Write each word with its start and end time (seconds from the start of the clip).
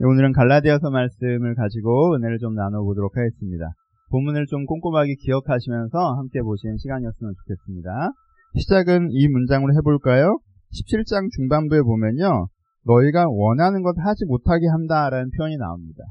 오늘은 0.00 0.32
갈라디아서 0.32 0.90
말씀을 0.90 1.56
가지고 1.56 2.14
은혜를 2.14 2.38
좀 2.38 2.54
나눠보도록 2.54 3.16
하겠습니다. 3.16 3.72
본문을 4.10 4.46
좀 4.46 4.64
꼼꼼하게 4.64 5.16
기억하시면서 5.16 5.98
함께 6.14 6.40
보시는 6.40 6.76
시간이었으면 6.76 7.34
좋겠습니다. 7.34 8.12
시작은 8.60 9.08
이 9.10 9.26
문장으로 9.26 9.74
해볼까요? 9.74 10.38
17장 10.72 11.30
중반부에 11.32 11.82
보면요. 11.82 12.46
너희가 12.86 13.26
원하는 13.28 13.82
것 13.82 13.96
하지 13.98 14.24
못하게 14.24 14.68
한다라는 14.68 15.30
표현이 15.36 15.56
나옵니다. 15.56 16.04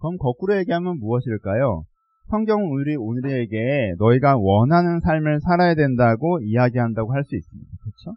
그럼 0.00 0.16
거꾸로 0.16 0.56
얘기하면 0.56 0.98
무엇일까요? 0.98 1.84
성경은 2.30 2.64
우리 2.70 2.96
오늘에게 2.96 3.94
너희가 3.98 4.36
원하는 4.38 5.00
삶을 5.00 5.40
살아야 5.40 5.74
된다고 5.74 6.40
이야기한다고 6.40 7.12
할 7.12 7.22
수 7.24 7.36
있습니다. 7.36 7.70
그렇죠? 7.82 8.16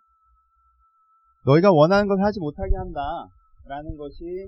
너희가 1.46 1.73
원하는 1.73 2.07
것을 2.07 2.23
하지 2.23 2.39
못하게 2.39 2.78
한다 2.78 3.02
라는 3.68 3.97
것이 3.97 4.47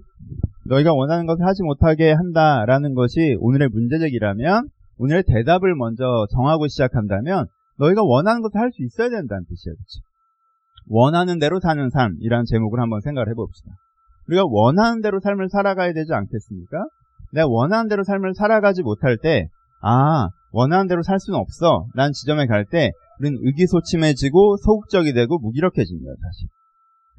너희가 0.66 0.94
원하는 0.94 1.26
것을 1.26 1.46
하지 1.46 1.64
못하게 1.64 2.14
한다라는 2.14 2.94
것이 2.94 3.36
오늘의 3.40 3.70
문제적이라면 3.70 4.70
오늘의 4.98 5.24
대답을 5.28 5.76
먼저 5.76 6.26
정하고 6.32 6.68
시작한다면 6.68 7.48
너희가 7.80 8.02
원하는 8.04 8.42
것을 8.42 8.60
할 8.60 8.72
수 8.72 8.84
있어야 8.84 9.10
된다는 9.10 9.46
뜻이에요. 9.46 9.76
그렇죠? 9.76 10.00
원하는 10.88 11.40
대로 11.40 11.60
사는 11.60 11.90
삶이라는 11.90 12.46
제목을 12.46 12.80
한번 12.80 13.02
생각을 13.02 13.30
해봅시다. 13.30 13.72
우리가 14.28 14.44
원하는 14.48 15.02
대로 15.02 15.20
삶을 15.20 15.50
살아가야 15.50 15.94
되지 15.94 16.14
않겠습니까? 16.14 16.86
내가 17.34 17.48
원하는 17.48 17.90
대로 17.90 18.04
삶을 18.04 18.34
살아가지 18.36 18.82
못할 18.84 19.18
때, 19.18 19.48
아, 19.82 20.30
원하는 20.52 20.88
대로 20.88 21.04
살 21.04 21.20
수는 21.20 21.40
없어. 21.40 21.86
라는 21.94 22.12
지점에 22.12 22.48
갈 22.48 22.66
때, 22.66 22.92
우리는 23.20 23.40
의기소침해지고 23.44 24.58
소극적이 24.58 25.14
되고 25.14 25.38
무기력해집니다, 25.40 26.12
사실. 26.22 26.48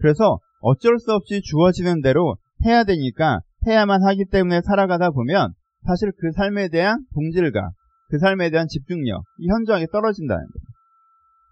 그래서 0.00 0.38
어쩔 0.60 0.98
수 0.98 1.12
없이 1.12 1.40
주어지는 1.42 2.02
대로 2.02 2.36
해야 2.64 2.84
되니까 2.84 3.40
해야만 3.66 4.02
하기 4.04 4.26
때문에 4.30 4.60
살아가다 4.62 5.10
보면 5.10 5.52
사실 5.86 6.12
그 6.18 6.32
삶에 6.32 6.68
대한 6.68 7.04
동질감, 7.14 7.70
그 8.08 8.18
삶에 8.18 8.50
대한 8.50 8.66
집중력, 8.68 9.22
이 9.38 9.48
현저하게 9.48 9.86
떨어진다는 9.92 10.42
거예요. 10.42 10.70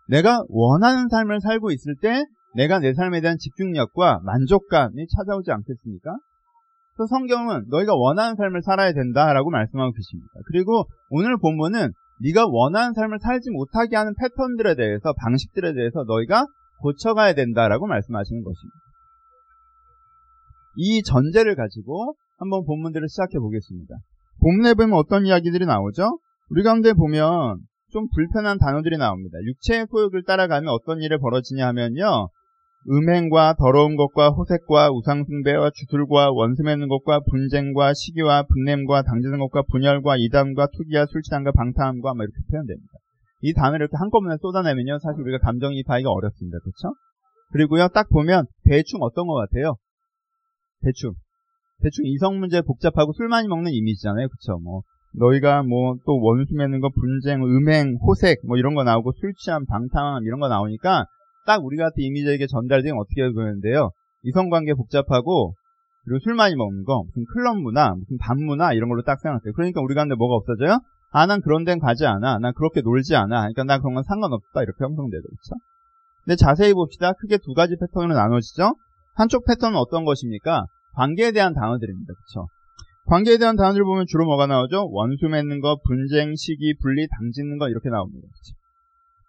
내가 0.09 0.43
원하는 0.49 1.09
삶을 1.09 1.41
살고 1.41 1.71
있을 1.71 1.95
때 2.01 2.25
내가 2.55 2.79
내 2.79 2.95
삶에 2.95 3.21
대한 3.21 3.37
집중력과 3.39 4.21
만족감이 4.25 5.07
찾아오지 5.17 5.51
않겠습니까? 5.53 6.17
그래서 6.95 7.07
성경은 7.11 7.67
너희가 7.69 7.95
원하는 7.95 8.35
삶을 8.37 8.63
살아야 8.63 8.93
된다라고 8.93 9.51
말씀하고 9.51 9.93
계십니다. 9.93 10.33
그리고 10.47 10.85
오늘 11.11 11.39
본문은 11.39 11.93
네가 12.25 12.47
원하는 12.49 12.95
삶을 12.95 13.19
살지 13.21 13.51
못하게 13.51 13.97
하는 13.97 14.15
패턴들에 14.19 14.75
대해서 14.75 15.13
방식들에 15.23 15.75
대해서 15.75 16.03
너희가 16.05 16.47
고쳐가야 16.81 17.35
된다라고 17.35 17.87
말씀하시는 17.87 18.43
것입니다. 18.43 18.77
이 20.77 21.03
전제를 21.03 21.57
가지고 21.57 22.15
한번 22.39 22.65
본문들을 22.65 23.09
시작해 23.09 23.39
보겠습니다. 23.39 23.97
본문에 24.41 24.75
보면 24.75 24.93
어떤 24.95 25.27
이야기들이 25.27 25.67
나오죠? 25.67 26.19
우리 26.51 26.63
가운데 26.63 26.93
보면 26.93 27.59
좀 27.91 28.07
불편한 28.15 28.59
단어들이 28.59 28.97
나옵니다. 28.97 29.39
육체의 29.45 29.87
소욕을 29.91 30.23
따라가면 30.25 30.69
어떤 30.69 31.01
일이 31.01 31.19
벌어지냐 31.19 31.67
하면요. 31.69 32.29
음행과 32.89 33.55
더러운 33.59 33.97
것과 33.97 34.31
호색과 34.31 34.93
우상숭배와 34.93 35.71
주술과 35.75 36.31
원수 36.31 36.63
맺는 36.63 36.89
것과 36.89 37.21
분쟁과 37.29 37.93
시기와 37.95 38.45
분냄과 38.45 39.03
당지는 39.03 39.39
것과 39.41 39.63
분열과 39.71 40.17
이담과 40.17 40.69
투기와 40.77 41.07
술취함과 41.07 41.53
방탕함과 41.53 42.15
뭐 42.15 42.25
이렇게 42.25 42.39
표현됩니다. 42.51 42.93
이 43.41 43.53
단어를 43.55 43.85
이렇게 43.85 43.97
한꺼번에 43.97 44.37
쏟아내면요. 44.41 44.99
사실 44.99 45.23
우리가 45.23 45.39
감정이입하기가 45.39 46.11
어렵습니다. 46.11 46.59
그렇죠? 46.59 46.95
그리고요. 47.53 47.89
딱 47.89 48.09
보면 48.11 48.47
대충 48.65 49.01
어떤 49.03 49.27
것 49.27 49.35
같아요? 49.35 49.77
대충. 50.83 51.15
대충 51.83 52.05
이성 52.07 52.39
문제 52.41 52.61
복잡하고 52.61 53.13
술 53.13 53.29
많이 53.29 53.49
먹는 53.49 53.73
이미지잖아요. 53.73 54.29
그쵸? 54.29 54.59
뭐, 54.59 54.83
너희가 55.15 55.63
뭐 55.63 55.97
또 56.05 56.21
원수 56.21 56.55
맺는 56.55 56.81
거, 56.81 56.91
분쟁, 56.91 57.43
음행, 57.43 57.97
호색, 58.03 58.41
뭐 58.47 58.57
이런 58.57 58.75
거 58.75 58.85
나오고 58.85 59.13
술 59.13 59.33
취함, 59.35 59.65
방탕함 59.67 60.25
이런 60.25 60.41
거 60.41 60.49
나오니까 60.49 61.07
딱 61.47 61.65
우리 61.65 61.77
같은 61.77 61.95
이미지에게 62.03 62.47
전달되면 62.47 62.99
어떻게 62.99 63.31
보이는데요. 63.33 63.91
이성관계 64.25 64.75
복잡하고 64.75 65.55
그리고 66.05 66.19
술 66.21 66.35
많이 66.35 66.55
먹는 66.57 66.85
거, 66.85 67.05
무슨 67.05 67.25
클럽 67.33 67.57
문화, 67.57 67.95
무슨 67.95 68.19
밤 68.19 68.39
문화 68.39 68.73
이런 68.73 68.89
걸로 68.89 69.03
딱 69.03 69.21
생각해요. 69.21 69.53
그러니까 69.55 69.81
우리 69.81 69.95
가운데 69.95 70.15
뭐가 70.15 70.35
없어져요? 70.35 70.79
아, 71.11 71.27
난 71.27 71.41
그런 71.41 71.65
데는 71.65 71.79
가지 71.79 72.07
않아. 72.07 72.39
난 72.39 72.53
그렇게 72.55 72.83
놀지 72.83 73.17
않아. 73.17 73.41
그러니까 73.41 73.65
난 73.65 73.81
그런 73.81 73.95
건 73.95 74.03
상관없다. 74.05 74.63
이렇게 74.63 74.85
형성되죠. 74.85 75.23
그렇죠? 75.23 75.55
근데 76.25 76.37
자세히 76.37 76.75
봅시다. 76.75 77.13
크게 77.15 77.39
두 77.39 77.55
가지 77.55 77.77
패턴으로 77.81 78.15
나눠지죠. 78.15 78.75
한쪽 79.15 79.47
패턴은 79.47 79.77
어떤 79.77 80.05
것입니까? 80.05 80.67
관계에 80.95 81.33
대한 81.33 81.55
단어들입니다. 81.55 82.13
그렇죠? 82.13 82.49
관계에 83.07 83.39
대한 83.39 83.57
단어들 83.57 83.83
보면 83.83 84.05
주로 84.07 84.27
뭐가 84.27 84.47
나오죠? 84.47 84.91
원수 84.91 85.27
맺는 85.29 85.61
거, 85.61 85.79
분쟁, 85.87 86.35
시기, 86.37 86.75
분리, 86.83 87.07
당짓는 87.19 87.57
거 87.57 87.69
이렇게 87.69 87.89
나옵니다. 87.89 88.21
그렇죠? 88.21 88.59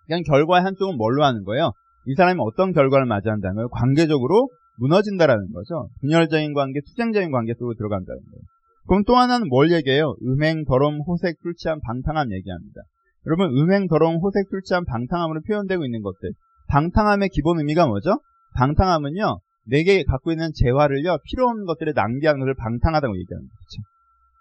그냥 0.06 0.24
결과의 0.24 0.64
한쪽은 0.64 0.98
뭘로 0.98 1.24
하는 1.24 1.46
거예요? 1.46 1.72
이 2.06 2.16
사람이 2.16 2.40
어떤 2.42 2.74
결과를 2.74 3.06
맞이한다는 3.06 3.56
거예요? 3.56 3.70
관계적으로 3.70 4.50
무너진다라는 4.80 5.54
거죠. 5.54 5.90
분열적인 6.02 6.54
관계, 6.54 6.82
투쟁적인 6.82 7.32
관계 7.32 7.54
속으로 7.54 7.76
들어간다는 7.76 8.20
거예요. 8.20 8.42
그럼 8.90 9.04
또 9.06 9.16
하나는 9.16 9.48
뭘 9.50 9.72
얘기해요? 9.72 10.16
음행, 10.24 10.66
더러움, 10.66 11.02
호색, 11.06 11.38
술 11.44 11.54
취함, 11.56 11.80
방탕함 11.80 12.34
얘기합니다. 12.34 12.82
여러분, 13.28 13.56
음행, 13.56 13.88
더러움, 13.88 14.16
호색, 14.16 14.48
술 14.50 14.64
취함, 14.64 14.84
방탕함으로 14.84 15.42
표현되고 15.48 15.86
있는 15.86 16.02
것들. 16.02 16.32
방탕함의 16.70 17.30
기본 17.30 17.60
의미가 17.60 17.86
뭐죠? 17.86 18.20
방탕함은요, 18.56 19.42
내게 19.68 20.04
갖고 20.04 20.32
있는 20.32 20.50
재화를요, 20.56 21.20
필요 21.24 21.48
없는 21.50 21.66
것들을 21.66 21.94
낭비하는 21.96 22.40
것을 22.40 22.56
방탕하다고 22.56 23.16
얘기하는 23.16 23.48
거죠. 23.48 23.84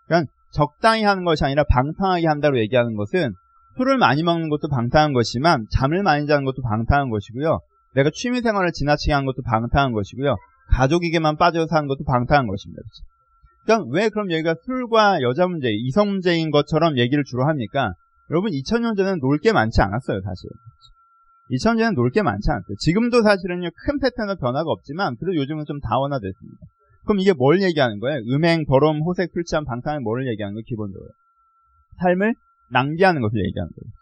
그러니까 0.06 0.32
적당히 0.52 1.02
하는 1.04 1.24
것이 1.24 1.44
아니라 1.44 1.64
방탕하게 1.68 2.26
한다고 2.26 2.58
얘기하는 2.58 2.96
것은 2.96 3.34
술을 3.76 3.98
많이 3.98 4.22
먹는 4.22 4.48
것도 4.48 4.68
방탕한 4.70 5.12
것이지만 5.12 5.66
잠을 5.70 6.02
많이 6.02 6.26
자는 6.26 6.46
것도 6.46 6.62
방탕한 6.62 7.10
것이고요. 7.10 7.60
내가 7.94 8.08
취미 8.14 8.40
생활을 8.40 8.72
지나치게 8.72 9.12
하는 9.12 9.26
것도 9.26 9.42
방탕한 9.44 9.92
것이고요. 9.92 10.36
가족에게만 10.70 11.36
빠져 11.36 11.66
사는 11.66 11.86
것도 11.86 12.04
방탕한 12.04 12.46
것입니다. 12.46 12.80
그 12.82 13.17
러니까 13.68 13.84
왜 13.90 14.08
그럼 14.08 14.30
여기가 14.32 14.56
술과 14.64 15.20
여자 15.22 15.46
문제, 15.46 15.68
이성 15.70 16.08
문제인 16.08 16.50
것처럼 16.50 16.96
얘기를 16.96 17.22
주로 17.24 17.44
합니까? 17.46 17.92
여러분 18.30 18.50
2000년 18.50 18.96
전에는 18.96 19.20
놀 19.20 19.38
게 19.38 19.52
많지 19.52 19.80
않았어요, 19.82 20.20
사실. 20.22 20.48
2000년에는 21.50 21.94
놀 21.94 22.10
게 22.10 22.22
많지 22.22 22.50
않았어요. 22.50 22.76
지금도 22.80 23.22
사실은요, 23.22 23.70
큰 23.86 23.98
패턴의 24.00 24.36
변화가 24.40 24.70
없지만, 24.70 25.16
그래도 25.16 25.36
요즘은 25.36 25.64
좀 25.66 25.80
다원화됐습니다. 25.80 26.58
그럼 27.04 27.20
이게 27.20 27.32
뭘 27.32 27.62
얘기하는 27.62 28.00
거예요? 28.00 28.20
음행, 28.34 28.64
더러움, 28.66 29.00
호색, 29.02 29.32
풀치함, 29.32 29.64
방탕을 29.64 30.00
뭘 30.00 30.26
얘기하는 30.28 30.54
거예요, 30.54 30.64
기본적으로? 30.66 31.08
삶을 32.02 32.34
낭비하는 32.70 33.22
것을 33.22 33.38
얘기하는 33.46 33.70
거예요. 33.70 33.92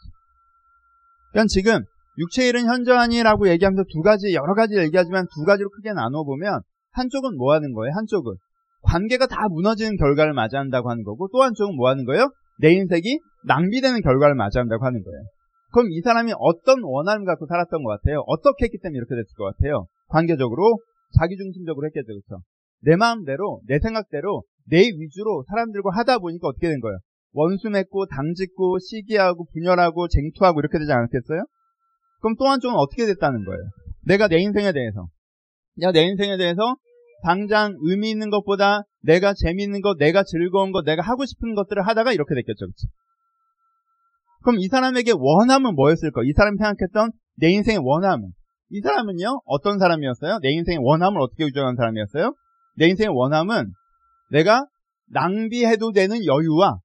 그러니까 1.32 1.48
지금, 1.48 1.84
육체 2.18 2.48
일은 2.48 2.66
현저하니라고 2.66 3.48
얘기하면서 3.48 3.84
두 3.92 4.02
가지, 4.02 4.34
여러 4.34 4.54
가지 4.54 4.76
얘기하지만 4.76 5.26
두 5.34 5.44
가지로 5.44 5.70
크게 5.70 5.92
나눠보면, 5.92 6.62
한쪽은 6.92 7.36
뭐 7.36 7.52
하는 7.54 7.72
거예요? 7.74 7.92
한쪽은. 7.94 8.34
관계가 8.82 9.26
다 9.26 9.48
무너지는 9.48 9.96
결과를 9.96 10.32
맞이한다고 10.32 10.90
하는 10.90 11.02
거고, 11.02 11.28
또 11.32 11.42
한쪽은 11.42 11.76
뭐 11.76 11.88
하는 11.88 12.04
거예요? 12.04 12.30
내 12.60 12.72
인생이 12.72 13.18
낭비되는 13.46 14.00
결과를 14.00 14.34
맞이한다고 14.34 14.84
하는 14.84 15.02
거예요. 15.02 15.22
그럼 15.72 15.90
이 15.90 16.00
사람이 16.00 16.32
어떤 16.38 16.82
원함을 16.82 17.26
갖고 17.26 17.46
살았던 17.46 17.82
것 17.82 17.90
같아요? 17.90 18.22
어떻게 18.26 18.64
했기 18.64 18.78
때문에 18.78 18.96
이렇게 18.96 19.14
됐을 19.14 19.34
것 19.36 19.44
같아요? 19.44 19.86
관계적으로 20.08 20.78
자기중심적으로 21.18 21.86
했겠죠, 21.86 22.06
그렇죠? 22.06 22.42
내 22.82 22.96
마음대로, 22.96 23.60
내 23.66 23.78
생각대로, 23.78 24.42
내 24.68 24.78
위주로 24.78 25.44
사람들과 25.48 25.90
하다 25.92 26.18
보니까 26.18 26.48
어떻게 26.48 26.68
된 26.68 26.80
거예요? 26.80 26.98
원수 27.32 27.68
맺고, 27.68 28.06
당짓고, 28.06 28.78
시기하고, 28.78 29.46
분열하고, 29.52 30.08
쟁투하고 30.08 30.60
이렇게 30.60 30.78
되지 30.78 30.92
않았겠어요? 30.92 31.44
그럼 32.20 32.34
또 32.38 32.46
한쪽은 32.46 32.74
어떻게 32.76 33.04
됐다는 33.06 33.44
거예요? 33.44 33.62
내가 34.06 34.28
내 34.28 34.38
인생에 34.38 34.72
대해서, 34.72 35.06
내가 35.76 35.92
내 35.92 36.02
인생에 36.04 36.36
대해서 36.38 36.76
당장 37.22 37.76
의미 37.80 38.10
있는 38.10 38.30
것보다 38.30 38.82
내가 39.02 39.34
재미있는 39.34 39.80
것, 39.80 39.96
내가 39.98 40.22
즐거운 40.24 40.72
것, 40.72 40.84
내가 40.84 41.02
하고 41.02 41.24
싶은 41.24 41.54
것들을 41.54 41.86
하다가 41.86 42.12
이렇게 42.12 42.34
됐겠죠, 42.34 42.66
그렇죠? 42.66 42.88
그럼 44.42 44.58
이 44.60 44.68
사람에게 44.68 45.12
원함은 45.16 45.74
뭐였을까? 45.74 46.22
이 46.24 46.32
사람이 46.32 46.56
생각했던 46.58 47.10
내 47.36 47.50
인생의 47.50 47.80
원함은 47.82 48.30
이 48.70 48.80
사람은요 48.80 49.42
어떤 49.44 49.78
사람이었어요? 49.78 50.38
내 50.42 50.50
인생의 50.50 50.78
원함을 50.82 51.20
어떻게 51.20 51.44
유정한 51.44 51.76
사람이었어요? 51.76 52.34
내 52.76 52.88
인생의 52.88 53.14
원함은 53.14 53.72
내가 54.30 54.66
낭비해도 55.08 55.92
되는 55.92 56.24
여유와 56.24 56.78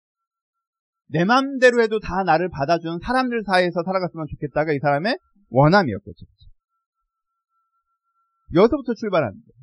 내 1.10 1.25
맘대로 1.25 1.81
해도 1.81 2.00
다 2.00 2.24
나를 2.24 2.50
받아주는 2.50 3.00
사람들 3.04 3.44
사이에서 3.45 3.84
살아갔으면 3.84 4.25
좋겠다가 4.31 4.74
이 4.74 4.80
사람의 4.80 5.18
원함이었겠죠. 5.50 6.25
여기서부터 8.54 8.94
거예요. 9.31 9.61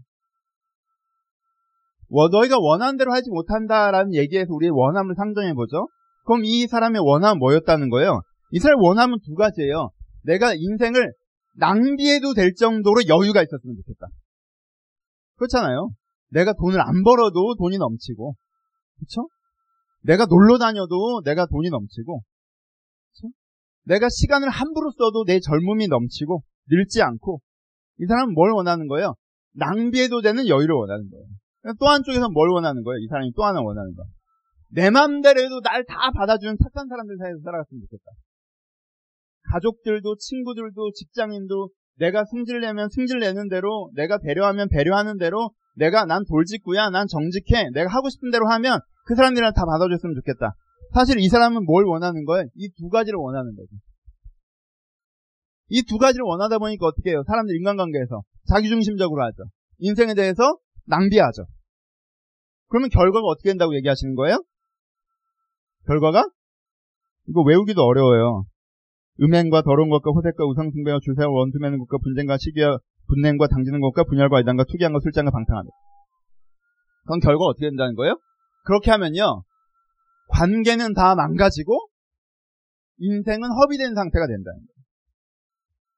너희가 2.10 2.56
원하는 2.58 2.96
대로 2.96 3.12
하지 3.12 3.30
못한다라는 3.30 4.14
얘기에서 4.14 4.52
우리의 4.52 4.70
원함을 4.74 5.14
상정해 5.14 5.52
보죠. 5.54 5.88
그럼 6.24 6.42
이 6.44 6.66
사람의 6.66 7.00
원함은 7.04 7.38
뭐였다는 7.38 7.90
거예요? 7.90 8.22
이 8.50 8.58
사람의 8.58 8.84
원함은 8.86 9.18
두 9.24 9.34
가지예요. 9.34 9.90
내가 10.22 10.54
인생을 10.54 11.12
낭비해도 11.56 12.34
될 12.34 12.54
정도로 12.54 13.08
여유가 13.08 13.42
있었으면 13.42 13.76
좋겠다. 13.76 14.06
그렇잖아요. 15.36 15.90
내가 16.30 16.52
돈을 16.52 16.80
안 16.80 17.02
벌어도 17.02 17.54
돈이 17.56 17.78
넘치고, 17.78 18.34
그쵸? 18.98 19.28
내가 20.02 20.26
놀러 20.26 20.58
다녀도 20.58 21.22
내가 21.24 21.46
돈이 21.46 21.70
넘치고, 21.70 22.20
그쵸? 23.12 23.28
내가 23.84 24.08
시간을 24.08 24.48
함부로 24.48 24.90
써도 24.90 25.24
내 25.24 25.40
젊음이 25.40 25.88
넘치고, 25.88 26.42
늙지 26.70 27.02
않고, 27.02 27.40
이 28.00 28.06
사람은 28.06 28.34
뭘 28.34 28.52
원하는 28.52 28.86
거예요? 28.88 29.14
낭비해도 29.54 30.20
되는 30.20 30.46
여유를 30.46 30.74
원하는 30.74 31.08
거예요. 31.10 31.26
또 31.78 31.86
한쪽에서 31.86 32.28
뭘 32.30 32.50
원하는 32.50 32.82
거예요? 32.82 32.98
이 32.98 33.08
사람이 33.08 33.32
또 33.36 33.44
하나 33.44 33.60
원하는 33.60 33.94
거. 33.94 34.04
내 34.70 34.90
맘대로 34.90 35.40
해도 35.40 35.60
날 35.60 35.84
다 35.84 36.10
받아주는 36.14 36.56
착한 36.62 36.88
사람들 36.88 37.16
사이에서 37.18 37.38
살아갔으면 37.44 37.80
좋겠다. 37.82 38.04
가족들도, 39.52 40.16
친구들도, 40.16 40.92
직장인도, 40.92 41.70
내가 41.96 42.24
승질 42.24 42.60
내면 42.60 42.88
승질 42.90 43.18
내는 43.18 43.48
대로, 43.48 43.90
내가 43.94 44.18
배려하면 44.18 44.68
배려하는 44.68 45.16
대로, 45.18 45.52
내가 45.74 46.04
난 46.04 46.22
돌직구야, 46.28 46.90
난 46.90 47.06
정직해, 47.06 47.70
내가 47.72 47.90
하고 47.90 48.08
싶은 48.10 48.30
대로 48.30 48.46
하면 48.50 48.80
그 49.06 49.14
사람들이랑 49.14 49.52
다 49.54 49.64
받아줬으면 49.64 50.14
좋겠다. 50.16 50.54
사실 50.92 51.18
이 51.18 51.28
사람은 51.28 51.64
뭘 51.64 51.84
원하는 51.86 52.24
거예요? 52.24 52.46
이 52.54 52.68
두 52.78 52.88
가지를 52.88 53.18
원하는 53.18 53.54
거죠. 53.54 53.68
이두 55.70 55.98
가지를 55.98 56.24
원하다 56.24 56.58
보니까 56.58 56.86
어떻게 56.86 57.10
해요? 57.10 57.22
사람들 57.26 57.54
인간관계에서 57.56 58.22
자기중심적으로 58.48 59.22
하죠. 59.24 59.44
인생에 59.78 60.14
대해서 60.14 60.58
낭비하죠. 60.86 61.44
그러면 62.68 62.88
결과가 62.90 63.26
어떻게 63.26 63.50
된다고 63.50 63.74
얘기하시는 63.76 64.14
거예요? 64.14 64.42
결과가? 65.86 66.28
이거 67.28 67.42
외우기도 67.42 67.82
어려워요. 67.82 68.44
음행과 69.20 69.62
더러운 69.62 69.88
것과 69.90 70.10
호색과 70.10 70.44
우상숭배와 70.44 71.00
주세와 71.02 71.28
원투매는 71.28 71.78
것과 71.78 71.98
분쟁과 71.98 72.38
시기와 72.38 72.78
분냉과 73.08 73.48
당지는 73.48 73.80
것과 73.80 74.04
분열과 74.04 74.40
이단과 74.40 74.64
투기한과 74.64 75.00
술장과 75.00 75.30
방탕하다. 75.30 75.68
그건 77.02 77.20
결과 77.20 77.44
어떻게 77.46 77.68
된다는 77.68 77.94
거예요? 77.94 78.18
그렇게 78.64 78.90
하면요. 78.90 79.42
관계는 80.28 80.92
다 80.92 81.14
망가지고 81.14 81.88
인생은 82.98 83.48
허비된 83.50 83.94
상태가 83.94 84.26
된다는 84.26 84.58
거예요. 84.58 84.78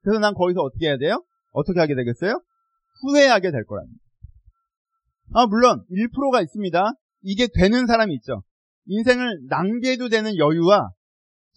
그래서 0.03 0.21
난 0.21 0.35
거기서 0.35 0.61
어떻게 0.61 0.87
해야 0.87 0.97
돼요? 0.97 1.25
어떻게 1.53 1.81
하게 1.81 1.95
되겠어요? 1.95 2.41
후회하게 3.03 3.51
될 3.51 3.65
거랍니다. 3.65 3.99
아, 5.33 5.47
물론 5.47 5.85
1%가 5.91 6.41
있습니다. 6.43 6.93
이게 7.23 7.47
되는 7.53 7.87
사람이 7.87 8.15
있죠. 8.17 8.43
인생을 8.87 9.47
낭비해도 9.49 10.09
되는 10.09 10.37
여유와 10.37 10.91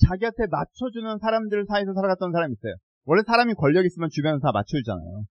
자기한테 0.08 0.48
맞춰주는 0.50 1.18
사람들 1.20 1.66
사이에서 1.68 1.94
살아갔던 1.94 2.32
사람이 2.32 2.54
있어요. 2.54 2.76
원래 3.06 3.22
사람이 3.26 3.54
권력 3.56 3.86
있으면 3.86 4.10
주변에서 4.10 4.40
다 4.40 4.52
맞춰주잖아요. 4.54 5.24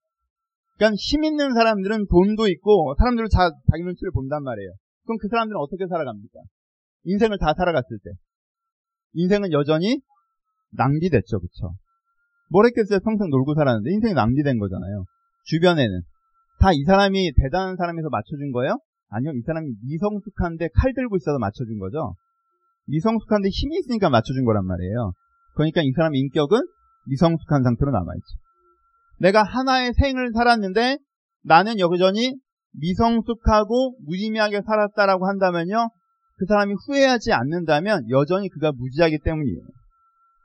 그러니까 0.76 0.96
힘 0.98 1.24
있는 1.24 1.54
사람들은 1.54 2.06
돈도 2.08 2.48
있고 2.48 2.94
사람들은 2.98 3.28
자, 3.30 3.50
자기 3.70 3.82
눈치를 3.84 4.10
본단 4.12 4.42
말이에요. 4.42 4.72
그럼 5.04 5.18
그 5.20 5.28
사람들은 5.28 5.58
어떻게 5.58 5.86
살아갑니까? 5.86 6.40
인생을 7.04 7.38
다 7.38 7.54
살아갔을 7.56 7.98
때. 8.02 8.10
인생은 9.14 9.52
여전히 9.52 10.00
낭비됐죠, 10.72 11.40
그쵸? 11.40 11.74
뭘 12.50 12.66
했겠어요? 12.66 13.00
평생 13.00 13.28
놀고 13.30 13.54
살았는데 13.54 13.90
인생이 13.90 14.14
낭비된 14.14 14.58
거잖아요. 14.58 15.04
주변에는. 15.44 16.00
다 16.62 16.72
이 16.72 16.84
사람이 16.84 17.32
대단한 17.42 17.74
사람에서 17.74 18.08
맞춰준 18.08 18.52
거예요? 18.52 18.78
아니요, 19.10 19.32
이 19.34 19.42
사람이 19.42 19.68
미성숙한데 19.82 20.68
칼 20.74 20.94
들고 20.94 21.16
있어서 21.16 21.38
맞춰준 21.38 21.80
거죠. 21.80 22.14
미성숙한데 22.86 23.48
힘이 23.48 23.78
있으니까 23.78 24.10
맞춰준 24.10 24.44
거란 24.44 24.64
말이에요. 24.66 25.12
그러니까 25.56 25.82
이 25.82 25.90
사람 25.90 26.14
인격은 26.14 26.60
미성숙한 27.08 27.64
상태로 27.64 27.90
남아있죠. 27.90 28.38
내가 29.18 29.42
하나의 29.42 29.92
생을 29.94 30.30
살았는데 30.32 30.98
나는 31.42 31.80
여전히 31.80 32.36
미성숙하고 32.74 33.96
무의미하게 34.06 34.62
살았다라고 34.62 35.26
한다면요. 35.26 35.90
그 36.38 36.46
사람이 36.46 36.74
후회하지 36.86 37.32
않는다면 37.32 38.08
여전히 38.10 38.48
그가 38.48 38.70
무지하기 38.70 39.18
때문이에요. 39.24 39.62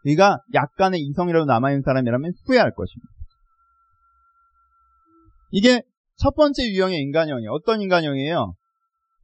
그가 0.03 0.39
약간의 0.55 0.99
이성이라도 0.99 1.45
남아있는 1.45 1.83
사람이라면 1.83 2.33
후회할 2.47 2.73
것입니다. 2.73 3.07
이게 5.51 5.81
첫 6.17 6.35
번째 6.35 6.63
유형의 6.63 6.99
인간형이에요. 6.99 7.51
어떤 7.51 7.81
인간형이에요? 7.81 8.53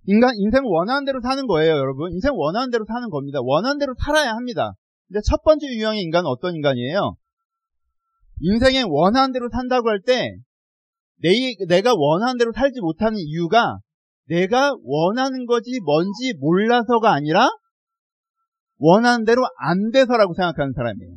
인간, 0.06 0.32
인생 0.36 0.64
원하는 0.66 1.06
대로 1.06 1.22
사는 1.22 1.48
거예요, 1.48 1.74
여러분. 1.74 2.12
인생 2.12 2.34
원하는 2.36 2.70
대로 2.70 2.86
사는 2.86 3.10
겁니다. 3.10 3.40
원하는 3.42 3.80
대로 3.80 3.94
살아야 3.98 4.32
합니다. 4.32 4.74
근데 5.08 5.22
첫 5.28 5.44
번째 5.44 5.68
유형의 5.68 6.02
인간은 6.02 6.28
어떤 6.28 6.56
인간이에요? 6.56 7.16
인생에 8.42 8.84
원하는 8.88 9.32
대로 9.32 9.50
산다고 9.50 9.90
할 9.90 10.02
때, 10.02 10.36
내, 11.22 11.30
내가 11.68 11.94
원하는 11.96 12.38
대로 12.38 12.52
살지 12.52 12.82
못하는 12.82 13.18
이유가 13.18 13.78
내가 14.28 14.74
원하는 14.84 15.46
것이 15.46 15.80
뭔지 15.84 16.34
몰라서가 16.40 17.12
아니라 17.14 17.50
원하는 18.78 19.26
대로 19.26 19.44
안 19.58 19.92
돼서라고 19.92 20.34
생각하는 20.34 20.74
사람이에요. 20.74 21.16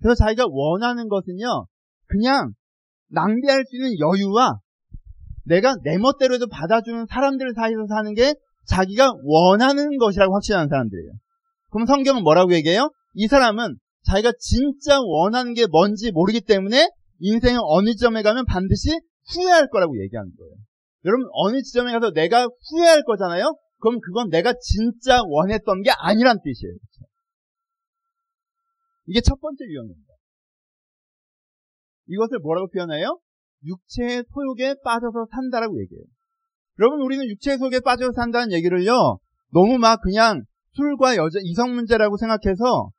그래서 0.00 0.14
자기가 0.14 0.44
원하는 0.48 1.08
것은요, 1.08 1.66
그냥 2.06 2.52
낭비할 3.10 3.64
수 3.66 3.76
있는 3.76 3.98
여유와 3.98 4.58
내가 5.48 5.76
내 5.82 5.98
멋대로 5.98 6.38
도 6.38 6.46
받아주는 6.48 7.06
사람들 7.08 7.54
사이에서 7.54 7.86
사는 7.88 8.14
게 8.14 8.34
자기가 8.66 9.14
원하는 9.24 9.96
것이라고 9.96 10.34
확신하는 10.34 10.68
사람들이에요. 10.68 11.12
그럼 11.70 11.86
성경은 11.86 12.22
뭐라고 12.22 12.52
얘기해요? 12.54 12.90
이 13.14 13.26
사람은 13.26 13.76
자기가 14.04 14.32
진짜 14.38 14.98
원하는 15.00 15.54
게 15.54 15.66
뭔지 15.66 16.12
모르기 16.12 16.42
때문에 16.42 16.88
인생의 17.20 17.58
어느 17.62 17.90
지점에 17.90 18.22
가면 18.22 18.44
반드시 18.44 18.90
후회할 19.32 19.68
거라고 19.68 20.00
얘기하는 20.02 20.30
거예요. 20.38 20.52
여러분 21.04 21.26
어느 21.32 21.62
지점에 21.62 21.92
가서 21.92 22.12
내가 22.12 22.46
후회할 22.70 23.02
거잖아요? 23.04 23.56
그럼 23.80 24.00
그건 24.00 24.28
내가 24.28 24.52
진짜 24.60 25.20
원했던 25.24 25.82
게 25.82 25.90
아니란 25.90 26.38
뜻이에요. 26.42 26.74
이게 29.06 29.20
첫 29.20 29.40
번째 29.40 29.64
유형입니다. 29.64 30.14
이것을 32.08 32.38
뭐라고 32.40 32.68
표현해요? 32.68 33.18
육체의 33.64 34.24
소욕에 34.32 34.76
빠져서 34.84 35.26
산다라고 35.30 35.80
얘기해요. 35.80 36.04
여러분 36.78 37.00
우리는 37.00 37.24
육체의 37.28 37.58
소욕에 37.58 37.80
빠져서 37.80 38.12
산다는 38.14 38.52
얘기를요. 38.52 39.18
너무 39.52 39.78
막 39.78 40.00
그냥 40.02 40.42
술과 40.72 41.16
여자 41.16 41.38
이성 41.42 41.74
문제라고 41.74 42.16
생각해서 42.16 42.90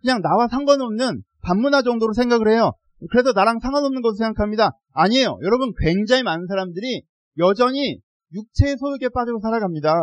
그냥 0.00 0.22
나와 0.22 0.48
상관없는 0.48 1.22
반문화 1.42 1.82
정도로 1.82 2.12
생각을 2.12 2.48
해요. 2.48 2.72
그래서 3.10 3.32
나랑 3.32 3.58
상관없는 3.60 4.00
것으로 4.00 4.16
생각합니다. 4.24 4.70
아니에요. 4.92 5.38
여러분 5.42 5.72
굉장히 5.78 6.22
많은 6.22 6.46
사람들이 6.46 7.02
여전히 7.38 7.98
육체의 8.32 8.76
소욕에 8.78 9.10
빠져서 9.10 9.38
살아갑니다. 9.42 9.94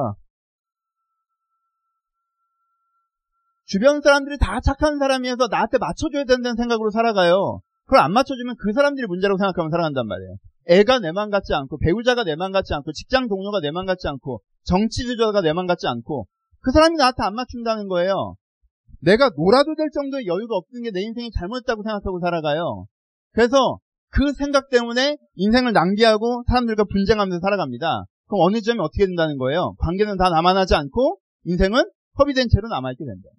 주변 3.66 4.02
사람들이 4.02 4.38
다 4.38 4.60
착한 4.60 5.00
사람이어서 5.00 5.48
나한테 5.48 5.78
맞춰줘야 5.80 6.26
된다는 6.26 6.56
생각으로 6.56 6.92
살아가요. 6.92 7.62
그걸 7.94 8.06
안 8.06 8.12
맞춰주면 8.12 8.56
그 8.58 8.74
사람들이 8.74 9.06
문제라고 9.06 9.38
생각하면 9.38 9.70
살아간단 9.70 10.08
말이에요. 10.08 10.38
애가 10.66 10.98
내 11.00 11.12
맘 11.12 11.30
같지 11.30 11.54
않고 11.54 11.78
배우자가 11.78 12.24
내 12.24 12.34
맘 12.36 12.52
같지 12.52 12.74
않고 12.74 12.92
직장 12.92 13.28
동료가 13.28 13.60
내 13.62 13.70
맘 13.70 13.86
같지 13.86 14.08
않고 14.08 14.42
정치 14.64 15.04
주자가 15.04 15.42
내 15.42 15.54
맘 15.54 15.68
같지 15.68 15.86
않고 15.86 16.26
그 16.62 16.72
사람이 16.72 16.96
나한테 16.98 17.22
안 17.22 17.36
맞춘다는 17.36 17.88
거예요. 17.90 18.34
내가 19.00 19.30
놀아도 19.38 19.76
될 19.76 19.92
정도의 19.94 20.26
여유가 20.26 20.56
없는 20.56 20.82
게 20.82 20.90
내 20.90 21.02
인생이 21.02 21.30
잘못했다고 21.38 21.84
생각하고 21.84 22.20
살아가요. 22.20 22.88
그래서 23.32 23.78
그 24.10 24.34
생각 24.34 24.70
때문에 24.72 25.18
인생을 25.36 25.72
낭비하고 25.74 26.46
사람들과 26.48 26.86
분쟁하면서 26.86 27.42
살아갑니다. 27.42 28.06
그럼 28.26 28.42
어느 28.42 28.62
점이 28.62 28.80
어떻게 28.80 29.06
된다는 29.06 29.38
거예요? 29.38 29.76
관계는 29.78 30.18
다 30.18 30.32
남아나지 30.32 30.74
않고 30.74 31.20
인생은 31.46 31.84
허비된 32.18 32.48
채로 32.50 32.70
남아있게 32.70 33.06
된다. 33.06 33.30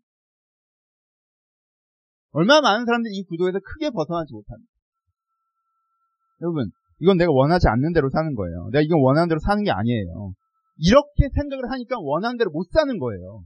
얼마나 2.34 2.60
많은 2.60 2.84
사람들이 2.84 3.14
이 3.14 3.22
구도에서 3.24 3.58
크게 3.62 3.90
벗어나지 3.90 4.32
못합니다. 4.34 4.70
여러분, 6.42 6.70
이건 6.98 7.16
내가 7.16 7.30
원하지 7.32 7.68
않는 7.68 7.92
대로 7.92 8.10
사는 8.10 8.34
거예요. 8.34 8.68
내가 8.72 8.82
이건 8.82 9.00
원하는 9.00 9.28
대로 9.28 9.38
사는 9.38 9.62
게 9.62 9.70
아니에요. 9.70 10.34
이렇게 10.78 11.30
생각을 11.32 11.70
하니까 11.70 11.96
원하는 12.00 12.36
대로 12.36 12.50
못 12.50 12.66
사는 12.70 12.98
거예요. 12.98 13.42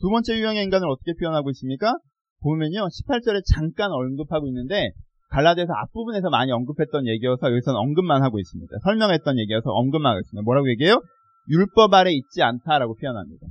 두 0.00 0.10
번째 0.10 0.36
유형의 0.36 0.64
인간을 0.64 0.88
어떻게 0.90 1.14
표현하고 1.14 1.50
있습니까? 1.50 1.94
보면요, 2.42 2.88
18절에 2.90 3.42
잠깐 3.54 3.90
언급하고 3.92 4.48
있는데, 4.48 4.90
갈라디아서 5.30 5.72
앞부분에서 5.72 6.28
많이 6.30 6.50
언급했던 6.52 7.06
얘기여서 7.06 7.50
여기서는 7.50 7.78
언급만 7.78 8.22
하고 8.22 8.38
있습니다. 8.38 8.70
설명했던 8.82 9.38
얘기여서 9.38 9.70
언급만 9.70 10.10
하고 10.10 10.20
있습니다. 10.20 10.42
뭐라고 10.44 10.68
얘기해요? 10.70 11.00
율법 11.48 11.94
아래 11.94 12.10
있지 12.12 12.42
않다라고 12.42 12.96
표현합니다. 12.96 13.46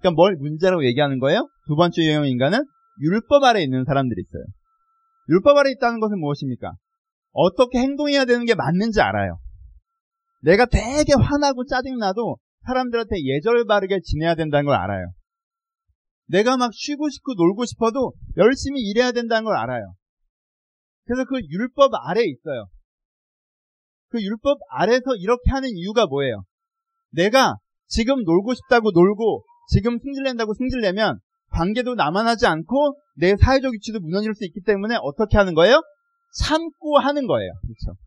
그러니까 0.00 0.16
뭘 0.16 0.36
문제라고 0.36 0.84
얘기하는 0.84 1.18
거예요? 1.18 1.48
두 1.68 1.76
번째 1.76 2.02
유형 2.02 2.26
인간은 2.26 2.64
율법 3.02 3.44
아래 3.44 3.62
있는 3.62 3.84
사람들이 3.84 4.22
있어요. 4.22 4.42
율법 5.28 5.54
아래 5.58 5.70
있다는 5.70 6.00
것은 6.00 6.18
무엇입니까? 6.18 6.72
어떻게 7.32 7.78
행동해야 7.78 8.24
되는 8.24 8.46
게 8.46 8.54
맞는지 8.54 9.02
알아요. 9.02 9.38
내가 10.40 10.64
되게 10.64 11.12
화나고 11.12 11.66
짜증나도 11.66 12.38
사람들한테 12.66 13.16
예절 13.22 13.66
바르게 13.66 14.00
지내야 14.02 14.34
된다는 14.34 14.64
걸 14.64 14.76
알아요. 14.76 15.12
내가 16.28 16.56
막 16.56 16.70
쉬고 16.72 17.10
싶고 17.10 17.34
놀고 17.34 17.66
싶어도 17.66 18.14
열심히 18.38 18.80
일해야 18.80 19.12
된다는 19.12 19.44
걸 19.44 19.56
알아요. 19.56 19.92
그래서 21.04 21.24
그 21.28 21.36
율법 21.36 21.90
아래 22.06 22.22
있어요. 22.22 22.66
그 24.08 24.22
율법 24.22 24.58
아래서 24.70 25.14
이렇게 25.18 25.50
하는 25.50 25.68
이유가 25.74 26.06
뭐예요? 26.06 26.44
내가 27.10 27.56
지금 27.86 28.24
놀고 28.24 28.54
싶다고 28.54 28.90
놀고 28.90 29.44
지금 29.70 29.98
승질낸다고 29.98 30.54
승질내면 30.54 31.18
관계도 31.50 31.94
남아나지 31.94 32.46
않고 32.46 32.98
내 33.16 33.36
사회적 33.36 33.72
위치도 33.72 34.00
무너질 34.00 34.34
수 34.34 34.44
있기 34.44 34.60
때문에 34.64 34.96
어떻게 35.02 35.36
하는 35.36 35.54
거예요? 35.54 35.82
참고 36.44 36.98
하는 36.98 37.26
거예요. 37.26 37.52
그렇죠? 37.62 37.98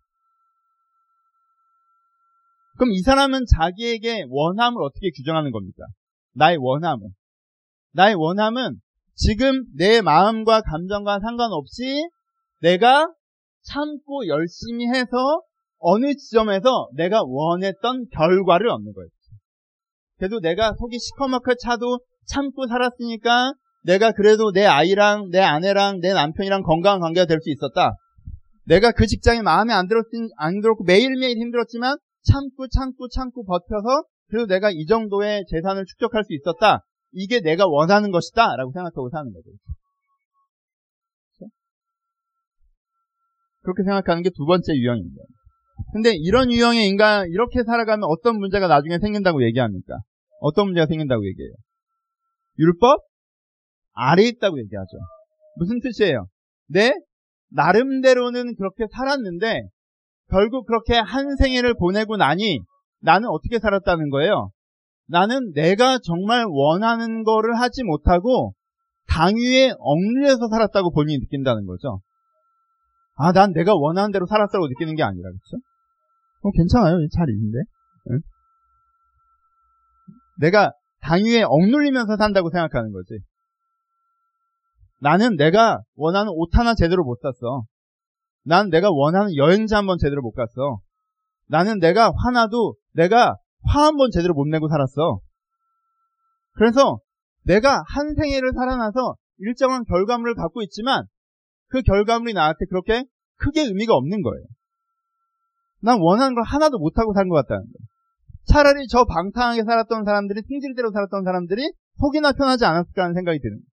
그럼 2.78 2.92
이 2.94 3.02
사람은 3.02 3.46
자기에게 3.58 4.26
원함을 4.30 4.82
어떻게 4.82 5.12
규정하는 5.16 5.52
겁니까? 5.52 5.86
나의 6.34 6.58
원함을. 6.58 7.10
나의 7.94 8.16
원함은 8.16 8.80
지금 9.16 9.66
내 9.76 10.02
마음과 10.02 10.62
감정과 10.62 11.20
상관없이 11.20 12.08
내가 12.62 13.12
참고 13.64 14.28
열심히 14.28 14.88
해서 14.88 15.44
어느 15.78 16.16
지점에서 16.16 16.90
내가 16.94 17.22
원했던 17.24 18.06
결과를 18.12 18.70
얻는 18.70 18.94
거예요. 18.94 19.10
그래도 20.18 20.40
내가 20.40 20.74
속이 20.76 20.98
시커멓게 21.00 21.56
차도 21.62 22.00
참고 22.28 22.68
살았으니까 22.68 23.54
내가 23.84 24.12
그래도 24.12 24.52
내 24.52 24.66
아이랑 24.66 25.30
내 25.32 25.40
아내랑 25.40 26.00
내 26.02 26.14
남편이랑 26.14 26.64
건강한 26.64 27.00
관계가 27.00 27.26
될 27.26 27.40
수 27.42 27.50
있었다. 27.50 27.96
내가 28.66 28.92
그 28.92 29.08
직장이 29.08 29.42
마음에 29.42 29.74
안 29.74 29.88
들었, 29.88 30.06
안 30.38 30.62
들었고 30.62 30.84
매일매일 30.84 31.38
힘들었지만 31.38 31.98
참고 32.24 32.68
참고 32.68 33.08
참고 33.10 33.44
버텨서 33.44 34.04
그래도 34.30 34.46
내가 34.46 34.70
이 34.72 34.86
정도의 34.86 35.46
재산을 35.50 35.86
축적할 35.86 36.24
수 36.24 36.34
있었다. 36.34 36.86
이게 37.12 37.42
내가 37.42 37.66
원하는 37.68 38.12
것이다. 38.12 38.56
라고 38.56 38.72
생각하고 38.72 39.10
사는 39.10 39.34
거죠. 39.34 39.50
그렇죠? 41.40 41.52
그렇게 43.64 43.84
생각하는 43.84 44.24
게 44.24 44.30
두 44.30 44.46
번째 44.46 44.74
유형입니다. 44.74 45.24
근데 45.94 46.14
이런 46.16 46.52
유형의 46.52 46.88
인간, 46.88 47.28
이렇게 47.30 47.64
살아가면 47.64 48.04
어떤 48.04 48.38
문제가 48.38 48.68
나중에 48.68 49.00
생긴다고 49.00 49.44
얘기합니까? 49.44 49.98
어떤 50.40 50.68
문제가 50.68 50.86
생긴다고 50.86 51.26
얘기해요? 51.26 51.54
율법? 52.60 53.02
아래 53.94 54.24
있다고 54.24 54.60
얘기하죠. 54.60 54.98
무슨 55.58 55.80
뜻이에요? 55.82 56.28
내 56.68 56.94
나름대로는 57.50 58.56
그렇게 58.56 58.86
살았는데 58.92 59.68
결국 60.30 60.66
그렇게 60.66 60.96
한 60.98 61.36
생애를 61.36 61.74
보내고 61.74 62.16
나니 62.18 62.60
나는 63.02 63.28
어떻게 63.28 63.60
살았다는 63.60 64.10
거예요? 64.10 64.52
나는 65.08 65.52
내가 65.54 66.00
정말 66.00 66.46
원하는 66.48 67.24
거를 67.24 67.60
하지 67.60 67.84
못하고 67.84 68.54
당위에 69.08 69.74
얽매여서 69.78 70.48
살았다고 70.50 70.92
본인이 70.92 71.20
느낀다는 71.20 71.66
거죠. 71.66 72.00
아, 73.18 73.34
난 73.34 73.52
내가 73.52 73.74
원하는 73.76 74.12
대로 74.12 74.26
살았다고 74.26 74.68
느끼는 74.70 74.96
게 74.96 75.04
아니라, 75.04 75.30
그렇죠? 75.30 75.58
어, 76.44 76.52
괜찮아요. 76.52 76.96
잘 77.14 77.30
있는데. 77.30 77.60
응? 78.12 78.20
내가 80.40 80.72
당위에 81.02 81.44
억눌리면서 81.44 82.18
산다고 82.18 82.50
생각하는 82.50 82.92
거지. 82.92 83.20
나는 85.00 85.36
내가 85.36 85.80
원하는 85.96 86.32
옷 86.36 86.50
하나 86.56 86.76
제대로 86.76 87.04
못 87.04 87.20
샀어. 87.22 87.64
난 88.44 88.70
내가 88.70 88.90
원하는 88.92 89.36
여행자 89.36 89.78
한번 89.78 89.98
제대로 90.00 90.22
못 90.22 90.32
갔어. 90.34 90.80
나는 91.48 91.80
내가 91.80 92.12
화나도 92.24 92.76
내가 92.94 93.36
화 93.64 93.86
한 93.86 93.98
번 93.98 94.10
제대로 94.12 94.34
못 94.34 94.48
내고 94.48 94.68
살았어. 94.70 95.20
그래서 96.54 97.00
내가 97.44 97.84
한 97.88 98.14
생애를 98.16 98.52
살아나서 98.54 99.16
일정한 99.40 99.84
결과물을 99.86 100.36
갖고 100.36 100.62
있지만 100.64 101.06
그 101.68 101.82
결과물이 101.82 102.34
나한테 102.34 102.66
그렇게 102.70 103.06
크게 103.38 103.62
의미가 103.62 103.94
없는 103.96 104.22
거예요. 104.22 104.46
난 105.82 105.98
원하는 106.00 106.36
걸 106.36 106.44
하나도 106.44 106.78
못하고 106.78 107.14
산 107.14 107.28
것 107.28 107.36
같다는 107.36 107.64
거예요. 107.64 107.91
차라리 108.46 108.88
저 108.88 109.06
방탕하게 109.06 109.64
살았던 109.64 110.04
사람들이 110.04 110.42
승질대로 110.42 110.92
살았던 110.92 111.24
사람들이 111.24 111.72
속이나 111.98 112.34
편하지 112.34 112.66
않았을까 112.66 113.04
하는 113.04 113.14
생각이 113.14 113.40
드는 113.40 113.58
거예요. 113.58 113.72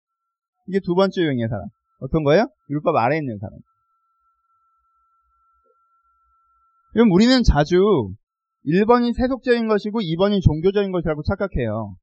이게 0.68 0.80
두 0.84 0.96
번째 0.96 1.22
유형의 1.22 1.48
사람. 1.48 1.66
어떤 2.00 2.24
거예요? 2.24 2.48
율법 2.70 2.96
아래에 2.96 3.20
있는 3.20 3.38
사람. 3.40 3.58
그럼 6.94 7.12
우리는 7.12 7.42
자주 7.44 7.78
1번이 8.66 9.14
세속적인 9.14 9.68
것이고 9.68 10.00
2번이 10.00 10.42
종교적인 10.42 10.92
것이라고 10.92 11.24
착각해요. 11.24 11.96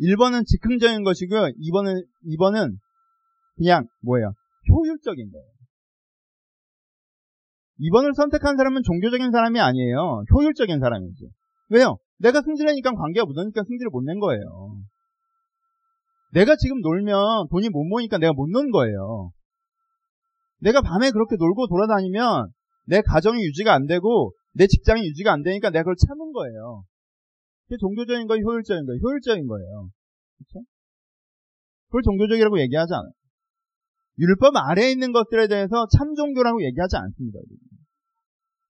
1번은 0.00 0.46
즉흥적인 0.46 1.04
것이고요. 1.04 1.42
2번은, 1.42 2.04
2번은 2.26 2.76
그냥 3.56 3.86
뭐예요? 4.02 4.32
효율적인 4.70 5.30
거예요. 5.30 5.57
2번을 7.80 8.14
선택한 8.14 8.56
사람은 8.56 8.82
종교적인 8.82 9.30
사람이 9.30 9.60
아니에요. 9.60 10.24
효율적인 10.34 10.80
사람이지. 10.80 11.28
왜요? 11.70 11.98
내가 12.18 12.40
승질내니까 12.42 12.92
관계가 12.92 13.26
묻으니까 13.26 13.62
승질을 13.62 13.90
못 13.90 14.02
낸 14.04 14.18
거예요. 14.18 14.76
내가 16.32 16.56
지금 16.56 16.80
놀면 16.80 17.48
돈이 17.50 17.68
못 17.70 17.84
모이니까 17.84 18.18
내가 18.18 18.32
못 18.32 18.48
노는 18.50 18.70
거예요. 18.70 19.30
내가 20.60 20.82
밤에 20.82 21.10
그렇게 21.10 21.36
놀고 21.38 21.68
돌아다니면 21.68 22.50
내 22.86 23.00
가정이 23.00 23.40
유지가 23.44 23.74
안 23.74 23.86
되고 23.86 24.32
내 24.52 24.66
직장이 24.66 25.06
유지가 25.06 25.32
안 25.32 25.42
되니까 25.42 25.70
내가 25.70 25.84
그걸 25.84 25.94
참은 26.08 26.32
거예요. 26.32 26.82
그게 27.64 27.76
종교적인 27.78 28.26
거예요, 28.26 28.42
효율적인 28.42 28.86
거예요. 28.86 28.98
효율적인 29.00 29.46
거예요. 29.46 29.88
그렇죠? 30.38 30.66
그걸 31.86 32.02
종교적이라고 32.02 32.58
얘기하지 32.60 32.92
않아요. 32.94 33.12
율법 34.18 34.56
아래에 34.56 34.90
있는 34.90 35.12
것들에 35.12 35.46
대해서 35.46 35.86
참 35.96 36.14
종교라고 36.14 36.64
얘기하지 36.64 36.96
않습니다. 36.96 37.38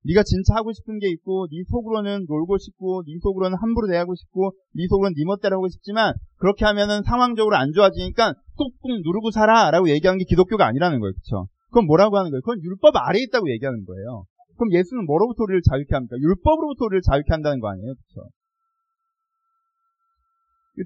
네가 0.09 0.23
진짜 0.23 0.55
하고 0.55 0.73
싶은 0.73 0.99
게 0.99 1.09
있고 1.11 1.47
네 1.51 1.63
속으로는 1.69 2.25
놀고 2.29 2.57
싶고 2.59 3.03
네 3.07 3.19
속으로는 3.21 3.59
함부로 3.61 3.89
대하고 3.89 4.15
싶고 4.15 4.53
네 4.73 4.87
속으로는 4.89 5.15
네 5.15 5.25
멋대로 5.25 5.57
하고 5.57 5.69
싶지만 5.69 6.15
그렇게 6.39 6.65
하면은 6.65 7.03
상황적으로 7.03 7.57
안 7.57 7.73
좋아지니까 7.73 8.33
꾹꾹 8.57 9.03
누르고 9.05 9.31
살아라고 9.31 9.91
얘기하는 9.91 10.19
게 10.19 10.25
기독교가 10.25 10.67
아니라는 10.67 11.01
거예요. 11.01 11.13
그렇죠? 11.13 11.49
그건 11.69 11.87
뭐라고 11.87 12.17
하는 12.17 12.31
거예요? 12.31 12.41
그건 12.41 12.63
율법 12.63 12.97
아래에 12.97 13.23
있다고 13.29 13.51
얘기하는 13.51 13.85
거예요. 13.85 14.25
그럼 14.57 14.73
예수는 14.73 15.05
뭐로부터 15.05 15.45
우리를 15.45 15.61
자유케 15.63 15.95
합니까? 15.95 16.17
율법으로부터 16.19 16.87
우리를 16.87 17.03
자유케 17.03 17.27
한다는 17.31 17.61
거 17.61 17.69
아니에요? 17.69 17.95
그렇죠? 17.95 18.31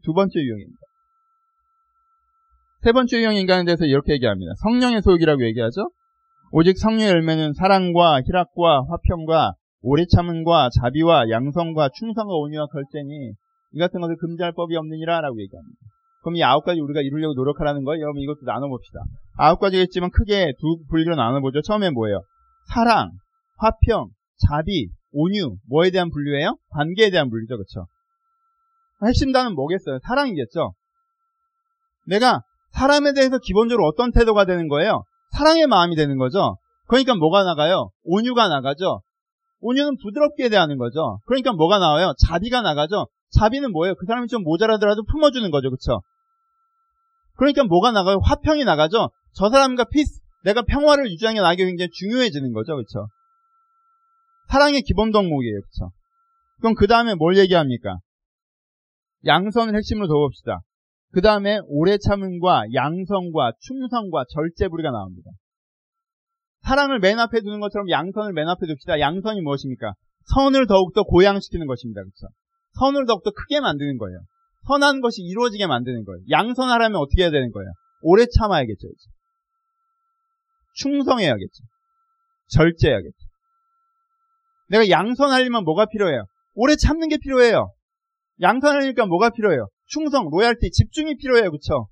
두 0.03 0.13
번째 0.13 0.41
유형입니다. 0.41 0.81
세 2.83 2.93
번째 2.93 3.19
유형 3.19 3.37
인간에 3.37 3.65
대해서 3.65 3.85
이렇게 3.85 4.15
얘기합니다. 4.15 4.53
성령의 4.63 5.03
소욕이라고 5.03 5.45
얘기하죠? 5.45 5.91
오직 6.55 6.77
성령의 6.77 7.09
열매는 7.09 7.55
사랑과 7.55 8.21
희락과 8.21 8.85
화평과 8.91 9.55
오래 9.81 10.05
참음과 10.05 10.69
자비와 10.83 11.31
양성과 11.31 11.89
충성과 11.95 12.31
온유와 12.31 12.67
걸제니 12.67 13.33
이 13.73 13.79
같은 13.79 14.01
것을 14.03 14.17
금지할 14.19 14.53
법이 14.53 14.77
없느니라라고 14.77 15.41
얘기합니다. 15.41 15.79
그럼 16.23 16.37
이 16.37 16.45
아홉 16.45 16.65
가지 16.65 16.79
우리가 16.79 17.01
이루려고 17.01 17.33
노력하라는 17.33 17.85
거예요. 17.85 18.03
여러분 18.03 18.21
이것도 18.21 18.41
나눠봅시다. 18.45 19.01
아홉 19.39 19.61
가지겠지만 19.61 20.11
크게 20.11 20.53
두 20.61 20.77
분류로 20.91 21.17
나눠보죠. 21.17 21.63
처음에 21.63 21.89
뭐예요? 21.89 22.21
사랑, 22.67 23.13
화평, 23.57 24.11
자비, 24.47 24.89
온유, 25.13 25.57
뭐에 25.71 25.91
대한 25.91 26.11
분류예요? 26.11 26.59
관계에 26.69 27.09
대한 27.09 27.31
분류죠. 27.31 27.57
그렇죠? 27.57 27.87
핵심 29.07 29.33
단은 29.33 29.55
뭐겠어요? 29.55 30.01
사랑이겠죠? 30.03 30.75
내가 32.09 32.43
사람에 32.73 33.15
대해서 33.15 33.39
기본적으로 33.39 33.87
어떤 33.87 34.13
태도가 34.13 34.45
되는 34.45 34.69
거예요? 34.69 35.05
사랑의 35.33 35.67
마음이 35.67 35.97
되는 35.97 36.19
거죠? 36.19 36.59
그러니까 36.89 37.15
뭐가 37.15 37.45
나가요? 37.45 37.91
온유가 38.05 38.49
나가죠? 38.49 39.03
온유는 39.61 39.97
부드럽게 40.03 40.49
대하는 40.49 40.77
거죠? 40.77 41.21
그러니까 41.27 41.53
뭐가 41.53 41.79
나와요? 41.79 42.13
자비가 42.27 42.63
나가죠? 42.63 43.07
자비는 43.31 43.73
뭐예요? 43.73 43.95
그 43.95 44.07
사람이 44.07 44.29
좀 44.29 44.43
모자라더라도 44.43 45.05
품어주는 45.05 45.51
거죠. 45.51 45.71
그렇죠? 45.71 46.03
그러니까 47.37 47.65
뭐가 47.65 47.93
나가요? 47.93 48.19
화평이 48.23 48.65
나가죠? 48.65 49.11
저 49.35 49.49
사람과 49.49 49.85
peace, 49.85 50.21
내가 50.45 50.63
평화를 50.63 51.11
유지하는 51.11 51.37
게 51.37 51.41
나에게 51.41 51.65
굉장히 51.65 51.91
중요해지는 51.93 52.53
거죠. 52.53 52.75
그렇죠? 52.75 53.09
사랑의 54.49 54.83
기본 54.83 55.13
덕목이에요. 55.13 55.61
그렇죠? 55.61 55.93
그럼 56.61 56.75
그 56.75 56.87
다음에 56.87 57.15
뭘 57.15 57.39
얘기합니까? 57.39 57.99
양선을 59.25 59.75
핵심으로 59.77 60.09
둬봅시다. 60.09 60.61
그 61.13 61.21
다음에 61.21 61.61
오래 61.67 61.99
참음과 61.99 62.73
양선과 62.75 63.53
충성과 63.61 64.25
절제부리가 64.31 64.91
나옵니다. 64.91 65.31
사랑을 66.63 67.01
맨 67.01 67.19
앞에 67.19 67.41
두는 67.41 67.61
것처럼 67.61 67.91
양선을 67.91 68.33
맨 68.33 68.49
앞에 68.49 68.67
둡시다. 68.67 68.99
양선이 68.99 69.41
무엇입니까? 69.43 69.93
선을 70.35 70.67
더욱더 70.67 71.03
고양시키는 71.03 71.67
것입니다. 71.67 72.01
그렇죠? 72.03 72.29
선을 72.79 73.07
더욱더 73.07 73.31
크게 73.31 73.61
만드는 73.61 73.99
거예요. 73.99 74.21
선한 74.69 75.01
것이 75.01 75.23
이루어지게 75.23 75.67
만드는 75.67 76.05
거예요. 76.05 76.23
양선하려면 76.31 77.01
어떻게 77.01 77.23
해야 77.23 77.31
되는 77.31 77.51
거예요? 77.51 77.69
오래 78.03 78.25
참아야겠죠. 78.27 78.87
이제. 78.87 79.11
충성해야겠죠. 80.77 81.65
절제해야겠죠. 82.49 83.19
내가 84.69 84.89
양선하려면 84.89 85.65
뭐가 85.65 85.87
필요해요? 85.87 86.25
오래 86.55 86.77
참는 86.77 87.09
게 87.09 87.19
필요해요. 87.19 87.73
양선하려니까 88.41 89.07
뭐가 89.07 89.31
필요해요? 89.31 89.69
충성, 89.93 90.29
로얄티, 90.31 90.71
집중이 90.71 91.17
필요해요. 91.17 91.51
그쵸? 91.51 91.89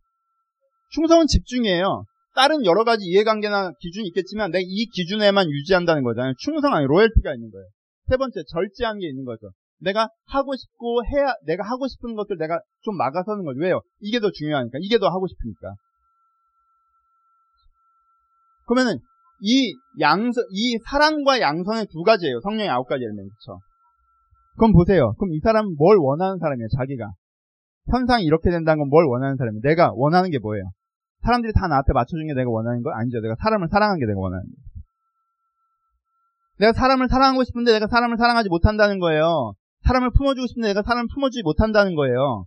충성은 0.92 1.26
집중이에요. 1.26 2.04
다른 2.34 2.64
여러 2.64 2.84
가지 2.84 3.04
이해관계나 3.04 3.72
기준이 3.78 4.08
있겠지만 4.08 4.50
내가 4.50 4.62
이 4.64 4.86
기준에만 4.86 5.50
유지한다는 5.50 6.02
거잖아요. 6.02 6.34
충성한 6.38 6.84
로열티가 6.84 7.34
있는 7.34 7.50
거예요. 7.50 7.66
세 8.08 8.16
번째, 8.16 8.42
절제한 8.48 8.98
게 8.98 9.08
있는 9.08 9.24
거죠. 9.24 9.50
내가 9.80 10.08
하고 10.26 10.56
싶고 10.56 11.04
해야, 11.04 11.34
내가 11.46 11.64
하고 11.64 11.86
싶은 11.88 12.14
것들 12.14 12.36
내가 12.38 12.60
좀 12.82 12.96
막아서는 12.96 13.44
거죠. 13.44 13.60
왜요? 13.60 13.80
이게 14.00 14.20
더 14.20 14.30
중요하니까. 14.30 14.78
이게 14.80 14.98
더 14.98 15.06
하고 15.08 15.26
싶으니까. 15.26 15.74
그러면은, 18.66 18.98
이 19.40 19.74
양선, 20.00 20.44
이 20.50 20.78
사랑과 20.86 21.40
양선의 21.40 21.86
두 21.90 22.02
가지예요. 22.02 22.40
성령의 22.40 22.68
아홉 22.68 22.86
가지 22.88 23.04
엘멘트. 23.04 23.30
그쵸? 23.40 23.58
그럼 24.56 24.72
보세요. 24.72 25.14
그럼 25.18 25.32
이 25.32 25.40
사람은 25.40 25.76
뭘 25.76 25.96
원하는 25.98 26.38
사람이에요, 26.38 26.68
자기가. 26.76 27.10
현상이 27.90 28.24
이렇게 28.24 28.50
된다는 28.50 28.78
건 28.80 28.88
뭘 28.88 29.04
원하는 29.06 29.36
사람이에요? 29.36 29.60
내가 29.62 29.92
원하는 29.94 30.30
게 30.30 30.38
뭐예요? 30.38 30.64
사람들이 31.22 31.52
다 31.52 31.68
나한테 31.68 31.92
맞춰준 31.92 32.26
게 32.26 32.34
내가 32.34 32.50
원하는 32.50 32.82
거 32.82 32.90
아니죠. 32.92 33.20
내가 33.20 33.34
사람을 33.42 33.68
사랑하는 33.70 34.00
게 34.00 34.06
내가 34.06 34.18
원하는 34.20 34.44
거예요. 34.44 34.70
내가 36.58 36.72
사람을 36.72 37.08
사랑하고 37.08 37.44
싶은데 37.44 37.72
내가 37.72 37.86
사람을 37.88 38.16
사랑하지 38.18 38.48
못한다는 38.48 38.98
거예요. 39.00 39.52
사람을 39.84 40.10
품어주고 40.16 40.46
싶은데 40.46 40.68
내가 40.68 40.82
사람을 40.82 41.08
품어주지 41.14 41.42
못한다는 41.42 41.94
거예요. 41.94 42.44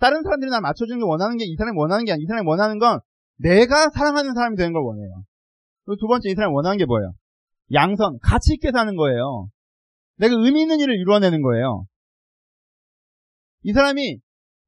다른 0.00 0.22
사람들이 0.22 0.50
날 0.50 0.60
맞춰주는 0.60 0.98
게 0.98 1.04
원하는 1.04 1.36
게 1.36 1.44
이 1.44 1.56
사람이 1.56 1.78
원하는 1.78 2.04
게 2.04 2.12
아니라 2.12 2.24
이 2.24 2.26
사람이 2.26 2.48
원하는 2.48 2.78
건 2.78 3.00
내가 3.38 3.90
사랑하는 3.90 4.34
사람이 4.34 4.56
되는 4.56 4.72
걸 4.72 4.82
원해요. 4.82 5.24
그리고 5.84 5.96
두 6.00 6.06
번째 6.08 6.28
이 6.30 6.34
사람이 6.34 6.52
원하는 6.54 6.78
게 6.78 6.84
뭐예요? 6.84 7.12
양선, 7.72 8.18
가치 8.22 8.54
있게 8.54 8.70
사는 8.72 8.94
거예요. 8.96 9.48
내가 10.18 10.34
의미 10.36 10.62
있는 10.62 10.80
일을 10.80 10.94
이루어내는 10.98 11.42
거예요. 11.42 11.84
이 13.64 13.72
사람이 13.72 14.18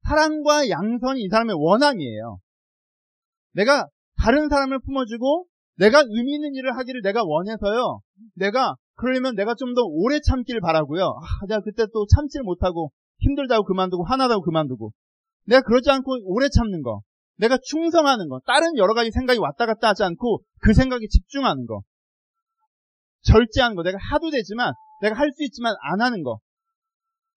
사랑과 0.07 0.69
양선이 0.69 1.21
이 1.21 1.29
사람의 1.29 1.55
원함이에요. 1.57 2.39
내가 3.53 3.87
다른 4.17 4.49
사람을 4.49 4.79
품어주고 4.81 5.45
내가 5.77 6.01
의미 6.07 6.35
있는 6.35 6.55
일을 6.55 6.75
하기를 6.77 7.01
내가 7.03 7.21
원해서요. 7.23 8.01
내가 8.35 8.75
그러려면 8.95 9.35
내가 9.35 9.53
좀 9.53 9.75
더 9.75 9.81
오래 9.83 10.19
참기를 10.19 10.59
바라고요. 10.61 11.03
아, 11.03 11.45
내가 11.47 11.61
그때 11.61 11.85
또 11.93 12.05
참지를 12.07 12.43
못하고 12.43 12.91
힘들다고 13.19 13.63
그만두고 13.65 14.05
화나다고 14.05 14.41
그만두고 14.41 14.91
내가 15.45 15.61
그러지 15.61 15.89
않고 15.91 16.17
오래 16.25 16.49
참는 16.49 16.81
거. 16.81 17.01
내가 17.37 17.57
충성하는 17.63 18.27
거. 18.29 18.39
다른 18.47 18.75
여러 18.77 18.95
가지 18.95 19.11
생각이 19.11 19.39
왔다 19.39 19.67
갔다 19.67 19.89
하지 19.89 20.03
않고 20.03 20.41
그 20.61 20.73
생각에 20.73 21.05
집중하는 21.07 21.67
거. 21.67 21.81
절제하는 23.21 23.75
거. 23.75 23.83
내가 23.83 23.97
하도 23.99 24.31
되지만 24.31 24.73
내가 25.01 25.15
할 25.15 25.31
수 25.31 25.43
있지만 25.43 25.75
안 25.81 26.01
하는 26.01 26.23
거. 26.23 26.39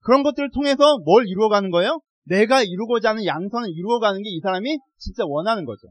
그런 0.03 0.23
것들을 0.23 0.51
통해서 0.53 0.99
뭘 1.05 1.27
이루어가는 1.27 1.71
거예요? 1.71 2.01
내가 2.25 2.63
이루고자 2.63 3.11
하는 3.11 3.25
양선을 3.27 3.71
이루어가는 3.71 4.23
게 4.23 4.31
이 4.31 4.41
사람이 4.41 4.79
진짜 4.99 5.25
원하는 5.27 5.65
거죠. 5.65 5.89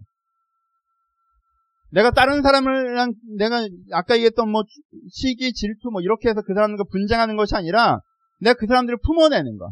내가 1.92 2.12
다른 2.12 2.42
사람을 2.44 2.96
내가 3.38 3.68
아까 3.92 4.16
얘기했던 4.16 4.50
뭐 4.50 4.64
시기, 5.12 5.54
질투 5.54 5.90
뭐 5.92 6.02
이렇게 6.02 6.30
해서 6.30 6.42
그 6.46 6.54
사람들과 6.54 6.84
분쟁하는 6.92 7.36
것이 7.36 7.56
아니라 7.56 8.00
내가 8.42 8.54
그 8.54 8.68
사람들을 8.68 9.00
품어내는 9.04 9.58
거. 9.58 9.72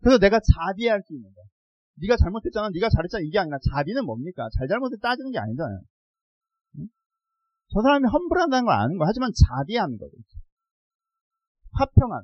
그래서 0.00 0.18
내가 0.18 0.38
자비할 0.38 1.02
수 1.02 1.12
있는 1.12 1.28
거. 1.34 1.42
네가 2.00 2.16
잘못했잖아, 2.16 2.70
네가 2.72 2.88
잘했잖아 2.88 3.22
이게 3.24 3.38
아니라 3.38 3.58
자비는 3.72 4.04
뭡니까? 4.04 4.48
잘 4.56 4.68
잘못을 4.68 4.98
따지는 5.00 5.32
게 5.32 5.38
아니잖아요. 5.38 5.80
응? 6.78 6.86
저 7.72 7.82
사람이 7.82 8.06
험불한다는 8.06 8.64
걸 8.66 8.74
아는 8.74 8.98
거. 8.98 9.04
하지만 9.06 9.30
자비하는 9.34 9.98
거죠. 9.98 10.12
화평한. 11.72 12.22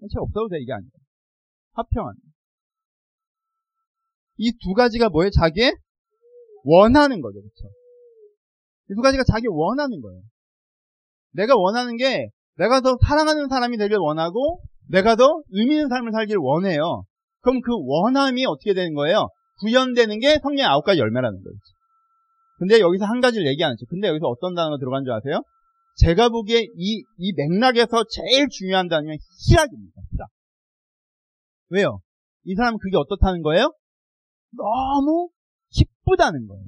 제 0.00 0.18
없어도 0.18 0.48
돼 0.48 0.58
이게 0.60 0.72
아니라 0.72 0.90
화평한. 1.72 2.14
이 4.38 4.52
두 4.52 4.74
가지가 4.74 5.08
뭐예요? 5.08 5.30
자기의 5.30 5.72
원하는 6.64 7.20
거죠. 7.20 7.40
그렇죠? 7.40 7.74
이두 8.90 9.00
가지가 9.00 9.24
자기 9.24 9.46
원하는 9.48 10.00
거예요. 10.00 10.20
내가 11.32 11.54
원하는 11.56 11.96
게 11.96 12.28
내가 12.56 12.80
더 12.80 12.96
사랑하는 13.06 13.48
사람이 13.48 13.76
되길 13.78 13.96
원하고 13.98 14.60
내가 14.88 15.16
더 15.16 15.42
의미 15.50 15.74
있는 15.74 15.88
삶을 15.88 16.12
살기를 16.12 16.38
원해요. 16.40 17.04
그럼 17.40 17.60
그 17.60 17.72
원함이 17.74 18.44
어떻게 18.46 18.74
되는 18.74 18.94
거예요? 18.94 19.28
구현되는 19.60 20.20
게 20.20 20.38
성령의 20.42 20.64
아홉 20.66 20.84
가지 20.84 21.00
열매라는 21.00 21.38
거죠. 21.38 21.56
근데 22.58 22.80
여기서 22.80 23.04
한 23.04 23.20
가지를 23.20 23.46
얘기 23.46 23.62
안 23.64 23.72
했죠. 23.72 23.84
근데 23.88 24.08
여기서 24.08 24.26
어떤 24.26 24.54
단어가 24.54 24.78
들어간 24.78 25.04
줄 25.04 25.12
아세요? 25.12 25.42
제가 25.96 26.28
보기에 26.28 26.60
이, 26.76 27.04
이 27.18 27.32
맥락에서 27.34 28.04
제일 28.10 28.48
중요한 28.48 28.88
단어는 28.88 29.16
희락입니다. 29.48 30.02
희락. 30.12 30.28
왜요? 31.70 32.00
이 32.44 32.54
사람은 32.54 32.78
그게 32.78 32.96
어떻다는 32.96 33.42
거예요? 33.42 33.74
너무 34.52 35.30
기쁘다는 35.70 36.46
거예요. 36.46 36.64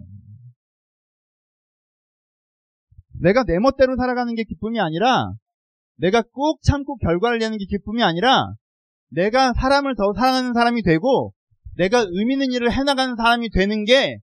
내가 3.20 3.44
내 3.44 3.58
멋대로 3.58 3.96
살아가는 3.96 4.34
게 4.34 4.44
기쁨이 4.44 4.80
아니라 4.80 5.32
내가 5.96 6.22
꾹 6.22 6.60
참고 6.62 6.96
결과를 6.96 7.38
내는 7.38 7.58
게 7.58 7.64
기쁨이 7.64 8.02
아니라 8.02 8.46
내가 9.10 9.52
사람을 9.52 9.94
더 9.96 10.12
사랑하는 10.14 10.54
사람이 10.54 10.82
되고 10.82 11.32
내가 11.76 12.04
의미 12.08 12.34
있는 12.34 12.52
일을 12.52 12.72
해나가는 12.72 13.16
사람이 13.16 13.50
되는 13.50 13.84
게 13.84 14.18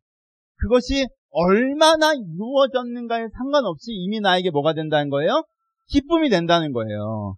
그것이 0.57 1.07
얼마나 1.35 2.13
이루어졌는가에 2.13 3.27
상관없이 3.29 3.91
이미 3.91 4.19
나에게 4.19 4.51
뭐가 4.51 4.73
된다는 4.73 5.09
거예요? 5.09 5.43
기쁨이 5.87 6.29
된다는 6.29 6.71
거예요. 6.73 7.35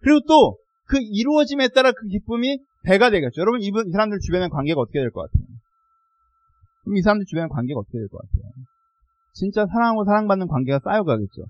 그리고 0.00 0.20
또 0.28 0.66
그 0.86 0.98
이루어짐에 1.00 1.68
따라 1.74 1.92
그 1.92 2.06
기쁨이 2.06 2.58
배가 2.84 3.10
되겠죠. 3.10 3.40
여러분 3.40 3.60
이 3.60 3.70
사람들 3.92 4.18
주변의 4.20 4.48
관계가 4.50 4.80
어떻게 4.80 5.00
될 5.00 5.10
것 5.10 5.22
같아요? 5.22 5.44
그럼 6.84 6.96
이 6.96 7.02
사람들 7.02 7.26
주변의 7.26 7.48
관계가 7.50 7.80
어떻게 7.80 7.98
될 7.98 8.08
것 8.08 8.18
같아요? 8.18 8.52
진짜 9.34 9.66
사랑하고 9.66 10.04
사랑받는 10.04 10.46
관계가 10.46 10.78
쌓여가겠죠. 10.84 11.42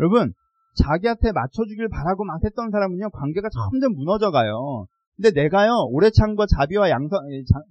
여러분 0.00 0.32
자기한테 0.74 1.30
맞춰주길 1.30 1.88
바라고 1.88 2.24
막 2.24 2.40
했던 2.44 2.70
사람은요 2.70 3.10
관계가 3.10 3.48
점점 3.48 3.94
무너져가요. 3.94 4.86
근데 5.16 5.30
내가요 5.30 5.70
오래 5.90 6.10
참과 6.10 6.46
자비와 6.46 6.90
양선 6.90 7.20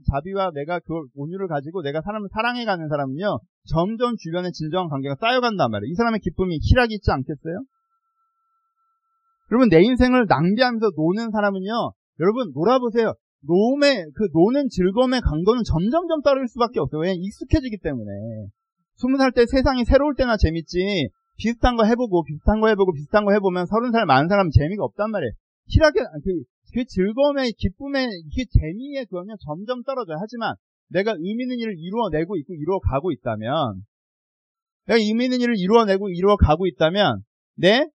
자비와 0.10 0.52
내가 0.54 0.80
그 0.80 0.94
온유를 1.16 1.48
가지고 1.48 1.82
내가 1.82 2.02
사람을 2.02 2.30
사랑해가는 2.32 2.88
사람은요 2.88 3.40
점점 3.68 4.16
주변에 4.18 4.52
진정한 4.52 4.90
관계가 4.90 5.16
쌓여간단 5.20 5.70
말이에요. 5.70 5.92
이 5.92 5.96
사람의 5.96 6.22
기쁨이 6.22 6.58
희락이 6.62 6.96
있지 6.96 7.12
않겠어요? 7.12 7.64
여러분 9.52 9.70
내 9.70 9.82
인생을 9.82 10.26
낭비하면서 10.28 10.92
노는 10.96 11.32
사람은요 11.32 11.92
여러분 12.22 12.52
놀아보세요. 12.54 13.14
노음의 13.46 14.06
그 14.16 14.30
노는 14.32 14.70
즐거움의 14.70 15.20
강도는 15.20 15.64
점점점 15.66 16.22
떨어질 16.22 16.48
수밖에 16.48 16.80
없어요. 16.80 17.02
왜 17.02 17.14
익숙해지기 17.14 17.80
때문에. 17.84 18.10
스무 18.96 19.18
살 19.18 19.32
때 19.34 19.46
세상이 19.46 19.84
새로울 19.84 20.16
때나 20.16 20.38
재밌지 20.38 21.10
비슷한 21.38 21.76
거 21.76 21.84
해보고 21.84 22.24
비슷한 22.24 22.62
거 22.62 22.70
해보고 22.70 22.94
비슷한 22.94 23.26
거 23.26 23.34
해보면 23.34 23.66
서른 23.66 23.92
살 23.92 24.06
많은 24.06 24.30
사람 24.30 24.50
재미가 24.50 24.84
없단 24.86 25.12
말이에요. 25.12 25.32
희락의 25.68 26.04
그, 26.24 26.44
그 26.74 26.86
즐거움의 26.86 27.54
기쁨의 27.54 28.08
그 28.08 28.46
재미의 28.60 29.06
그거는 29.06 29.36
점점 29.46 29.84
떨어져요. 29.84 30.18
하지만 30.20 30.56
내가 30.90 31.14
의미 31.18 31.44
있는 31.44 31.60
일을 31.60 31.76
이루어내고 31.78 32.38
있고 32.38 32.54
이루어가고 32.54 33.12
있다면 33.12 33.84
내가 34.88 35.00
의미 35.00 35.26
있는 35.26 35.40
일을 35.40 35.54
이루어내고 35.58 36.10
이루어가고 36.10 36.68
있다면 36.68 37.22
내 37.56 37.86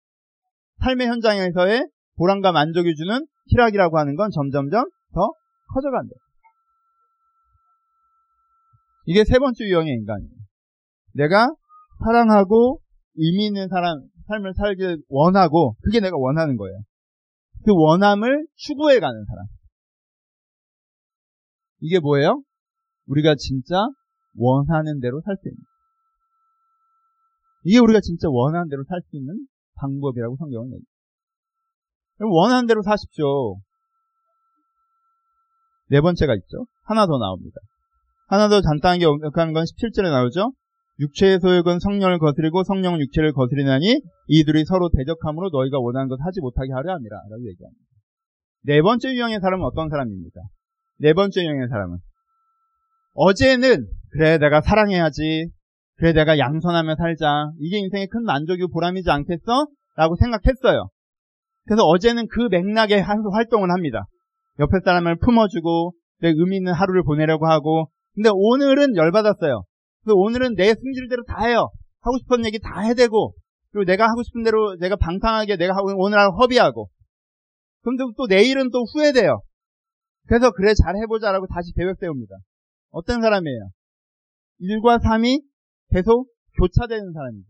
삶의 0.78 1.08
현장에서의 1.08 1.88
보람과 2.16 2.52
만족이 2.52 2.94
주는 2.94 3.26
희락이라고 3.48 3.98
하는 3.98 4.16
건 4.16 4.30
점점점 4.30 4.84
더 5.12 5.32
커져간다. 5.74 6.14
이게 9.06 9.24
세 9.24 9.38
번째 9.38 9.64
유형의 9.64 9.92
인간이에요. 9.92 10.30
내가 11.14 11.48
사랑하고 12.04 12.80
의미 13.16 13.46
있는 13.46 13.68
사람, 13.68 14.00
삶을 14.26 14.52
살길 14.54 15.02
원하고, 15.08 15.74
그게 15.82 15.98
내가 16.00 16.16
원하는 16.16 16.56
거예요. 16.56 16.78
그 17.64 17.72
원함을 17.74 18.46
추구해 18.56 19.00
가는 19.00 19.24
사람. 19.24 19.46
이게 21.80 22.00
뭐예요? 22.00 22.42
우리가 23.06 23.34
진짜 23.36 23.88
원하는 24.36 25.00
대로 25.00 25.20
살 25.24 25.36
수 25.36 25.48
있는. 25.48 25.58
이게 27.64 27.78
우리가 27.78 28.00
진짜 28.00 28.28
원하는 28.30 28.68
대로 28.68 28.84
살 28.88 29.00
수 29.02 29.16
있는 29.16 29.46
방법이라고 29.74 30.36
성경은 30.36 30.66
얘기해요. 30.66 30.82
원하는 32.20 32.66
대로 32.66 32.82
사십시오. 32.82 33.56
네 35.90 36.00
번째가 36.00 36.34
있죠. 36.34 36.66
하나 36.84 37.06
더 37.06 37.18
나옵니다. 37.18 37.56
하나 38.28 38.48
더 38.48 38.60
간단하게 38.60 39.04
언급하는 39.06 39.52
건 39.52 39.64
17절에 39.64 40.10
나오죠. 40.10 40.52
육체의 41.00 41.38
소욕은 41.40 41.78
성령을 41.78 42.18
거스리고 42.18 42.64
성령은 42.64 43.00
육체를 43.00 43.32
거스리나니 43.32 44.00
이들이 44.26 44.64
서로 44.64 44.90
대적함으로 44.96 45.50
너희가 45.50 45.78
원하는 45.78 46.08
것 46.08 46.18
하지 46.20 46.40
못하게 46.40 46.72
하려 46.72 46.94
함이라 46.94 47.16
라고 47.30 47.40
얘기합니다. 47.48 47.84
네 48.64 48.82
번째 48.82 49.14
유형의 49.14 49.40
사람은 49.40 49.64
어떤 49.64 49.88
사람입니까? 49.88 50.40
네 50.98 51.12
번째 51.12 51.42
유형의 51.42 51.68
사람은 51.68 51.98
어제는 53.14 53.86
그래 54.10 54.38
내가 54.38 54.60
사랑해야지 54.60 55.50
그래 55.96 56.12
내가 56.12 56.38
양선하며 56.38 56.96
살자 56.96 57.50
이게 57.60 57.78
인생의 57.78 58.08
큰 58.08 58.24
만족이고 58.24 58.68
보람이지 58.68 59.08
않겠어? 59.10 59.68
라고 59.96 60.16
생각했어요. 60.16 60.88
그래서 61.66 61.82
어제는 61.84 62.28
그 62.28 62.48
맥락에 62.50 63.00
활동을 63.00 63.70
합니다. 63.70 64.06
옆에 64.58 64.78
사람을 64.84 65.18
품어주고 65.18 65.92
의미 66.22 66.56
있는 66.56 66.72
하루를 66.72 67.04
보내려고 67.04 67.46
하고 67.46 67.90
근데 68.14 68.30
오늘은 68.32 68.96
열받았어요. 68.96 69.62
그래서 70.02 70.16
오늘은 70.16 70.54
내 70.54 70.74
승질대로 70.74 71.24
다 71.24 71.46
해요. 71.46 71.70
하고 72.00 72.18
싶은 72.18 72.44
얘기 72.46 72.58
다 72.58 72.80
해대고 72.80 73.34
그리고 73.70 73.84
내가 73.84 74.08
하고 74.08 74.22
싶은 74.22 74.42
대로 74.42 74.76
내가 74.76 74.96
방탕하게 74.96 75.56
내가 75.56 75.74
하고 75.76 75.92
오늘 75.96 76.18
하고 76.18 76.36
허비하고 76.40 76.88
그런데 77.82 78.04
또 78.16 78.26
내일은 78.26 78.70
또 78.70 78.84
후회돼요. 78.92 79.40
그래서 80.26 80.50
그래 80.52 80.72
잘 80.74 80.96
해보자라고 80.96 81.46
다시 81.46 81.72
계획 81.74 81.96
세웁니다. 81.98 82.36
어떤 82.90 83.20
사람이에요? 83.20 83.70
1과 84.60 85.02
3이 85.02 85.42
계속 85.90 86.28
교차되는 86.58 87.12
사람이죠. 87.12 87.48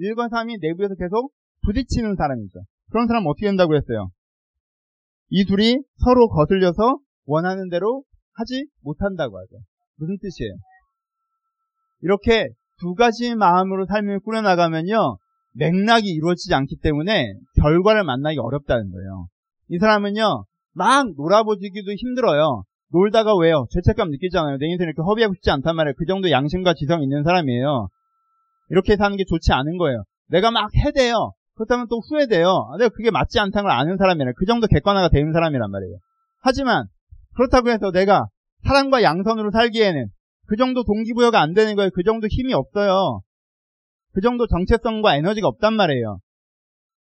1과 0.00 0.30
3이 0.30 0.58
내부에서 0.60 0.94
계속 0.94 1.32
부딪히는 1.64 2.16
사람이죠. 2.16 2.60
그런 2.90 3.06
사람 3.06 3.26
어떻게 3.26 3.46
된다고 3.46 3.74
했어요? 3.74 4.08
이 5.30 5.44
둘이 5.44 5.78
서로 5.96 6.28
거슬려서 6.28 6.98
원하는 7.26 7.68
대로 7.68 8.04
하지 8.34 8.66
못한다고 8.82 9.38
하죠. 9.38 9.56
무슨 9.96 10.16
뜻이에요? 10.20 10.54
이렇게 12.04 12.48
두 12.78 12.94
가지 12.94 13.34
마음으로 13.34 13.86
삶을 13.86 14.20
꾸려나가면요. 14.20 15.16
맥락이 15.54 16.06
이루어지지 16.06 16.54
않기 16.54 16.76
때문에 16.82 17.32
결과를 17.60 18.04
만나기 18.04 18.38
어렵다는 18.38 18.90
거예요. 18.90 19.28
이 19.70 19.78
사람은요. 19.78 20.44
막 20.74 21.06
놀아보기도 21.16 21.92
힘들어요. 21.96 22.64
놀다가 22.92 23.34
왜요? 23.36 23.66
죄책감 23.70 24.10
느끼잖아요. 24.10 24.58
내 24.58 24.66
인생 24.66 24.86
이렇게 24.86 25.00
허비하고 25.00 25.34
싶지 25.34 25.50
않단 25.50 25.74
말이에요. 25.74 25.94
그 25.96 26.04
정도 26.04 26.30
양심과 26.30 26.74
지성 26.74 27.02
있는 27.02 27.22
사람이에요. 27.24 27.88
이렇게 28.68 28.96
사는 28.96 29.16
게 29.16 29.24
좋지 29.24 29.52
않은 29.52 29.78
거예요. 29.78 30.04
내가 30.28 30.50
막 30.50 30.70
해대요. 30.76 31.32
그렇다면 31.54 31.86
또 31.88 32.00
후회돼요. 32.00 32.48
아, 32.48 32.76
내가 32.76 32.90
그게 32.90 33.10
맞지 33.10 33.38
않다는 33.38 33.68
걸 33.68 33.70
아는 33.70 33.96
사람이라 33.96 34.32
그 34.36 34.44
정도 34.44 34.66
객관화가 34.66 35.08
되는 35.08 35.32
사람이란 35.32 35.70
말이에요. 35.70 35.96
하지만 36.42 36.86
그렇다고 37.34 37.70
해서 37.70 37.90
내가 37.92 38.26
사랑과 38.64 39.02
양선으로 39.02 39.52
살기에는 39.52 40.08
그 40.46 40.56
정도 40.56 40.84
동기부여가 40.84 41.40
안 41.40 41.54
되는 41.54 41.74
거예요. 41.76 41.90
그 41.94 42.02
정도 42.02 42.26
힘이 42.28 42.54
없어요. 42.54 43.20
그 44.12 44.20
정도 44.20 44.46
정체성과 44.46 45.16
에너지가 45.16 45.48
없단 45.48 45.74
말이에요. 45.74 46.18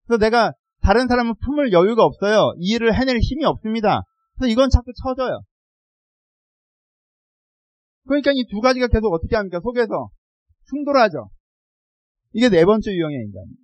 그래서 0.07 0.19
내가 0.19 0.53
다른 0.81 1.07
사람은 1.07 1.33
품을 1.43 1.71
여유가 1.73 2.03
없어요. 2.03 2.53
이 2.57 2.73
일을 2.75 2.93
해낼 2.93 3.17
힘이 3.19 3.45
없습니다. 3.45 4.03
그래서 4.37 4.51
이건 4.51 4.69
자꾸 4.69 4.91
쳐져요. 5.03 5.41
그러니까 8.07 8.31
이 8.33 8.45
두 8.51 8.61
가지가 8.61 8.87
계속 8.87 9.11
어떻게 9.11 9.35
합니까? 9.35 9.59
속에서 9.61 10.09
충돌하죠. 10.69 11.29
이게 12.33 12.49
네 12.49 12.63
번째 12.65 12.91
유형의 12.91 13.15
인간입니다. 13.15 13.61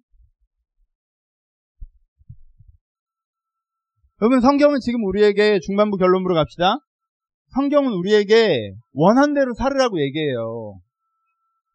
여러분 4.22 4.42
성경은 4.42 4.80
지금 4.82 5.04
우리에게 5.04 5.60
중반부 5.60 5.98
결론으로 5.98 6.36
갑시다. 6.36 6.78
성경은 7.54 7.92
우리에게 7.94 8.74
원한 8.94 9.34
대로 9.34 9.54
살으라고 9.54 10.00
얘기해요. 10.02 10.80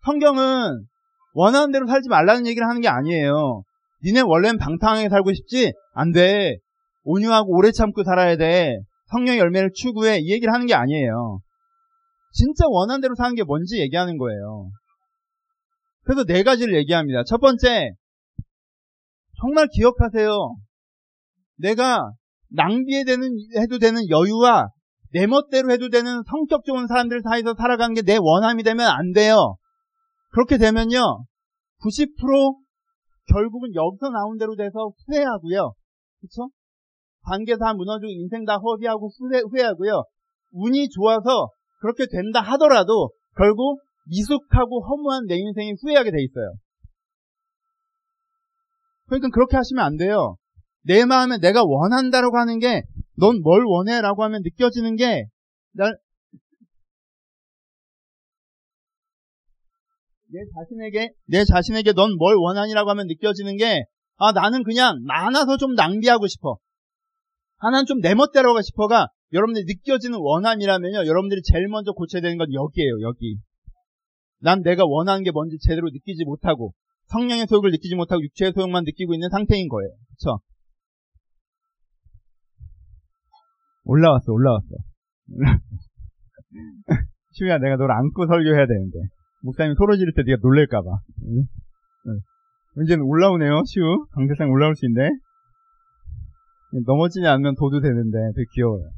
성경은 0.04 0.84
원하는 1.34 1.72
대로 1.72 1.86
살지 1.86 2.08
말라는 2.08 2.46
얘기를 2.46 2.66
하는 2.66 2.80
게 2.80 2.88
아니에요. 2.88 3.62
니네 4.04 4.20
원래는 4.22 4.58
방탕하게 4.58 5.08
살고 5.08 5.34
싶지? 5.34 5.72
안 5.92 6.12
돼. 6.12 6.56
온유하고 7.04 7.54
오래 7.54 7.72
참고 7.72 8.04
살아야 8.04 8.36
돼. 8.36 8.78
성령의 9.06 9.38
열매를 9.38 9.70
추구해. 9.74 10.18
이 10.18 10.30
얘기를 10.30 10.52
하는 10.52 10.66
게 10.66 10.74
아니에요. 10.74 11.40
진짜 12.32 12.64
원하는 12.68 13.00
대로 13.00 13.14
사는 13.14 13.34
게 13.34 13.42
뭔지 13.44 13.80
얘기하는 13.80 14.18
거예요. 14.18 14.70
그래서 16.04 16.24
네 16.24 16.42
가지를 16.42 16.74
얘기합니다. 16.76 17.22
첫 17.24 17.38
번째, 17.38 17.92
정말 19.40 19.66
기억하세요. 19.72 20.56
내가 21.58 22.12
낭비해 22.50 23.04
되는, 23.04 23.28
해도 23.58 23.78
되는 23.78 24.08
여유와 24.08 24.68
내 25.16 25.26
멋대로 25.26 25.72
해도 25.72 25.88
되는 25.88 26.22
성격 26.28 26.62
좋은 26.66 26.86
사람들 26.86 27.22
사이에서 27.22 27.54
살아가는 27.56 27.94
게 27.94 28.02
내 28.02 28.18
원함이 28.20 28.62
되면 28.64 28.86
안 28.86 29.12
돼요. 29.12 29.56
그렇게 30.32 30.58
되면요. 30.58 31.24
90% 31.80 32.56
결국은 33.32 33.74
여기서 33.74 34.10
나온 34.10 34.36
대로 34.36 34.54
돼서 34.56 34.92
후회하고요. 35.06 35.72
그쵸? 36.20 36.50
관계 37.22 37.56
다 37.56 37.72
무너지고 37.72 38.10
인생 38.10 38.44
다 38.44 38.58
허비하고 38.58 39.08
후회, 39.18 39.40
후회하고요. 39.40 40.04
운이 40.52 40.90
좋아서 40.90 41.48
그렇게 41.80 42.04
된다 42.10 42.40
하더라도 42.40 43.10
결국 43.38 43.80
미숙하고 44.10 44.84
허무한 44.84 45.24
내 45.26 45.36
인생이 45.36 45.72
후회하게 45.82 46.10
돼 46.10 46.22
있어요. 46.22 46.52
그러니까 49.06 49.28
그렇게 49.32 49.56
하시면 49.56 49.82
안 49.82 49.96
돼요. 49.96 50.36
내 50.84 51.06
마음에 51.06 51.38
내가 51.38 51.64
원한다라고 51.64 52.36
하는 52.36 52.58
게 52.58 52.82
넌 53.18 53.40
뭘 53.42 53.64
원해? 53.66 54.00
라고 54.00 54.22
하면 54.24 54.42
느껴지는 54.42 54.96
게 54.96 55.26
날, 55.72 55.96
내 60.28 60.40
자신에게 60.54 61.10
내 61.26 61.44
자신에게 61.44 61.92
넌 61.92 62.16
뭘 62.16 62.36
원하니라고 62.36 62.90
하면 62.90 63.06
느껴지는 63.06 63.56
게 63.56 63.84
아 64.18 64.32
나는 64.32 64.62
그냥 64.64 65.02
많아서 65.04 65.56
좀 65.56 65.74
낭비하고 65.74 66.26
싶어. 66.26 66.56
하나는 67.58 67.86
좀 67.86 68.00
내 68.00 68.14
멋대로 68.14 68.50
하고 68.50 68.62
싶어가 68.62 69.08
여러분들이 69.32 69.64
느껴지는 69.66 70.18
원한이라면요. 70.20 71.06
여러분들이 71.06 71.42
제일 71.42 71.68
먼저 71.68 71.92
고쳐야 71.92 72.22
되는 72.22 72.38
건 72.38 72.52
여기에요. 72.52 73.00
여기. 73.02 73.38
난 74.40 74.62
내가 74.62 74.84
원하는 74.86 75.22
게 75.22 75.30
뭔지 75.30 75.58
제대로 75.60 75.88
느끼지 75.90 76.24
못하고 76.24 76.72
성령의 77.06 77.46
소욕을 77.46 77.70
느끼지 77.72 77.94
못하고 77.94 78.22
육체의 78.22 78.52
소욕만 78.54 78.84
느끼고 78.84 79.14
있는 79.14 79.28
상태인 79.30 79.68
거예요. 79.68 79.90
그렇죠? 80.18 80.40
올라왔어, 83.86 84.32
올라왔어. 84.32 84.66
시우야, 87.32 87.58
내가 87.58 87.76
널 87.76 87.90
안고 87.92 88.26
설교해야 88.26 88.66
되는데. 88.66 88.98
목사님 89.42 89.74
소리 89.74 89.98
지를 89.98 90.12
때 90.14 90.22
네가 90.26 90.38
놀랄까봐. 90.42 90.90
응? 91.28 91.44
응. 92.08 92.20
이제는 92.82 93.04
올라오네요, 93.04 93.62
시우. 93.64 94.06
강대상 94.12 94.50
올라올 94.50 94.74
수 94.74 94.86
있네. 94.86 95.10
넘어지지 96.84 97.26
않으면 97.26 97.54
도도 97.54 97.80
되는데 97.80 98.18
되게 98.34 98.44
귀여워요. 98.54 98.90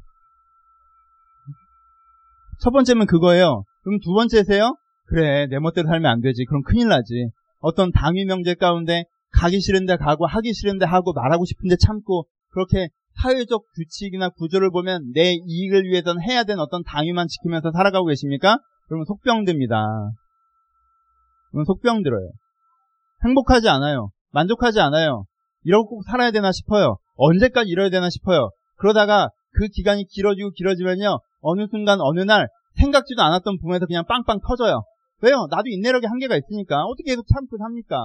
첫 2.59 2.71
번째는 2.71 3.05
그거예요. 3.05 3.63
그럼 3.83 3.99
두 4.03 4.13
번째세요? 4.13 4.75
그래, 5.05 5.47
내 5.47 5.59
멋대로 5.59 5.87
살면 5.87 6.11
안 6.11 6.19
되지. 6.19 6.45
그럼 6.45 6.61
큰일 6.63 6.89
나지. 6.89 7.29
어떤 7.59 7.91
당위 7.91 8.25
명제 8.25 8.55
가운데 8.55 9.05
가기 9.31 9.61
싫은데 9.61 9.97
가고 9.97 10.25
하기 10.25 10.53
싫은데 10.53 10.85
하고 10.85 11.13
말하고 11.13 11.45
싶은데 11.45 11.75
참고 11.77 12.25
그렇게 12.49 12.89
사회적 13.21 13.63
규칙이나 13.75 14.29
구조를 14.29 14.71
보면 14.71 15.11
내 15.13 15.33
이익을 15.33 15.83
위해서는 15.83 16.21
해야 16.21 16.43
되는 16.43 16.61
어떤 16.61 16.83
당위만 16.83 17.27
지키면서 17.27 17.71
살아가고 17.71 18.07
계십니까? 18.07 18.57
그러면 18.87 19.05
속병듭니다. 19.05 19.75
그러면 21.51 21.65
속병들어요. 21.65 22.29
행복하지 23.25 23.69
않아요. 23.69 24.09
만족하지 24.31 24.79
않아요. 24.79 25.25
이러고 25.63 25.89
꼭 25.89 26.03
살아야 26.03 26.31
되나 26.31 26.51
싶어요. 26.51 26.97
언제까지 27.15 27.69
이러야 27.69 27.89
되나 27.89 28.09
싶어요. 28.09 28.49
그러다가 28.77 29.29
그 29.51 29.67
기간이 29.67 30.05
길어지고 30.05 30.51
길어지면요. 30.51 31.19
어느 31.41 31.67
순간 31.69 31.99
어느 32.01 32.21
날 32.21 32.47
생각지도 32.75 33.21
않았던 33.21 33.57
부분에서 33.57 33.85
그냥 33.85 34.05
빵빵 34.07 34.39
터져요. 34.47 34.83
왜요? 35.21 35.47
나도 35.49 35.67
인내력이 35.67 36.05
한계가 36.05 36.37
있으니까 36.37 36.83
어떻게 36.85 37.11
계속 37.11 37.25
참고 37.27 37.57
삽니까? 37.57 37.97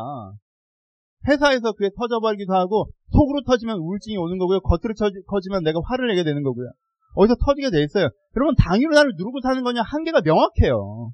회사에서 1.28 1.72
그게 1.72 1.90
터져버리기도 1.96 2.52
하고 2.54 2.90
속으로 3.12 3.42
터지면 3.46 3.78
우울증이 3.78 4.16
오는 4.16 4.38
거고요. 4.38 4.60
겉으로 4.60 4.94
터지면 5.28 5.62
내가 5.62 5.80
화를 5.84 6.08
내게 6.08 6.24
되는 6.24 6.42
거고요. 6.42 6.70
어디서 7.14 7.36
터지게 7.44 7.70
돼 7.70 7.82
있어요. 7.82 8.08
여러분 8.36 8.54
당위로 8.56 8.92
나를 8.94 9.12
누르고 9.16 9.40
사는 9.40 9.62
거냐 9.62 9.82
한계가 9.82 10.20
명확해요. 10.22 11.12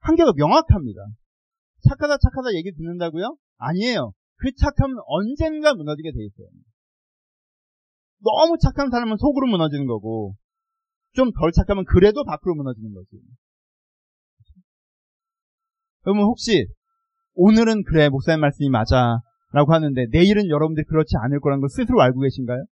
한계가 0.00 0.32
명확합니다. 0.36 1.00
착하다 1.88 2.16
착하다 2.18 2.54
얘기 2.54 2.72
듣는다고요? 2.72 3.36
아니에요. 3.58 4.12
그 4.36 4.50
착함은 4.56 4.96
언젠가 5.06 5.74
무너지게 5.74 6.10
돼 6.12 6.24
있어요. 6.24 6.48
너무 8.22 8.56
착한 8.58 8.90
사람은 8.90 9.16
속으로 9.18 9.46
무너지는 9.46 9.86
거고 9.86 10.34
좀 11.12 11.30
덜 11.38 11.52
착하면 11.52 11.84
그래도 11.84 12.24
밖으로 12.24 12.54
무너지는 12.54 12.92
거지. 12.92 13.20
여러분 16.06 16.24
혹시 16.24 16.66
오늘은 17.34 17.84
그래 17.84 18.08
목사님 18.08 18.40
말씀이 18.40 18.68
맞아 18.68 19.20
라고 19.54 19.72
하는데 19.72 20.06
내일은 20.10 20.48
여러분들이 20.50 20.84
그렇지 20.84 21.14
않을 21.16 21.38
거라는 21.38 21.60
걸 21.60 21.70
스스로 21.70 22.02
알고 22.02 22.20
계신가요? 22.20 22.64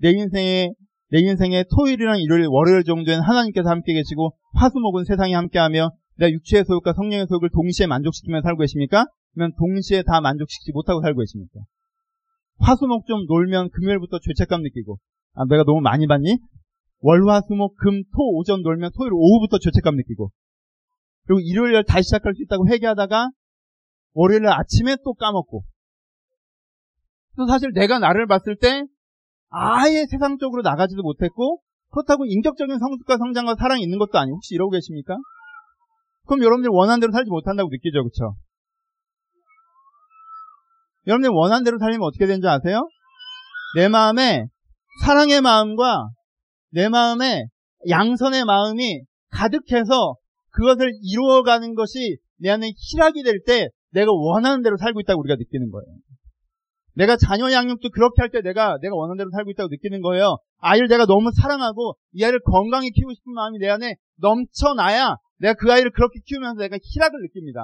내 0.00 0.10
인생에 0.10 0.68
내 1.08 1.20
인생에 1.20 1.64
토요일이랑 1.74 2.20
일요일, 2.20 2.46
월요일 2.50 2.84
정도엔 2.84 3.20
하나님께서 3.20 3.70
함께 3.70 3.94
계시고 3.94 4.36
화수목은 4.54 5.04
세상이 5.04 5.32
함께하며 5.32 5.90
내가 6.18 6.30
육체의 6.30 6.64
소욕과 6.66 6.92
성령의 6.92 7.26
소욕을 7.28 7.48
동시에 7.50 7.86
만족시키며 7.86 8.42
살고 8.42 8.60
계십니까? 8.60 9.06
그러면 9.32 9.52
동시에 9.58 10.02
다 10.02 10.20
만족시키지 10.20 10.72
못하고 10.72 11.00
살고 11.00 11.18
계십니까? 11.20 11.60
화수목 12.58 13.06
좀 13.06 13.24
놀면 13.26 13.70
금요일부터 13.70 14.18
죄책감 14.20 14.60
느끼고 14.62 14.98
아 15.34 15.46
내가 15.48 15.64
너무 15.64 15.80
많이 15.80 16.06
봤니? 16.06 16.36
월화수목 17.00 17.76
금 17.76 18.02
토 18.12 18.36
오전 18.36 18.60
놀면 18.60 18.90
토요일 18.94 19.12
오후부터 19.14 19.58
죄책감 19.60 19.96
느끼고 19.96 20.30
그리고 21.26 21.40
일요일 21.40 21.82
다시 21.84 22.08
시작할 22.08 22.34
수 22.34 22.42
있다고 22.42 22.68
회개하다가 22.68 23.30
월요일 24.12 24.46
아침에 24.48 24.96
또 25.04 25.14
까먹고 25.14 25.62
또 27.36 27.46
사실 27.46 27.70
내가 27.72 27.98
나를 27.98 28.26
봤을 28.26 28.56
때 28.56 28.84
아예 29.50 30.06
세상적으로 30.10 30.62
나가지도 30.62 31.02
못했고 31.02 31.60
그렇다고 31.90 32.24
인격적인 32.24 32.78
성숙과 32.78 33.16
성장과 33.18 33.56
사랑이 33.56 33.82
있는 33.82 33.98
것도 33.98 34.18
아니고 34.18 34.36
혹시 34.36 34.54
이러고 34.54 34.70
계십니까? 34.70 35.16
그럼 36.26 36.42
여러분들 36.42 36.70
원하는 36.72 37.00
대로 37.00 37.12
살지 37.12 37.28
못한다고 37.28 37.68
느끼죠, 37.70 38.04
그쵸? 38.04 38.36
여러분들 41.06 41.30
원하는 41.32 41.64
대로 41.64 41.78
살면 41.78 42.00
어떻게 42.02 42.26
되는지 42.26 42.46
아세요? 42.46 42.88
내 43.74 43.88
마음에 43.88 44.46
사랑의 45.04 45.40
마음과 45.40 46.10
내 46.72 46.88
마음에 46.88 47.46
양선의 47.88 48.44
마음이 48.44 49.02
가득해서 49.30 50.14
그것을 50.50 50.92
이루어가는 51.02 51.74
것이 51.74 52.18
내 52.38 52.50
안에 52.50 52.72
희락이 52.76 53.22
될 53.22 53.42
때 53.44 53.68
내가 53.92 54.12
원하는 54.12 54.62
대로 54.62 54.76
살고 54.76 55.00
있다고 55.00 55.20
우리가 55.20 55.36
느끼는 55.36 55.70
거예요. 55.70 55.86
내가 56.94 57.16
자녀 57.16 57.50
양육도 57.50 57.90
그렇게 57.90 58.20
할 58.20 58.30
때 58.30 58.40
내가 58.42 58.78
내가 58.82 58.94
원하는 58.96 59.16
대로 59.16 59.30
살고 59.30 59.50
있다고 59.52 59.68
느끼는 59.68 60.02
거예요. 60.02 60.38
아이를 60.58 60.88
내가 60.88 61.06
너무 61.06 61.30
사랑하고 61.40 61.96
이 62.12 62.24
아이를 62.24 62.40
건강히 62.44 62.90
키우고 62.90 63.14
싶은 63.14 63.32
마음이 63.32 63.58
내 63.58 63.68
안에 63.68 63.94
넘쳐나야 64.18 65.16
내가 65.38 65.54
그 65.54 65.72
아이를 65.72 65.90
그렇게 65.92 66.20
키우면서 66.26 66.60
내가 66.60 66.76
희락을 66.82 67.20
느낍니다. 67.22 67.60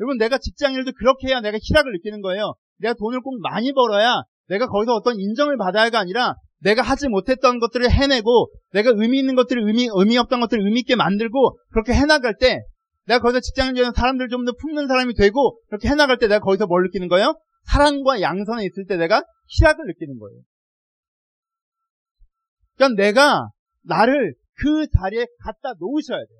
여러분 0.00 0.18
내가 0.18 0.38
직장일도 0.38 0.92
그렇게 0.98 1.28
해야 1.28 1.40
내가 1.40 1.58
희락을 1.60 1.92
느끼는 1.92 2.20
거예요. 2.20 2.54
내가 2.78 2.94
돈을 2.94 3.22
꼭 3.22 3.40
많이 3.40 3.72
벌어야 3.72 4.22
내가 4.48 4.66
거기서 4.66 4.94
어떤 4.94 5.18
인정을 5.18 5.56
받아야가 5.56 5.98
아니라 5.98 6.34
내가 6.60 6.82
하지 6.82 7.08
못했던 7.08 7.58
것들을 7.58 7.90
해내고 7.90 8.50
내가 8.72 8.90
의미 8.94 9.18
있는 9.18 9.34
것들을 9.34 9.66
의미 9.66 9.88
의미 9.92 10.18
없던 10.18 10.40
것들을 10.40 10.62
의미 10.64 10.80
있게 10.80 10.96
만들고 10.96 11.58
그렇게 11.70 11.92
해나갈 11.94 12.36
때 12.38 12.60
내가 13.06 13.20
거기서 13.20 13.40
직장인에는 13.40 13.92
사람들 13.94 14.28
좀 14.28 14.44
더 14.44 14.52
품는 14.52 14.86
사람이 14.86 15.14
되고 15.14 15.60
그렇게 15.68 15.88
해나갈 15.88 16.18
때 16.18 16.28
내가 16.28 16.40
거기서 16.40 16.66
뭘 16.66 16.82
느끼는 16.84 17.08
거예요? 17.08 17.38
사랑과 17.64 18.20
양선에 18.20 18.64
있을 18.64 18.86
때 18.86 18.96
내가 18.96 19.22
희락을 19.48 19.84
느끼는 19.86 20.18
거예요. 20.18 20.40
그러니까 22.76 23.02
내가 23.02 23.48
나를 23.82 24.34
그 24.58 24.86
자리에 25.00 25.26
갖다 25.42 25.74
놓으셔야 25.78 26.18
돼요. 26.18 26.38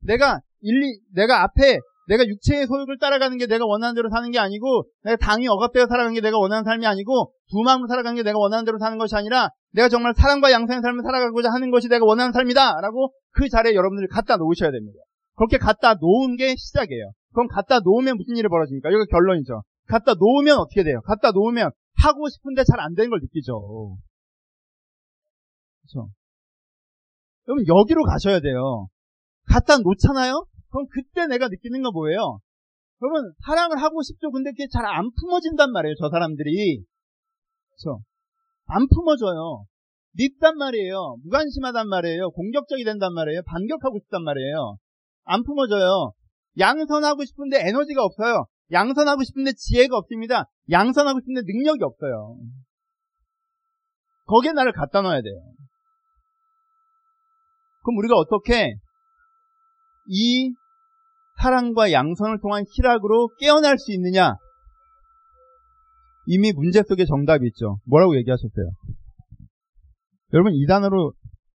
내가 0.00 0.40
일리 0.60 0.98
내가 1.14 1.42
앞에 1.42 1.78
내가 2.08 2.26
육체의 2.26 2.66
소욕을 2.66 2.98
따라가는 2.98 3.38
게 3.38 3.46
내가 3.46 3.64
원하는 3.64 3.94
대로 3.94 4.10
사는 4.10 4.28
게 4.30 4.38
아니고 4.38 4.84
내가 5.04 5.16
당이 5.16 5.46
억압되어 5.46 5.86
살아가는 5.86 6.14
게 6.14 6.20
내가 6.20 6.38
원하는 6.38 6.64
삶이 6.64 6.84
아니고 6.84 7.32
두 7.48 7.62
마음으로 7.64 7.86
살아가는 7.86 8.16
게 8.16 8.22
내가 8.22 8.38
원하는 8.38 8.64
대로 8.64 8.78
사는 8.78 8.98
것이 8.98 9.14
아니라 9.14 9.50
내가 9.72 9.88
정말 9.88 10.12
사랑과 10.16 10.50
양성의 10.50 10.82
삶을 10.82 11.02
살아가고자 11.04 11.50
하는 11.52 11.70
것이 11.70 11.88
내가 11.88 12.04
원하는 12.04 12.32
삶이다라고 12.32 13.12
그 13.30 13.48
자리에 13.48 13.74
여러분들이 13.74 14.08
갖다 14.08 14.36
놓으셔야 14.36 14.72
됩니다. 14.72 14.98
그렇게 15.36 15.58
갖다 15.58 15.94
놓은 15.94 16.36
게 16.36 16.54
시작이에요. 16.56 17.12
그럼 17.32 17.48
갖다 17.48 17.80
놓으면 17.80 18.16
무슨 18.16 18.36
일이 18.36 18.48
벌어집니까? 18.48 18.90
이거 18.90 19.04
결론이죠. 19.10 19.62
갖다 19.88 20.14
놓으면 20.14 20.58
어떻게 20.58 20.84
돼요? 20.84 21.00
갖다 21.02 21.30
놓으면 21.32 21.70
하고 22.02 22.28
싶은데 22.28 22.64
잘 22.64 22.80
안 22.80 22.94
되는 22.94 23.10
걸 23.10 23.20
느끼죠. 23.20 23.96
그렇죠? 25.82 26.08
여러분 27.48 27.64
여기로 27.66 28.04
가셔야 28.04 28.40
돼요. 28.40 28.88
갖다 29.48 29.78
놓잖아요? 29.78 30.46
그럼 30.70 30.86
그때 30.92 31.26
내가 31.26 31.48
느끼는 31.48 31.82
건 31.82 31.92
뭐예요? 31.92 32.38
여러분 33.02 33.32
사랑을 33.44 33.82
하고 33.82 34.02
싶죠. 34.02 34.30
근데 34.30 34.50
그게 34.52 34.68
잘 34.72 34.86
안 34.86 35.10
품어진단 35.18 35.72
말이에요. 35.72 35.94
저 35.98 36.08
사람들이. 36.08 36.84
그렇죠? 37.70 38.00
안 38.66 38.86
품어져요. 38.88 39.64
밉단 40.14 40.56
말이에요. 40.56 41.16
무관심하단 41.24 41.88
말이에요. 41.88 42.30
공격적이 42.30 42.84
된단 42.84 43.12
말이에요. 43.14 43.42
반격하고 43.46 43.98
싶단 44.00 44.22
말이에요. 44.22 44.76
안 45.24 45.42
품어져요. 45.42 46.12
양선하고 46.58 47.24
싶은데 47.24 47.66
에너지가 47.68 48.02
없어요. 48.02 48.46
양선하고 48.70 49.22
싶은데 49.22 49.52
지혜가 49.52 49.96
없습니다. 49.96 50.50
양선하고 50.70 51.20
싶은데 51.20 51.42
능력이 51.46 51.82
없어요. 51.82 52.36
거기에 54.26 54.52
나를 54.52 54.72
갖다 54.72 55.02
놔야 55.02 55.22
돼요. 55.22 55.34
그럼 57.84 57.98
우리가 57.98 58.16
어떻게 58.16 58.76
이 60.06 60.52
사랑과 61.40 61.92
양선을 61.92 62.40
통한 62.40 62.64
희락으로 62.72 63.28
깨어날 63.38 63.78
수 63.78 63.92
있느냐? 63.92 64.34
이미 66.26 66.52
문제 66.52 66.82
속에 66.86 67.04
정답이 67.04 67.46
있죠. 67.48 67.78
뭐라고 67.84 68.16
얘기하셨어요? 68.16 68.70
여러분 70.34 70.52
이 70.54 70.66
단어로 70.66 71.12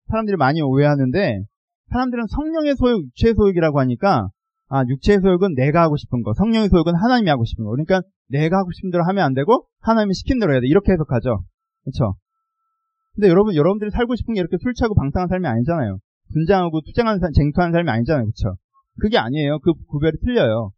사람들이 0.09 0.37
많이 0.37 0.61
오해하는데 0.61 1.45
사람들은 1.91 2.27
성령의 2.29 2.77
소욕, 2.77 3.03
육체의 3.03 3.35
소욕이라고 3.35 3.81
하니까 3.81 4.29
아 4.69 4.83
육체의 4.87 5.21
소욕은 5.21 5.55
내가 5.55 5.83
하고 5.83 5.97
싶은 5.97 6.23
거, 6.23 6.33
성령의 6.35 6.69
소욕은 6.69 6.95
하나님이 6.95 7.31
하고 7.31 7.45
싶은 7.45 7.65
거. 7.65 7.71
그러니까 7.71 8.03
내가 8.29 8.59
하고 8.59 8.71
싶은 8.73 8.91
대로 8.91 9.05
하면 9.05 9.25
안 9.25 9.35
되고 9.35 9.67
하나님이 9.81 10.15
시킨 10.15 10.41
대로 10.41 10.53
해야 10.53 10.61
돼. 10.61 10.67
이렇게 10.67 10.93
해석하죠. 10.93 11.45
그렇죠? 11.85 12.17
근데 13.15 13.29
여러분 13.29 13.55
여러분들이 13.55 13.91
살고 13.91 14.17
싶은 14.17 14.35
게 14.35 14.41
이렇게 14.41 14.57
술 14.61 14.75
취하고 14.75 14.95
방탕한 14.95 15.29
삶이 15.29 15.47
아니잖아요. 15.47 15.99
분장하고 16.33 16.81
투쟁하는 16.83 17.21
쟁투하는 17.35 17.73
삶이 17.73 17.89
아니잖아요. 17.89 18.25
그렇죠? 18.25 18.57
그게 19.01 19.19
아니에요. 19.19 19.61
그 19.61 19.73
구별이 19.89 20.19
틀려요. 20.25 20.73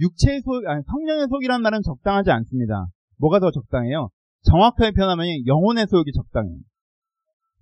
육체의 0.00 0.40
속, 0.40 0.66
아니, 0.66 0.82
성령의 0.84 1.28
속이란 1.28 1.62
말은 1.62 1.82
적당하지 1.82 2.30
않습니다. 2.30 2.86
뭐가 3.18 3.38
더 3.38 3.50
적당해요? 3.50 4.08
정확하게 4.42 4.92
표현하면 4.92 5.46
영혼의 5.46 5.86
소욕이 5.86 6.12
적당해요. 6.12 6.56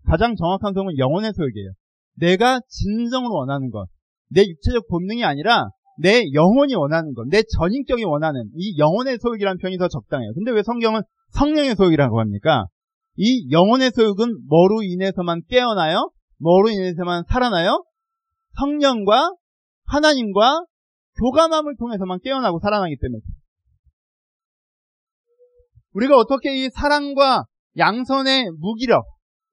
가장 0.07 0.35
정확한 0.37 0.73
소욕은 0.75 0.99
영혼의 0.99 1.33
소욕이에요. 1.35 1.71
내가 2.17 2.61
진정으로 2.69 3.35
원하는 3.35 3.71
것. 3.71 3.87
내 4.29 4.43
육체적 4.43 4.89
본능이 4.89 5.25
아니라 5.25 5.69
내 5.99 6.25
영혼이 6.33 6.75
원하는 6.75 7.15
것. 7.15 7.27
내 7.29 7.43
전인격이 7.43 8.05
원하는 8.05 8.49
이 8.55 8.79
영혼의 8.79 9.19
소욕이라는 9.21 9.59
표현이 9.59 9.79
더 9.79 9.89
적당해요. 9.89 10.33
근데 10.35 10.51
왜 10.51 10.63
성경은 10.63 11.03
성령의 11.31 11.75
소욕이라고 11.77 12.21
합니까? 12.21 12.67
이 13.17 13.51
영혼의 13.51 13.91
소욕은 13.91 14.47
뭐로 14.49 14.83
인해서만 14.83 15.43
깨어나요? 15.49 16.11
뭐로 16.39 16.71
인해서만 16.71 17.25
살아나요? 17.29 17.85
성령과 18.59 19.35
하나님과 19.87 20.65
교감함을 21.19 21.77
통해서만 21.77 22.21
깨어나고 22.23 22.61
살아나기 22.61 22.97
때문에 23.01 23.21
우리가 25.93 26.17
어떻게 26.17 26.65
이 26.65 26.71
사랑과 26.71 27.45
양선의 27.77 28.51
무기력 28.59 29.05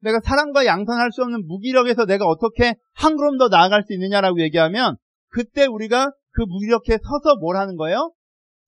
내가 0.02 0.20
사랑과 0.24 0.66
양선할 0.66 1.12
수 1.12 1.24
없는 1.24 1.48
무기력에서 1.48 2.06
내가 2.06 2.26
어떻게 2.26 2.76
한 2.94 3.16
걸음 3.16 3.38
더 3.38 3.48
나아갈 3.48 3.84
수 3.84 3.94
있느냐라고 3.94 4.42
얘기하면 4.42 4.96
그때 5.30 5.66
우리가 5.66 6.12
그 6.32 6.42
무기력에 6.42 6.98
서서 6.98 7.38
뭘 7.40 7.58
하는 7.58 7.76
거예요? 7.76 8.12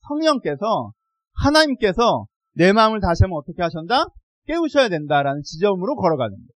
성령께서 0.07 0.91
하나님께서 1.33 2.25
내 2.55 2.73
마음을 2.73 2.99
다시 2.99 3.23
한번 3.23 3.39
어떻게 3.39 3.61
하셨다? 3.61 4.05
깨우셔야 4.45 4.89
된다라는 4.89 5.43
지점으로 5.43 5.95
걸어가는 5.95 6.35
거예요. 6.35 6.59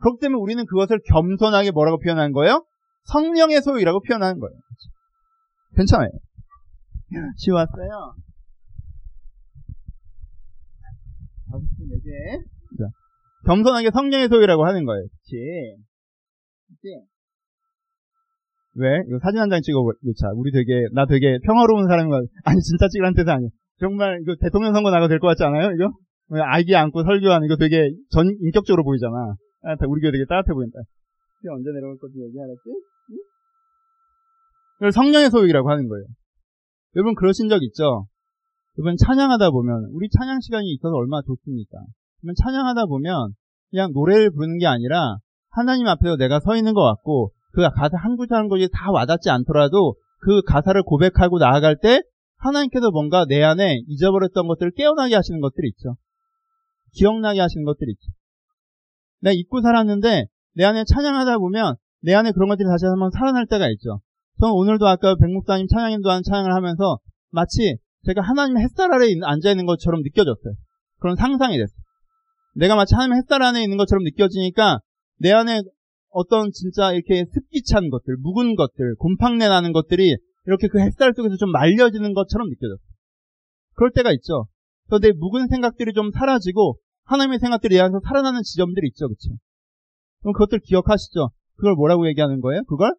그렇기 0.00 0.20
때문에 0.20 0.40
우리는 0.40 0.64
그것을 0.66 1.00
겸손하게 1.04 1.72
뭐라고 1.72 1.98
표현하는 1.98 2.32
거예요? 2.32 2.64
성령의 3.06 3.62
소유라고 3.62 4.00
표현하는 4.02 4.38
거예요. 4.38 4.54
괜찮아요. 5.76 6.10
지웠어요. 7.36 8.14
자, 12.78 12.84
겸손하게 13.46 13.90
성령의 13.92 14.28
소유라고 14.28 14.66
하는 14.66 14.84
거예요. 14.84 15.02
그치? 15.06 15.36
그치? 16.68 16.88
왜? 18.76 19.02
이거 19.08 19.18
사진 19.22 19.40
한 19.40 19.48
장 19.50 19.60
찍어보자. 19.62 20.30
우리 20.36 20.52
되게, 20.52 20.86
나 20.92 21.06
되게 21.06 21.38
평화로운 21.44 21.88
사람인 21.88 22.10
것 22.10 22.16
같아. 22.16 22.26
아니, 22.44 22.60
진짜 22.60 22.86
찍으란 22.88 23.14
뜻은 23.14 23.28
아니에요. 23.28 23.50
정말, 23.80 24.20
이거 24.22 24.34
대통령 24.40 24.72
선거 24.74 24.90
나가도 24.90 25.08
될 25.08 25.18
것 25.18 25.28
같지 25.28 25.42
않아요? 25.44 25.70
이거? 25.74 25.90
아기 26.44 26.76
안고 26.76 27.02
설교하는 27.04 27.46
이거 27.46 27.56
되게 27.56 27.90
전, 28.10 28.26
인격적으로 28.42 28.84
보이잖아. 28.84 29.34
아, 29.64 29.74
우리 29.88 30.00
교회 30.02 30.12
되게 30.12 30.24
따뜻해 30.28 30.52
보인다. 30.52 30.78
이게 31.40 31.48
언제 31.50 31.70
내려올 31.72 31.96
건지 31.98 32.18
얘기하랬지? 32.20 32.62
응? 32.68 33.16
이걸 34.78 34.92
성령의 34.92 35.30
소유이라고 35.30 35.70
하는 35.70 35.88
거예요. 35.88 36.04
여러분 36.96 37.14
그러신 37.14 37.48
적 37.48 37.62
있죠? 37.62 38.06
여러분 38.78 38.96
찬양하다 38.96 39.50
보면 39.50 39.90
우리 39.92 40.08
찬양 40.10 40.40
시간이 40.40 40.70
있어서 40.74 40.94
얼마나 40.94 41.22
좋습니까? 41.26 41.78
찬양하다 42.36 42.86
보면 42.86 43.34
그냥 43.70 43.92
노래를 43.92 44.30
부르는 44.30 44.58
게 44.58 44.66
아니라 44.66 45.18
하나님 45.50 45.86
앞에서 45.86 46.16
내가 46.16 46.40
서 46.40 46.56
있는 46.56 46.74
것 46.74 46.82
같고 46.82 47.32
그 47.52 47.62
가사 47.74 47.96
한 47.96 48.16
구절 48.16 48.38
한 48.38 48.48
구절이 48.48 48.70
다 48.72 48.90
와닿지 48.90 49.30
않더라도 49.30 49.96
그 50.20 50.42
가사를 50.42 50.82
고백하고 50.82 51.38
나아갈 51.38 51.76
때 51.80 52.02
하나님께서 52.38 52.90
뭔가 52.90 53.24
내 53.26 53.42
안에 53.42 53.82
잊어버렸던 53.86 54.46
것들을 54.46 54.72
깨어나게 54.76 55.14
하시는 55.14 55.40
것들이 55.40 55.68
있죠. 55.70 55.96
기억나게 56.94 57.40
하시는 57.40 57.64
것들이 57.64 57.92
있죠. 57.92 58.12
내가 59.20 59.34
잊고 59.34 59.60
살았는데 59.60 60.26
내 60.54 60.64
안에 60.64 60.84
찬양하다 60.84 61.38
보면 61.38 61.76
내 62.02 62.14
안에 62.14 62.32
그런 62.32 62.48
것들이 62.48 62.66
다시 62.68 62.86
한번 62.86 63.10
살아날 63.10 63.46
때가 63.46 63.68
있죠. 63.70 64.00
저는 64.40 64.52
오늘도 64.54 64.86
아까 64.86 65.16
백목사님 65.16 65.66
찬양인도 65.66 66.10
한 66.10 66.22
찬양을 66.22 66.54
하면서 66.54 66.98
마치 67.30 67.78
제가 68.06 68.22
하나님 68.22 68.58
햇살 68.58 68.92
아래 68.92 69.06
앉아 69.22 69.50
있는 69.50 69.66
것처럼 69.66 70.02
느껴졌어요. 70.02 70.54
그런 71.00 71.16
상상이 71.16 71.56
됐어요. 71.56 71.87
내가 72.58 72.74
마치 72.74 72.94
하나님 72.94 73.16
햇살 73.16 73.42
안에 73.42 73.62
있는 73.62 73.76
것처럼 73.76 74.02
느껴지니까 74.02 74.80
내 75.20 75.32
안에 75.32 75.62
어떤 76.10 76.50
진짜 76.50 76.92
이렇게 76.92 77.24
습기 77.32 77.62
찬 77.62 77.88
것들, 77.90 78.16
묵은 78.18 78.56
것들, 78.56 78.96
곰팡내 78.96 79.48
나는 79.48 79.72
것들이 79.72 80.16
이렇게 80.46 80.66
그 80.68 80.80
햇살 80.80 81.12
속에서 81.14 81.36
좀 81.36 81.52
말려지는 81.52 82.14
것처럼 82.14 82.48
느껴졌어요. 82.48 82.88
그럴 83.74 83.92
때가 83.92 84.10
있죠. 84.12 84.46
그래서 84.86 85.00
내 85.00 85.12
묵은 85.16 85.46
생각들이 85.48 85.92
좀 85.92 86.10
사라지고 86.10 86.78
하나님의 87.04 87.38
생각들이 87.38 87.76
내 87.76 87.80
안에서 87.80 88.00
살아나는 88.04 88.42
지점들이 88.42 88.88
있죠. 88.88 89.06
그렇죠? 89.06 89.38
그럼 90.20 90.32
그것들 90.32 90.60
기억하시죠? 90.60 91.30
그걸 91.56 91.74
뭐라고 91.74 92.08
얘기하는 92.08 92.40
거예요? 92.40 92.64
그걸 92.64 92.92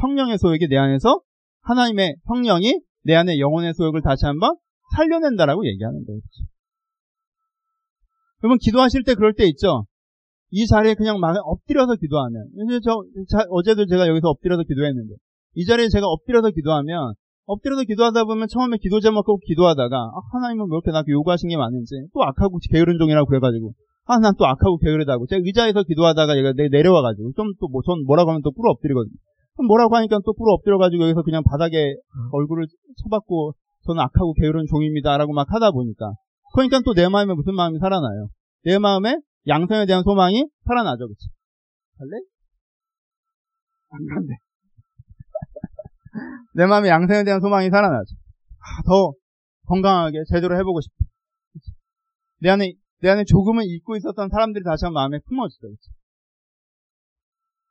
성령의 0.00 0.38
소욕이 0.38 0.68
내 0.68 0.76
안에서 0.76 1.20
하나님의 1.62 2.16
성령이 2.26 2.80
내 3.04 3.14
안에 3.14 3.38
영혼의 3.38 3.72
소욕을 3.74 4.02
다시 4.02 4.26
한번 4.26 4.56
살려낸다라고 4.96 5.66
얘기하는 5.66 6.04
거예요. 6.04 6.20
그렇죠? 6.20 6.49
여러분 8.42 8.58
기도하실 8.58 9.04
때 9.04 9.14
그럴 9.14 9.34
때 9.34 9.44
있죠. 9.48 9.84
이 10.50 10.66
자리에 10.66 10.94
그냥 10.94 11.20
막 11.20 11.36
엎드려서 11.44 11.96
기도하면. 11.96 12.48
저, 12.82 13.02
자, 13.30 13.44
어제도 13.50 13.86
제가 13.86 14.08
여기서 14.08 14.28
엎드려서 14.28 14.62
기도했는데. 14.64 15.14
이 15.54 15.64
자리에 15.64 15.88
제가 15.88 16.06
엎드려서 16.06 16.50
기도하면 16.50 17.14
엎드려서 17.46 17.82
기도하다 17.84 18.24
보면 18.24 18.46
처음에 18.48 18.78
기도 18.78 19.00
제목 19.00 19.26
고 19.26 19.38
기도하다가 19.38 19.96
아, 19.96 20.18
하나님은 20.32 20.66
왜 20.70 20.74
이렇게 20.78 20.90
나한테 20.92 21.10
요구하신 21.12 21.48
게 21.50 21.56
많은지 21.56 22.06
또 22.14 22.22
악하고 22.22 22.58
게으른 22.70 22.98
종이라고 22.98 23.26
그래가지고 23.26 23.72
아 24.06 24.18
난 24.18 24.34
또 24.38 24.46
악하고 24.46 24.78
게으르다고. 24.78 25.26
제가 25.26 25.42
의자에서 25.44 25.82
기도하다가 25.82 26.36
얘가 26.38 26.52
내려와가지고 26.54 27.32
좀 27.36 27.54
또 27.58 27.66
뭐 27.68 27.82
전 27.82 28.04
뭐라고 28.06 28.30
하면 28.30 28.42
또 28.42 28.50
꿇어 28.52 28.70
엎드리거든요. 28.72 29.14
그럼 29.56 29.66
뭐라고 29.66 29.96
하니까 29.96 30.18
또 30.24 30.32
꿇어 30.32 30.54
엎드려가지고 30.54 31.02
여기서 31.04 31.22
그냥 31.22 31.42
바닥에 31.42 31.96
얼굴을 32.32 32.66
쳐박고 33.02 33.52
저는 33.86 34.00
악하고 34.02 34.32
게으른 34.34 34.66
종입니다라고 34.70 35.32
막 35.32 35.46
하다 35.50 35.72
보니까 35.72 36.12
그러니까 36.52 36.80
또 36.84 36.94
내 36.94 37.08
마음에 37.08 37.34
무슨 37.34 37.54
마음이 37.54 37.78
살아나요 37.78 38.28
내 38.64 38.78
마음에 38.78 39.16
양성에 39.46 39.86
대한 39.86 40.02
소망이 40.02 40.46
살아나죠 40.66 41.08
그치 41.08 41.28
갈래? 41.98 42.20
안 43.90 44.06
간대 44.06 44.34
내 46.54 46.66
마음에 46.66 46.88
양생에 46.88 47.24
대한 47.24 47.40
소망이 47.40 47.70
살아나죠. 47.70 48.14
아, 48.58 48.82
더 48.86 49.12
건강하게 49.66 50.24
제대로 50.28 50.56
해보고 50.58 50.80
싶다. 50.80 50.96
내 52.40 52.50
안에 52.50 52.72
내 53.00 53.08
안에 53.10 53.24
조금은 53.24 53.64
잊고 53.64 53.96
있었던 53.96 54.28
사람들이 54.28 54.64
다시 54.64 54.84
한번 54.84 55.02
마음에 55.02 55.18
품어지죠. 55.26 55.60
그렇죠? 55.60 55.80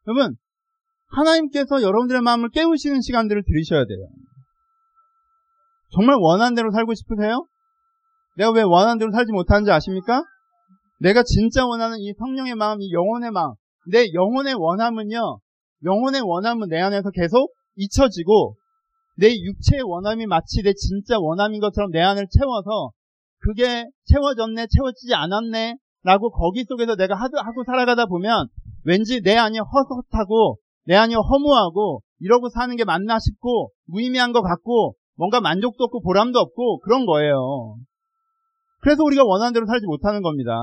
여러분 0.07 0.37
하나님께서 1.11 1.81
여러분들의 1.81 2.21
마음을 2.21 2.49
깨우시는 2.49 3.01
시간들을 3.01 3.43
들이셔야 3.43 3.85
돼요. 3.85 4.07
정말 5.91 6.15
원하는 6.19 6.55
대로 6.55 6.71
살고 6.71 6.93
싶으세요? 6.93 7.45
내가 8.39 8.51
왜 8.51 8.61
원하는 8.61 8.97
대로 8.99 9.11
살지 9.11 9.33
못하는지 9.33 9.69
아십니까? 9.69 10.23
내가 11.01 11.23
진짜 11.23 11.65
원하는 11.65 11.97
이 11.99 12.13
성령의 12.17 12.55
마음, 12.55 12.81
이 12.81 12.89
영혼의 12.93 13.31
마음, 13.31 13.53
내 13.91 14.05
영혼의 14.13 14.53
원함은요, 14.53 15.39
영혼의 15.83 16.21
원함은 16.21 16.69
내 16.69 16.79
안에서 16.79 17.11
계속 17.11 17.51
잊혀지고 17.75 18.55
내 19.17 19.27
육체의 19.27 19.81
원함이 19.83 20.25
마치 20.25 20.63
내 20.63 20.73
진짜 20.73 21.19
원함인 21.19 21.59
것처럼 21.59 21.91
내 21.91 21.99
안을 21.99 22.27
채워서 22.31 22.91
그게 23.39 23.85
채워졌네, 24.05 24.67
채워지지 24.73 25.13
않았네, 25.13 25.75
라고 26.03 26.31
거기 26.31 26.63
속에서 26.63 26.95
내가 26.95 27.15
하고 27.15 27.63
살아가다 27.65 28.05
보면 28.05 28.47
왠지 28.85 29.21
내 29.21 29.35
안이 29.35 29.59
헛헛하고 29.59 30.59
내 30.85 30.95
안이 30.95 31.13
허무하고 31.13 32.01
이러고 32.19 32.47
사는 32.47 32.73
게 32.77 32.85
맞나 32.85 33.19
싶고 33.19 33.71
무의미한 33.85 34.31
것 34.31 34.41
같고 34.41 34.95
뭔가 35.17 35.41
만족도 35.41 35.83
없고 35.83 36.01
보람도 36.01 36.39
없고 36.39 36.79
그런 36.79 37.05
거예요. 37.05 37.75
그래서 38.81 39.03
우리가 39.03 39.23
원하는 39.25 39.53
대로 39.53 39.65
살지 39.65 39.85
못하는 39.85 40.21
겁니다. 40.21 40.53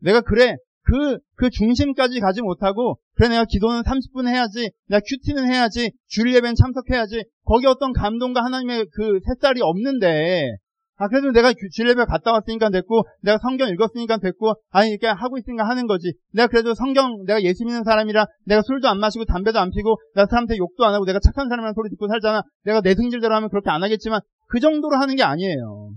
내가 0.00 0.20
그래 0.20 0.56
그, 0.86 1.18
그 1.36 1.50
중심까지 1.50 2.20
가지 2.20 2.40
못하고, 2.42 2.98
그래, 3.14 3.28
내가 3.28 3.44
기도는 3.44 3.82
30분 3.82 4.28
해야지, 4.28 4.70
내가 4.88 5.00
큐티는 5.04 5.52
해야지, 5.52 5.90
주일 6.06 6.34
예배는 6.34 6.54
참석해야지, 6.54 7.24
거기 7.44 7.66
어떤 7.66 7.92
감동과 7.92 8.44
하나님의 8.44 8.86
그 8.92 9.18
새살이 9.26 9.60
없는데, 9.62 10.56
아, 10.98 11.08
그래도 11.08 11.32
내가 11.32 11.52
주일 11.72 11.90
예배 11.90 12.04
갔다 12.04 12.32
왔으니까 12.32 12.70
됐고, 12.70 13.02
내가 13.20 13.38
성경 13.42 13.68
읽었으니까 13.68 14.18
됐고, 14.18 14.54
아니, 14.70 14.90
이렇게 14.90 15.08
하고 15.08 15.36
있으니까 15.38 15.68
하는 15.68 15.88
거지. 15.88 16.14
내가 16.32 16.46
그래도 16.46 16.72
성경, 16.74 17.24
내가 17.26 17.42
예수 17.42 17.64
믿는 17.64 17.82
사람이라, 17.82 18.24
내가 18.46 18.62
술도 18.62 18.88
안 18.88 19.00
마시고, 19.00 19.24
담배도 19.24 19.58
안 19.58 19.70
피고, 19.70 19.96
내가 20.14 20.26
사람한테 20.26 20.56
욕도 20.56 20.86
안 20.86 20.94
하고, 20.94 21.04
내가 21.04 21.18
착한 21.18 21.48
사람이라는 21.48 21.74
소리 21.74 21.90
듣고 21.90 22.06
살잖아. 22.08 22.42
내가 22.64 22.80
내 22.80 22.94
승질대로 22.94 23.34
하면 23.34 23.50
그렇게 23.50 23.70
안 23.70 23.82
하겠지만, 23.82 24.20
그 24.48 24.60
정도로 24.60 24.96
하는 24.96 25.16
게 25.16 25.24
아니에요. 25.24 25.90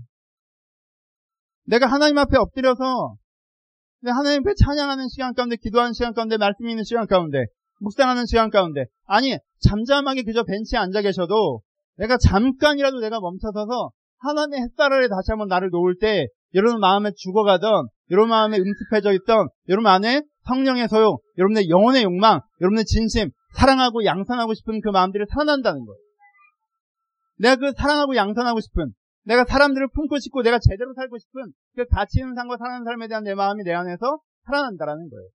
내가 1.70 1.86
하나님 1.86 2.18
앞에 2.18 2.36
엎드려서, 2.36 3.14
근데 4.00 4.10
하나님 4.10 4.42
께 4.42 4.54
찬양하는 4.54 5.08
시간 5.08 5.34
가운데, 5.34 5.54
기도하는 5.54 5.92
시간 5.92 6.14
가운데, 6.14 6.36
말씀 6.36 6.68
있는 6.68 6.82
시간 6.82 7.06
가운데, 7.06 7.44
묵상하는 7.78 8.26
시간 8.26 8.50
가운데, 8.50 8.86
아니, 9.06 9.36
잠잠하게 9.60 10.24
그저 10.24 10.42
벤치에 10.42 10.78
앉아 10.80 11.02
계셔도, 11.02 11.60
내가 11.96 12.16
잠깐이라도 12.18 12.98
내가 12.98 13.20
멈춰서서, 13.20 13.90
하나님의 14.18 14.62
햇살 14.62 14.92
아래 14.92 15.06
다시 15.06 15.30
한번 15.30 15.46
나를 15.46 15.70
놓을 15.70 15.98
때, 16.00 16.26
여러분 16.54 16.80
마음에 16.80 17.12
죽어가던, 17.16 17.86
여러분 18.10 18.30
마음에 18.30 18.58
음습해져 18.58 19.12
있던, 19.12 19.48
여러분 19.68 19.86
안에 19.86 20.22
성령의 20.46 20.88
소용, 20.88 21.18
여러분의 21.38 21.68
영혼의 21.68 22.02
욕망, 22.02 22.40
여러분의 22.60 22.84
진심, 22.84 23.30
사랑하고 23.54 24.04
양산하고 24.04 24.54
싶은 24.54 24.80
그 24.80 24.88
마음들이 24.88 25.24
살아난다는 25.30 25.84
거예요. 25.84 25.98
내가 27.38 27.56
그 27.56 27.72
사랑하고 27.76 28.16
양산하고 28.16 28.60
싶은, 28.60 28.92
내가 29.24 29.44
사람들을 29.44 29.88
품고 29.94 30.18
싶고 30.18 30.42
내가 30.42 30.58
제대로 30.58 30.94
살고 30.94 31.18
싶은 31.18 31.52
그 31.76 31.86
가치 31.86 32.20
있는 32.20 32.34
삶과 32.34 32.56
사는 32.56 32.84
삶에 32.84 33.08
대한 33.08 33.22
내 33.24 33.34
마음이 33.34 33.62
내 33.64 33.72
안에서 33.72 34.20
살아난다라는 34.46 35.08
거예요. 35.08 35.28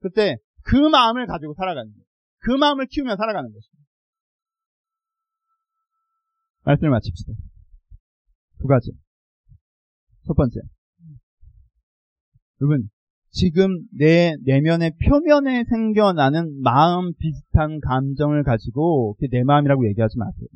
그때 0.00 0.36
그 0.62 0.76
마음을 0.76 1.26
가지고 1.26 1.54
살아가는 1.54 1.90
거예요. 1.90 2.04
그 2.40 2.50
마음을 2.52 2.86
키우며 2.86 3.16
살아가는 3.16 3.48
것입니다. 3.48 3.86
말씀을 6.64 6.90
마칩시다. 6.90 7.32
두 8.58 8.66
가지. 8.66 8.92
첫 10.26 10.34
번째. 10.34 10.60
여러분, 12.60 12.88
지금 13.30 13.86
내 13.92 14.34
내면의 14.44 14.92
표면에 15.06 15.64
생겨나는 15.64 16.62
마음 16.62 17.12
비슷한 17.18 17.80
감정을 17.80 18.42
가지고 18.42 19.16
내 19.30 19.44
마음이라고 19.44 19.86
얘기하지 19.88 20.18
마세요. 20.18 20.48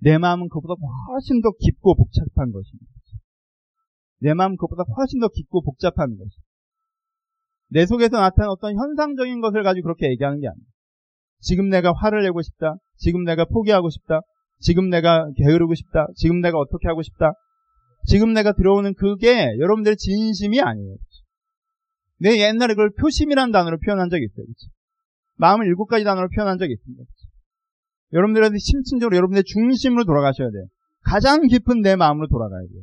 내 0.00 0.18
마음은 0.18 0.48
그보다 0.48 0.74
훨씬 1.08 1.40
더 1.42 1.50
깊고 1.58 1.96
복잡한 1.96 2.52
것입니다. 2.52 2.86
내 4.20 4.34
마음은 4.34 4.56
그보다 4.56 4.84
훨씬 4.96 5.20
더 5.20 5.28
깊고 5.28 5.62
복잡한 5.62 6.10
것입니다. 6.10 6.48
내 7.70 7.86
속에서 7.86 8.18
나타난 8.18 8.50
어떤 8.50 8.74
현상적인 8.74 9.40
것을 9.40 9.62
가지고 9.62 9.84
그렇게 9.84 10.10
얘기하는 10.10 10.40
게 10.40 10.48
아니에요. 10.48 10.64
지금 11.40 11.68
내가 11.68 11.92
화를 11.92 12.22
내고 12.22 12.42
싶다. 12.42 12.76
지금 12.96 13.24
내가 13.24 13.44
포기하고 13.44 13.90
싶다. 13.90 14.22
지금 14.60 14.88
내가 14.88 15.30
게으르고 15.36 15.74
싶다. 15.74 16.06
지금 16.16 16.40
내가 16.40 16.58
어떻게 16.58 16.88
하고 16.88 17.02
싶다. 17.02 17.32
지금 18.06 18.32
내가 18.32 18.52
들어오는 18.52 18.94
그게 18.94 19.56
여러분들의 19.58 19.96
진심이 19.96 20.60
아니에요. 20.60 20.96
내 22.20 22.40
옛날에 22.40 22.74
그걸 22.74 22.90
표심이라는 22.98 23.52
단어로 23.52 23.78
표현한 23.84 24.08
적이 24.08 24.24
있어요. 24.24 24.44
그렇죠? 24.44 24.66
마음을 25.36 25.66
일곱 25.66 25.86
가지 25.86 26.04
단어로 26.04 26.28
표현한 26.34 26.58
적이 26.58 26.72
있습니다. 26.72 27.04
여러분들한테 28.12 28.58
심층적으로 28.58 29.16
여러분의 29.16 29.44
중심으로 29.44 30.04
돌아가셔야 30.04 30.50
돼요. 30.50 30.64
가장 31.04 31.46
깊은 31.46 31.82
내 31.82 31.96
마음으로 31.96 32.28
돌아가야 32.28 32.60
돼요. 32.60 32.82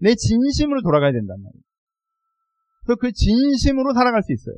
내 0.00 0.14
진심으로 0.14 0.82
돌아가야 0.82 1.12
된단 1.12 1.36
말이에요. 1.42 1.62
그래서 2.84 2.98
그 3.00 3.12
진심으로 3.12 3.94
살아갈 3.94 4.22
수 4.22 4.32
있어요. 4.32 4.56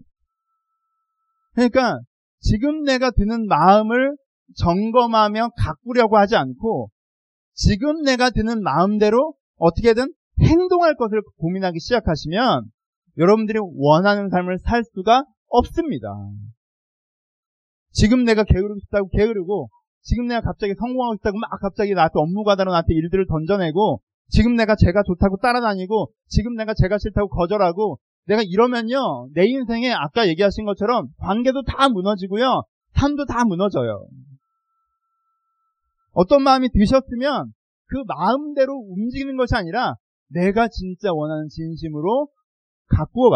그러니까 1.54 2.00
지금 2.40 2.82
내가 2.82 3.10
드는 3.10 3.46
마음을 3.46 4.16
점검하며 4.56 5.50
가꾸려고 5.56 6.18
하지 6.18 6.36
않고 6.36 6.90
지금 7.54 8.02
내가 8.02 8.30
드는 8.30 8.62
마음대로 8.62 9.34
어떻게든 9.56 10.12
행동할 10.40 10.96
것을 10.96 11.22
고민하기 11.38 11.80
시작하시면 11.80 12.70
여러분들이 13.18 13.58
원하는 13.60 14.28
삶을 14.28 14.58
살 14.58 14.84
수가 14.84 15.24
없습니다. 15.48 16.08
지금 17.96 18.24
내가 18.24 18.44
게으르고 18.44 18.78
싶다고 18.80 19.08
게으르고 19.08 19.70
지금 20.02 20.26
내가 20.26 20.42
갑자기 20.42 20.74
성공하고 20.78 21.16
싶다고 21.16 21.38
막 21.38 21.50
갑자기 21.60 21.94
나한테 21.94 22.12
업무 22.16 22.44
가다로 22.44 22.70
나한테 22.70 22.94
일들을 22.94 23.26
던져내고 23.26 24.02
지금 24.28 24.54
내가 24.54 24.76
제가 24.76 25.02
좋다고 25.02 25.38
따라다니고 25.38 26.12
지금 26.28 26.54
내가 26.56 26.74
제가 26.74 26.98
싫다고 26.98 27.28
거절하고 27.28 27.98
내가 28.26 28.42
이러면요 28.42 29.28
내 29.34 29.46
인생에 29.46 29.92
아까 29.92 30.28
얘기하신 30.28 30.66
것처럼 30.66 31.08
관계도 31.18 31.62
다 31.62 31.88
무너지고요 31.88 32.62
삶도 32.94 33.24
다 33.26 33.44
무너져요. 33.44 34.06
어떤 36.12 36.42
마음이 36.42 36.68
드셨으면 36.72 37.52
그 37.86 38.02
마음대로 38.06 38.74
움직이는 38.74 39.36
것이 39.36 39.54
아니라 39.54 39.94
내가 40.28 40.68
진짜 40.68 41.12
원하는 41.12 41.48
진심으로 41.48 42.28
가꾸어 42.88 43.30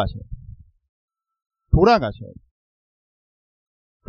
돌아가셔야 1.73 2.29
돼요 2.29 2.50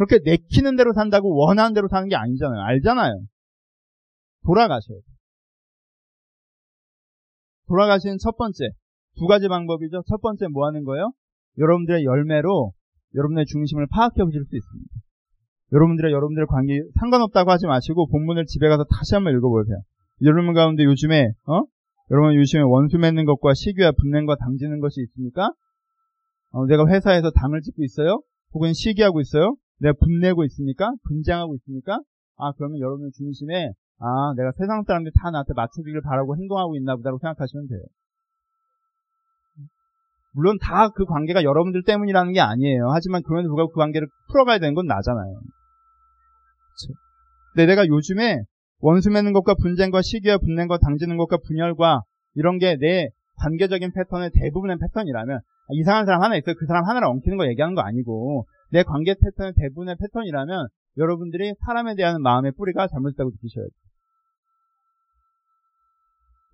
그렇게 0.02 0.18
내키는 0.26 0.78
대로 0.78 0.94
산다고 0.94 1.36
원하는 1.38 1.76
대로 1.76 1.88
사는 1.88 2.08
게 2.08 2.16
아니잖아요. 2.16 2.60
알잖아요. 2.60 3.22
돌아가셔야 4.44 4.98
돼요. 4.98 5.16
돌아가시는 7.68 8.18
첫 8.18 8.36
번째, 8.36 8.72
두 9.20 9.28
가지 9.28 9.48
방법이죠. 9.48 10.02
첫 10.10 10.20
번째 10.22 10.48
뭐 10.48 10.66
하는 10.66 10.86
거예요? 10.86 11.12
여러분들의 11.60 12.04
열매로 12.04 12.72
여러분의 13.14 13.46
중심을 13.46 13.86
파악해 13.92 14.24
보실 14.24 14.44
수 14.44 14.56
있습니다. 14.56 14.90
여러분들의 15.72 16.12
여러분들의 16.12 16.48
관계 16.48 16.82
상관없다고 17.00 17.52
하지 17.52 17.68
마시고 17.68 18.08
본문을 18.08 18.46
집에 18.48 18.70
가서 18.70 18.84
다시 18.86 19.14
한번 19.14 19.36
읽어보세요. 19.36 19.78
여러분 20.24 20.56
가운데 20.56 20.84
요즘에 20.84 21.28
어? 21.46 21.62
여러분 22.10 22.34
요즘에 22.34 22.64
원수 22.64 22.98
맺는 22.98 23.26
것과 23.26 23.54
시기와 23.54 23.92
분냄과 23.92 24.38
당지는 24.38 24.80
것이 24.80 25.02
있습니까? 25.02 25.52
어, 26.50 26.66
내가 26.66 26.88
회사에서 26.88 27.30
당을 27.30 27.62
짓고 27.62 27.84
있어요? 27.84 28.24
혹은 28.54 28.74
시기하고 28.74 29.22
있어요? 29.22 29.56
내가 29.82 29.94
분내고 30.00 30.44
있습니까? 30.46 30.94
분쟁하고 31.08 31.56
있습니까? 31.56 32.00
아 32.38 32.52
그러면 32.58 32.80
여러분 32.80 33.10
중심에 33.16 33.72
아 34.00 34.34
내가 34.36 34.52
세상 34.58 34.84
사람들이 34.86 35.12
다 35.22 35.32
나한테 35.32 35.54
맞춰주기를 35.56 36.02
바라고 36.02 36.36
행동하고 36.38 36.76
있나 36.76 36.96
보다라고 36.96 37.20
생각하시면 37.20 37.68
돼요. 37.68 37.82
물론 40.34 40.58
다 40.62 40.90
그 40.90 41.06
관계가 41.06 41.44
여러분들 41.44 41.84
때문이라는 41.84 42.32
게 42.32 42.40
아니에요. 42.40 42.90
하지만 42.94 43.22
그럼에도 43.24 43.50
불구하고 43.50 43.74
그 43.74 43.80
관계를 43.80 44.08
풀어가야 44.32 44.60
되는 44.60 44.74
건 44.74 44.86
나잖아요. 44.86 45.42
근데 47.54 47.66
내가 47.66 47.86
요즘에 47.86 48.44
원수 48.80 49.10
맺는 49.12 49.34
것과 49.34 49.56
분쟁과 49.56 50.02
시기와 50.02 50.38
분냄과 50.38 50.78
당지는 50.78 51.18
것과 51.18 51.38
분열과 51.46 52.02
이런 52.36 52.60
게 52.60 52.78
내 52.78 53.10
관계적인 53.42 53.92
패턴의 53.94 54.32
대부분의 54.34 54.78
패턴이라면 54.80 55.40
이상한 55.72 56.06
사람 56.06 56.22
하나 56.22 56.38
있어요. 56.38 56.56
그 56.58 56.66
사람 56.66 56.86
하나를 56.86 57.08
엉키는 57.08 57.38
거 57.38 57.48
얘기하는 57.48 57.76
거 57.76 57.82
아니고 57.82 58.46
내 58.72 58.84
관계 58.84 59.16
패턴의 59.16 59.54
대부분의 59.58 59.98
패턴이라면 60.00 60.68
여러분들이 60.98 61.54
사람에 61.66 61.96
대한 61.96 62.22
마음의 62.22 62.54
뿌리가 62.58 62.88
잘못됐다고 62.88 63.32
느끼셔야 63.32 63.64
돼요. 63.64 63.72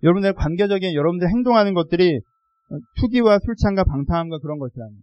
여러분들 0.02 0.34
관계적인 0.34 0.94
여러분들 0.94 1.28
행동하는 1.28 1.74
것들이 1.74 2.20
투기와 3.00 3.38
술창과 3.40 3.84
방탕함과 3.84 4.38
그런 4.38 4.58
것이라면 4.58 4.94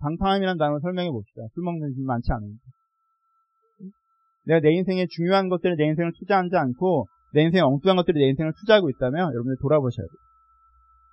방탕함이라는 0.00 0.58
단어를 0.58 0.80
설명해 0.80 1.10
봅시다. 1.10 1.42
술 1.54 1.62
먹는 1.64 1.94
분 1.94 2.04
많지 2.04 2.32
않으니까. 2.32 2.62
내가 4.46 4.60
내 4.60 4.72
인생에 4.72 5.06
중요한 5.08 5.48
것들에 5.48 5.74
내 5.76 5.84
인생을 5.86 6.12
투자하지 6.18 6.54
않고 6.54 7.06
내 7.32 7.42
인생에 7.42 7.62
엉뚱한 7.62 7.96
것들이 7.96 8.20
내 8.20 8.28
인생을 8.30 8.52
투자하고 8.60 8.90
있다면 8.90 9.32
여러분들 9.32 9.56
돌아보셔야 9.62 10.04
돼요. 10.04 10.18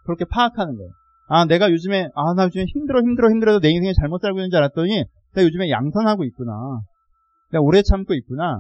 그렇게 0.03 0.26
파악하는 0.26 0.76
거예요. 0.76 0.91
아, 1.34 1.45
내가 1.45 1.71
요즘에, 1.71 2.09
아, 2.13 2.34
나 2.34 2.43
요즘에 2.43 2.65
힘들어, 2.65 2.99
힘들어, 2.99 3.29
힘들어도 3.29 3.61
내 3.61 3.69
인생에 3.69 3.93
잘못 3.93 4.19
살고 4.19 4.39
있는 4.39 4.49
줄 4.49 4.57
알았더니, 4.57 5.05
내가 5.34 5.45
요즘에 5.45 5.69
양선하고 5.69 6.25
있구나. 6.25 6.82
내가 7.53 7.61
오래 7.61 7.82
참고 7.84 8.13
있구나. 8.13 8.59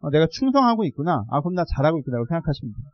어, 0.00 0.10
내가 0.10 0.26
충성하고 0.28 0.84
있구나. 0.86 1.22
아, 1.30 1.40
그럼 1.40 1.54
나 1.54 1.62
잘하고 1.64 2.00
있구나. 2.00 2.16
라고 2.16 2.26
생각하시면 2.26 2.74
돼요. 2.74 2.90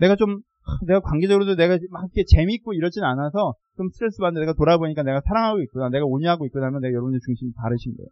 내가 0.00 0.16
좀, 0.16 0.40
내가 0.86 1.00
관계적으로도 1.00 1.56
내가 1.56 1.78
막 1.90 2.04
이렇게 2.04 2.24
재밌고 2.28 2.74
이러진 2.74 3.04
않아서 3.04 3.54
좀 3.78 3.88
스트레스 3.88 4.18
받는데 4.18 4.44
내가 4.44 4.52
돌아보니까 4.52 5.02
내가 5.02 5.22
사랑하고 5.26 5.62
있구나. 5.62 5.88
내가 5.88 6.04
온유하고 6.04 6.44
있구나 6.44 6.66
하면 6.66 6.82
내가 6.82 6.92
여러분의 6.92 7.20
중심이 7.24 7.52
다르신 7.56 7.96
거예요. 7.96 8.08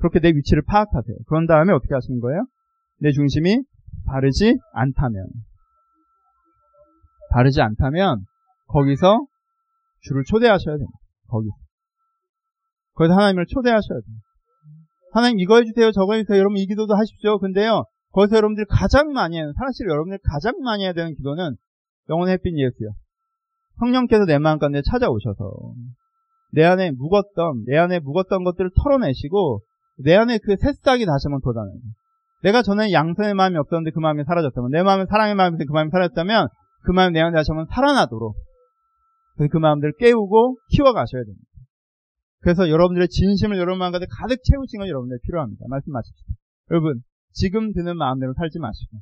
그렇게 0.00 0.18
내 0.18 0.30
위치를 0.30 0.62
파악하세요. 0.66 1.18
그런 1.28 1.46
다음에 1.46 1.72
어떻게 1.72 1.94
하시는 1.94 2.18
거예요? 2.18 2.46
내 2.98 3.12
중심이 3.12 3.62
바르지 4.06 4.58
않다면. 4.72 5.26
바르지 7.30 7.60
않다면, 7.60 8.24
거기서 8.68 9.26
주를 10.02 10.24
초대하셔야 10.24 10.76
됩니다. 10.76 10.98
거기서. 11.28 11.54
거기서 12.94 13.14
하나님을 13.14 13.46
초대하셔야 13.46 14.00
돼요. 14.00 14.16
하나님 15.12 15.38
이거 15.40 15.56
해주세요, 15.56 15.92
저거 15.92 16.14
해주세요. 16.14 16.38
여러분 16.38 16.58
이 16.58 16.66
기도도 16.66 16.94
하십시오. 16.94 17.38
근데요, 17.38 17.84
거기서 18.12 18.36
여러분들 18.36 18.66
가장 18.68 19.12
많이 19.12 19.36
해요. 19.36 19.52
사실 19.56 19.88
여러분들 19.88 20.18
가장 20.24 20.54
많이 20.62 20.84
해야 20.84 20.92
되는 20.92 21.14
기도는 21.14 21.56
영혼의 22.10 22.34
햇빛 22.34 22.56
예수요. 22.58 22.90
성령께서 23.78 24.24
내 24.24 24.38
마음 24.38 24.58
가운데 24.58 24.82
찾아오셔서 24.82 25.74
내 26.52 26.64
안에 26.64 26.90
묵었던 26.92 27.64
내 27.66 27.76
안에 27.76 28.00
묵었던 28.00 28.44
것들을 28.44 28.70
털어내시고 28.82 29.60
내 30.04 30.16
안에 30.16 30.38
그 30.38 30.56
새싹이 30.56 31.04
다시 31.04 31.26
한번 31.26 31.40
돋아나요. 31.42 31.74
내가 32.42 32.62
전에 32.62 32.92
양선의 32.92 33.34
마음이 33.34 33.56
없었는데 33.56 33.90
그 33.90 34.00
마음이 34.00 34.24
사라졌다면 34.24 34.70
내 34.70 34.82
마음에 34.82 35.04
사랑의 35.08 35.34
마음이 35.34 35.58
그 35.58 35.72
마음이 35.72 35.90
사라졌다면 35.90 36.48
그 36.82 36.92
마음이 36.92 37.14
내 37.14 37.20
안에 37.20 37.34
다시 37.34 37.50
살아나도록 37.70 38.36
그 39.50 39.56
마음들을 39.56 39.94
깨우고 39.98 40.58
키워가셔야 40.74 41.22
됩니다. 41.24 41.46
그래서 42.40 42.68
여러분들의 42.68 43.08
진심을 43.08 43.56
여러분 43.58 43.78
마음 43.78 43.92
가운데 43.92 44.06
가득 44.10 44.42
채우신 44.42 44.78
건 44.78 44.88
여러분들 44.88 45.18
필요합니다. 45.24 45.64
말씀 45.68 45.92
마십시오. 45.92 46.34
여러분 46.70 47.02
지금 47.32 47.72
드는 47.72 47.96
마음대로 47.96 48.32
살지 48.34 48.58
마시고 48.58 48.98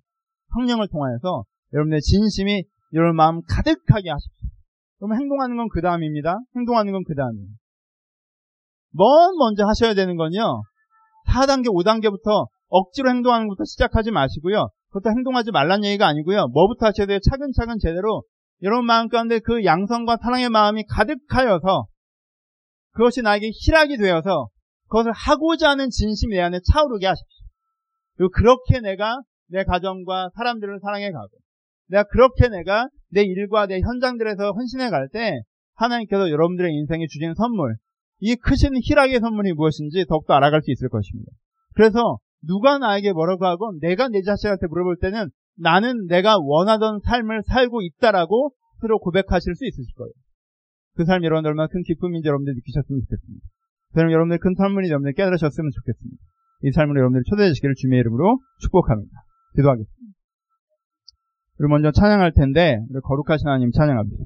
성령을 0.54 0.88
통하여서 0.88 1.44
여러분의 1.72 2.00
진심이 2.00 2.64
여러분 2.94 3.16
마음 3.16 3.40
가득하게 3.48 4.10
하십시오. 4.10 4.48
그럼 4.98 5.14
행동하는 5.14 5.56
건 5.56 5.68
그 5.68 5.80
다음입니다. 5.82 6.38
행동하는 6.56 6.92
건 6.92 7.04
그 7.04 7.14
다음이에요. 7.14 7.48
뭔 8.92 9.36
먼저 9.38 9.66
하셔야 9.66 9.94
되는 9.94 10.16
건요. 10.16 10.62
4단계, 11.28 11.66
5단계부터 11.66 12.46
억지로 12.68 13.10
행동하는 13.10 13.48
것부터 13.48 13.64
시작하지 13.64 14.10
마시고요. 14.10 14.68
그것도 14.88 15.10
행동하지 15.10 15.50
말란 15.50 15.84
얘기가 15.84 16.06
아니고요. 16.06 16.48
뭐부터 16.48 16.86
하셔야 16.86 17.06
돼요? 17.06 17.18
차근차근 17.20 17.78
제대로 17.80 18.22
여러분 18.62 18.86
마음 18.86 19.08
가운데 19.08 19.38
그 19.38 19.64
양성과 19.64 20.18
사랑의 20.22 20.48
마음이 20.48 20.84
가득하여서 20.88 21.86
그것이 22.92 23.22
나에게 23.22 23.50
희락이 23.52 23.98
되어서 23.98 24.48
그것을 24.88 25.12
하고자 25.12 25.70
하는 25.70 25.90
진심이 25.90 26.36
내 26.36 26.40
안에 26.40 26.60
차오르게 26.72 27.06
하십시오. 27.06 27.46
그리고 28.16 28.30
그렇게 28.30 28.80
내가 28.80 29.20
내 29.48 29.64
가정과 29.64 30.30
사람들을 30.34 30.78
사랑해 30.80 31.10
가고 31.10 31.28
내가 31.88 32.04
그렇게 32.04 32.48
내가 32.48 32.88
내 33.10 33.22
일과 33.22 33.66
내 33.66 33.80
현장들에서 33.80 34.52
헌신해 34.52 34.90
갈 34.90 35.08
때 35.12 35.40
하나님께서 35.74 36.30
여러분들의 36.30 36.72
인생에 36.72 37.06
주신 37.06 37.34
선물 37.34 37.76
이 38.20 38.34
크신 38.36 38.70
희락의 38.82 39.20
선물이 39.20 39.52
무엇인지 39.52 40.06
더욱더 40.08 40.34
알아갈 40.34 40.62
수 40.62 40.70
있을 40.70 40.88
것입니다. 40.88 41.30
그래서 41.74 42.18
누가 42.42 42.78
나에게 42.78 43.12
뭐라고 43.12 43.46
하고 43.46 43.72
내가 43.80 44.08
내 44.08 44.22
자신한테 44.22 44.66
물어볼 44.68 44.98
때는 45.00 45.30
나는 45.58 46.06
내가 46.06 46.36
원하던 46.38 47.00
삶을 47.00 47.42
살고 47.46 47.82
있다라고 47.82 48.52
스스로 48.76 48.98
고백하실 48.98 49.54
수 49.54 49.66
있으실 49.66 49.94
거예요. 49.96 50.12
그 50.96 51.04
삶이 51.04 51.24
여러분들 51.24 51.50
얼마나 51.50 51.68
큰 51.68 51.82
기쁨인지 51.82 52.26
여러분들 52.28 52.54
느끼셨으면 52.54 53.00
좋겠습니다. 53.02 53.46
저는 53.94 54.12
여러분들 54.12 54.38
큰 54.38 54.54
선물이 54.56 54.88
여러분들 54.88 55.14
깨달으셨으면 55.14 55.70
좋겠습니다. 55.70 56.22
이 56.64 56.72
삶으로 56.72 57.00
여러분들 57.00 57.22
초대해 57.28 57.48
주시기를 57.50 57.74
주님의 57.76 58.00
이름으로 58.00 58.40
축복합니다. 58.60 59.12
기도하겠습니다. 59.56 60.16
우리 61.58 61.68
먼저 61.68 61.90
찬양할 61.90 62.32
텐데 62.32 62.78
우리 62.90 63.00
거룩하신 63.00 63.48
하나님 63.48 63.70
찬양합니다. 63.72 64.24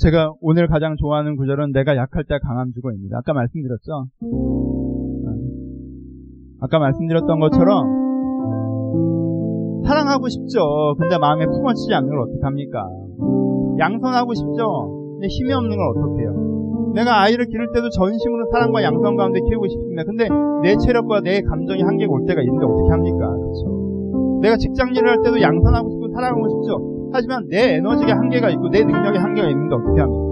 제가 0.00 0.32
오늘 0.40 0.66
가장 0.66 0.96
좋아하는 0.96 1.36
구절은 1.36 1.72
내가 1.72 1.94
약할 1.94 2.24
때 2.24 2.38
강함 2.42 2.72
주고입니다. 2.72 3.18
아까 3.18 3.34
말씀드렸죠? 3.34 4.06
아까 6.60 6.78
말씀드렸던 6.78 7.38
것처럼 7.38 8.00
사랑하고 9.84 10.28
싶죠. 10.28 10.94
근데 10.98 11.18
마음에 11.18 11.44
품어치지 11.44 11.92
않는 11.92 12.08
걸 12.08 12.20
어떡합니까? 12.20 12.88
양선하고 13.78 14.32
싶죠. 14.32 15.20
근데 15.20 15.28
힘이 15.28 15.52
없는 15.52 15.76
걸 15.76 15.88
어떡해요? 15.92 16.92
내가 16.94 17.20
아이를 17.20 17.44
기를 17.44 17.68
때도 17.74 17.90
전심으로 17.90 18.48
사랑과 18.52 18.82
양선 18.82 19.16
가운데 19.16 19.38
키우고 19.40 19.68
싶습니다. 19.68 20.04
근데 20.04 20.28
내 20.62 20.76
체력과 20.76 21.20
내 21.20 21.42
감정이 21.42 21.82
한계가 21.82 22.10
올 22.10 22.24
때가 22.24 22.40
있는데 22.40 22.64
어떻게 22.64 22.88
합니까? 22.88 23.36
그렇죠? 23.36 24.40
내가 24.40 24.56
직장 24.56 24.94
일을 24.96 25.10
할 25.10 25.20
때도 25.22 25.40
양선하고 25.42 25.90
싶고 25.90 26.08
사랑하고 26.08 26.48
싶죠. 26.48 26.89
하지만 27.12 27.46
내 27.48 27.76
에너지가 27.76 28.16
한계가 28.16 28.50
있고 28.50 28.68
내 28.70 28.84
능력에 28.84 29.18
한계가 29.18 29.48
있는데 29.48 29.74
어떻게 29.74 30.00
합니까? 30.00 30.30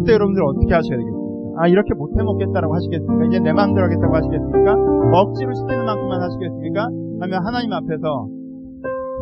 그때 0.00 0.12
여러분들 0.14 0.42
어떻게 0.44 0.72
하셔야 0.72 0.96
되겠습니까? 0.96 1.20
아 1.60 1.68
이렇게 1.68 1.92
못해 1.94 2.22
먹겠다라고 2.22 2.74
하시겠습니까? 2.74 3.26
이제 3.26 3.38
내 3.40 3.52
마음대로 3.52 3.84
하겠다고 3.84 4.16
하시겠습니까? 4.16 4.74
억지로 5.12 5.52
시키는 5.52 5.84
만큼만 5.84 6.22
하시겠습니까? 6.22 6.88
하면 7.20 7.32
하나님 7.44 7.72
앞에서 7.72 8.28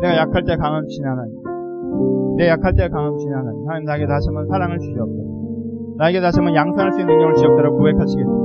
내가 0.01 0.15
약할 0.23 0.43
때 0.47 0.55
강함 0.55 0.87
주신 0.87 1.03
하나님 1.05 1.35
내 2.37 2.47
약할 2.47 2.73
때 2.75 2.87
강함 2.87 3.17
주신 3.17 3.33
하나님 3.33 3.67
하나님 3.67 3.85
나에게 3.85 4.07
다시 4.07 4.27
한번 4.31 4.47
사랑을 4.47 4.79
주시옵소서 4.79 5.27
나에게 5.99 6.21
다시 6.21 6.39
한번 6.39 6.55
양산할 6.55 6.93
수 6.93 6.99
있는 7.01 7.11
능력을 7.11 7.35
주옵소서 7.35 7.69
고백하시겠습니다 7.75 8.39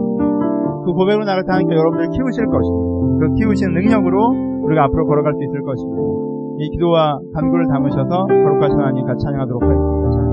그 0.85 0.93
고백으로 0.93 1.25
나갈 1.25 1.47
때 1.47 1.55
하나님께 1.55 1.75
여러분들을 1.77 2.11
키우실 2.11 2.47
것입니다 2.51 2.83
그 3.23 3.35
키우시는 3.39 3.73
능력으로 3.79 4.19
우리가 4.67 4.91
앞으로 4.91 5.07
걸어갈 5.07 5.33
수 5.39 5.45
있을 5.47 5.63
것입니다 5.63 6.03
이 6.59 6.71
기도와 6.71 7.19
간구를 7.35 7.67
담으셔서 7.69 8.27
거룩하신 8.27 8.79
하나님 8.79 9.07
같이 9.07 9.25
찬양하도록 9.25 9.63
하겠습니다. 9.63 10.24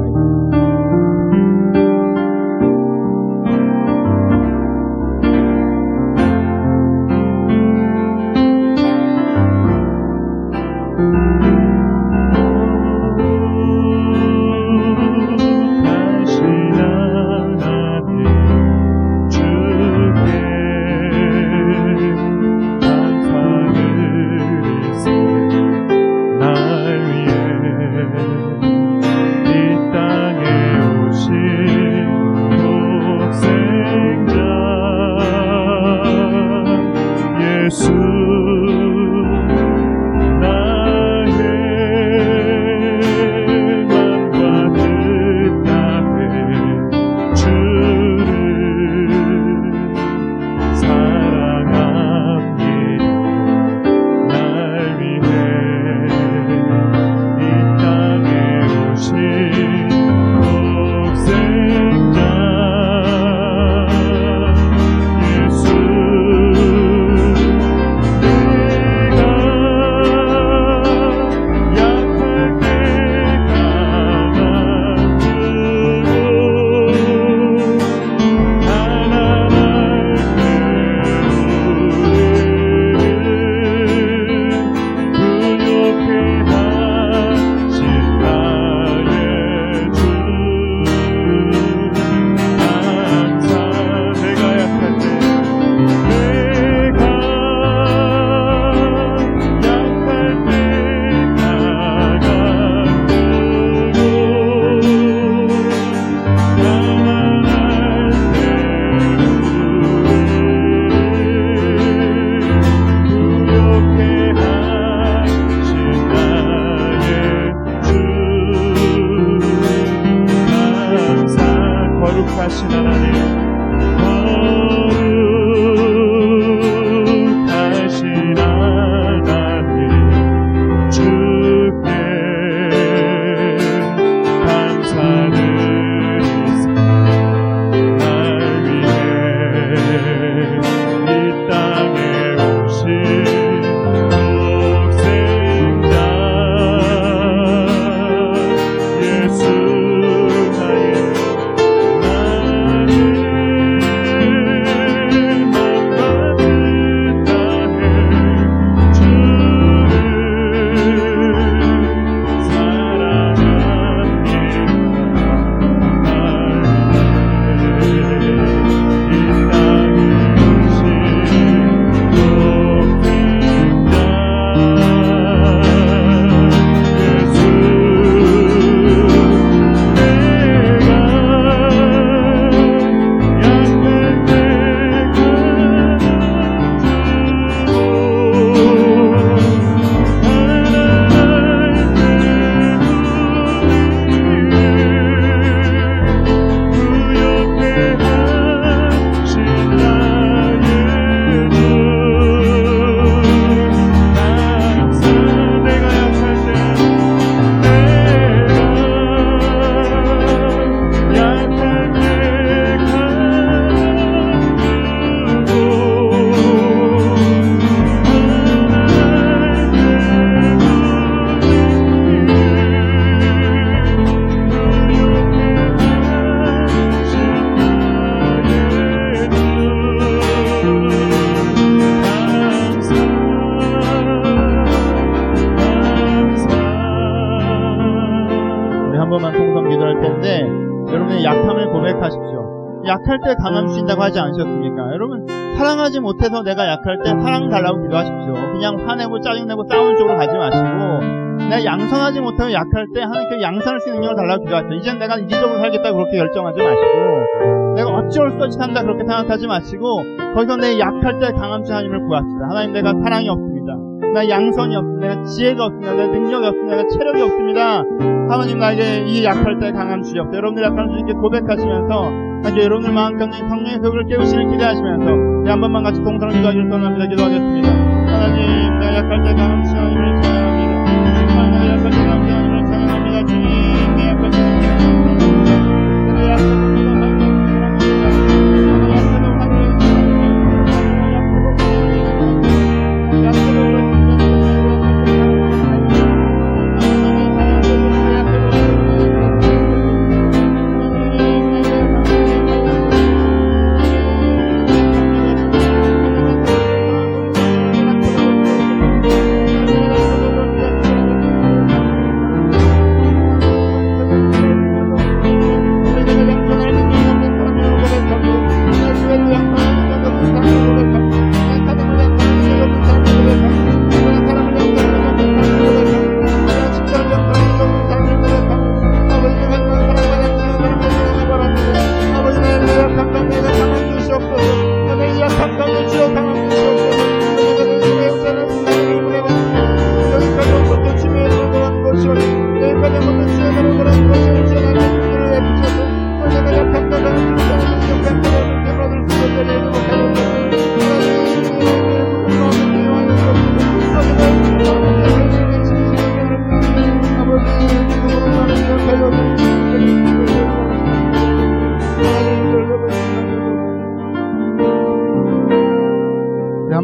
있는 253.89 254.01
능력을 254.01 254.15
달라고 254.15 254.43
기도하십시오. 254.43 254.77
이젠 254.77 254.99
내가 254.99 255.17
이기적으로 255.17 255.59
살겠다 255.59 255.91
그렇게 255.91 256.17
결정하지 256.17 256.59
마시고 256.59 257.75
내가 257.75 257.89
어찌할 257.89 258.31
수 258.31 258.43
없이 258.43 258.57
산다 258.57 258.81
그렇게 258.83 258.99
생각하지 258.99 259.47
마시고 259.47 260.03
거기서 260.35 260.57
내 260.57 260.79
약할 260.79 261.19
때 261.19 261.31
강함 261.31 261.63
주신 261.63 261.75
하나님을 261.75 262.07
구합시다. 262.07 262.49
하나님 262.49 262.73
내가 262.73 262.93
사랑이 263.03 263.29
없습니다. 263.29 263.73
나 264.13 264.27
양선이 264.27 264.75
없습니다. 264.75 265.07
내가 265.07 265.23
지혜가 265.23 265.65
없습니다. 265.65 265.93
내가 265.93 266.11
능력이 266.11 266.45
없습니다. 266.47 266.75
내가 266.75 266.89
체력이 266.89 267.21
없습니다. 267.21 267.83
하나님 268.29 268.59
나에게 268.59 269.05
이 269.07 269.23
약할 269.23 269.59
때 269.59 269.71
강함 269.71 270.03
주시옵소서. 270.03 270.35
여러분들 270.35 270.63
약한 270.63 270.89
주님께 270.89 271.13
고백하시면서 271.13 272.03
하나님 272.43 272.63
여러분들 272.63 272.93
마음 272.93 273.17
가운데 273.17 273.37
성령의 273.37 273.79
벽을 273.79 274.05
깨우시는 274.07 274.51
기대하시면서 274.51 275.51
한 275.51 275.61
번만 275.61 275.83
같이 275.83 276.01
동성을 276.03 276.33
기도하기를 276.33 276.69
원합니다. 276.69 277.07
기도하겠습니다. 277.07 277.69
하나님 277.69 278.79
내가 278.79 278.95
약할 278.97 279.23
때 279.23 279.29
시간을 279.29 279.63
찬 279.65 280.70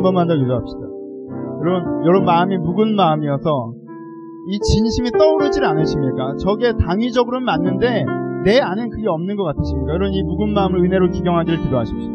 번만 0.07 0.27
더 0.27 0.35
기도합시다. 0.35 0.79
여러분, 1.61 2.05
여러분 2.05 2.25
마음이 2.25 2.57
묵은 2.57 2.95
마음이어서 2.95 3.73
이 4.49 4.59
진심이 4.59 5.11
떠오르질 5.11 5.65
않으십니까? 5.65 6.35
저게 6.39 6.71
당위적으로는 6.79 7.45
맞는데 7.45 8.05
내 8.45 8.59
안엔 8.61 8.89
그게 8.89 9.07
없는 9.09 9.35
것 9.35 9.43
같으십니까? 9.43 9.91
여러분 9.93 10.13
이 10.13 10.23
묵은 10.23 10.53
마음을 10.53 10.79
은혜로 10.85 11.09
기경하기를 11.11 11.59
기도하십시오. 11.63 12.11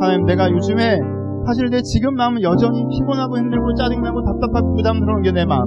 하나님 0.00 0.26
내가 0.26 0.50
요즘에 0.50 1.00
사실 1.46 1.70
내 1.70 1.82
지금 1.82 2.14
마음은 2.14 2.42
여전히 2.42 2.86
피곤하고 2.88 3.38
힘들고 3.38 3.74
짜증나고 3.74 4.22
답답하고 4.22 4.74
부담스러운 4.74 5.22
게 5.22 5.32
내 5.32 5.44
마음. 5.44 5.66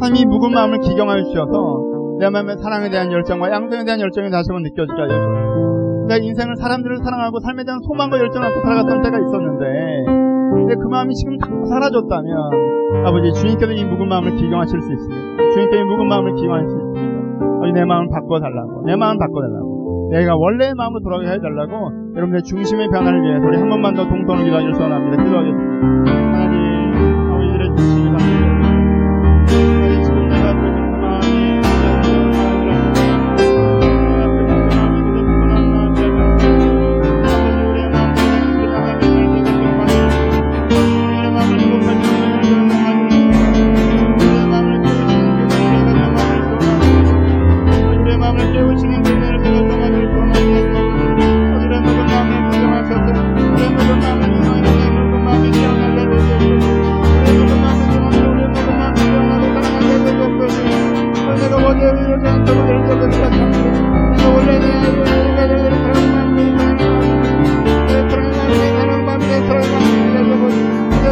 하나님 0.00 0.22
이 0.22 0.26
묵은 0.26 0.52
마음을 0.52 0.78
기경하여 0.80 1.22
주셔서 1.24 1.82
내 2.20 2.30
마음의 2.30 2.56
사랑에 2.58 2.88
대한 2.90 3.12
열정과 3.12 3.50
양성에 3.50 3.84
대한 3.84 4.00
열정이 4.00 4.30
다시 4.30 4.48
한번 4.50 4.62
느껴지게 4.62 4.96
하여 4.96 5.08
주옵소서. 5.08 6.06
내가 6.08 6.24
인생을 6.24 6.56
사람들을 6.56 6.98
사랑하고 7.04 7.40
삶에 7.40 7.64
대한 7.64 7.80
소망과 7.82 8.18
열정을 8.18 8.48
갖고 8.48 8.60
살아갔던 8.62 9.02
때가 9.02 9.18
있었는데 9.18 10.23
근데 10.52 10.74
그 10.74 10.88
마음이 10.88 11.14
지금 11.14 11.38
다 11.38 11.48
사라졌다면 11.48 13.06
아버지 13.06 13.32
주님께서 13.32 13.72
이 13.72 13.84
묵은 13.84 14.08
마음을 14.08 14.34
기경하실 14.36 14.80
수 14.80 14.92
있습니다. 14.92 15.50
주님께서 15.54 15.82
이 15.82 15.84
묵은 15.84 16.08
마음을 16.08 16.34
기경하실 16.34 16.68
수 16.68 16.76
있습니다. 16.76 17.46
아버지 17.56 17.72
내 17.72 17.84
마음을 17.84 18.08
바꿔달라고 18.10 18.82
내 18.86 18.96
마음을 18.96 19.18
바꿔달라고 19.18 20.10
내가 20.12 20.36
원래의 20.36 20.74
마음으로 20.76 21.00
돌아가게 21.00 21.30
해달라고 21.30 22.14
여러분의 22.16 22.42
중심의 22.42 22.88
변화를 22.88 23.22
위해서 23.22 23.46
우리 23.46 23.56
한 23.56 23.68
번만 23.68 23.94
더 23.94 24.06
동성을 24.06 24.44
기도하기를 24.44 24.74
소원합니다. 24.74 25.24
기도하겠습니다. 25.24 26.43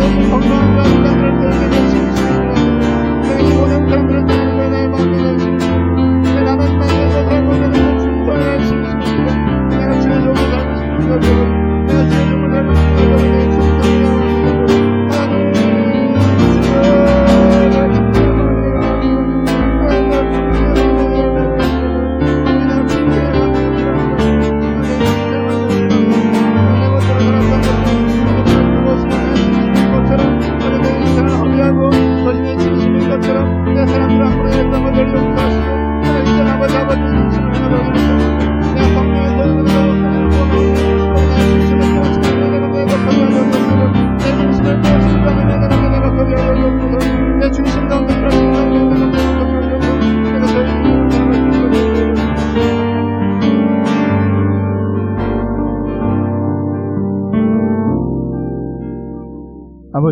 소망 0.03 0.73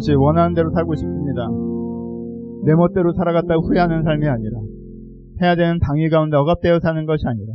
아버지 0.00 0.14
원하는 0.14 0.54
대로 0.54 0.70
살고 0.72 0.94
싶습니다. 0.94 1.46
내 2.64 2.74
멋대로 2.74 3.12
살아갔다고 3.12 3.68
후회하는 3.68 4.02
삶이 4.02 4.26
아니라 4.26 4.60
해야 5.42 5.54
되는 5.54 5.78
당위 5.78 6.08
가운데 6.08 6.38
억압되어 6.38 6.80
사는 6.80 7.04
것이 7.04 7.22
아니라 7.26 7.52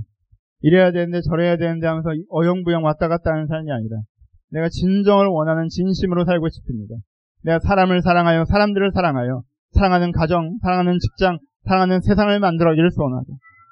이래야 0.62 0.92
되는데 0.92 1.22
저래야 1.22 1.58
되는데 1.58 1.88
하면서 1.88 2.10
어영부영 2.30 2.84
왔다 2.84 3.08
갔다 3.08 3.32
하는 3.32 3.48
삶이 3.48 3.72
아니라 3.72 3.98
내가 4.52 4.70
진정을 4.70 5.26
원하는 5.26 5.70
진심으로 5.70 6.26
살고 6.26 6.50
싶습니다. 6.50 6.96
내가 7.44 7.60
사람을 7.60 8.04
사랑하여 8.04 8.46
사람들을 8.46 8.92
사랑하여 8.94 9.42
사랑하는 9.72 10.12
가정, 10.12 10.58
사랑하는 10.62 11.00
직장, 11.00 11.40
사랑하는 11.64 12.02
세상을 12.02 12.40
만들어기를 12.40 12.92
소원하고 12.92 13.26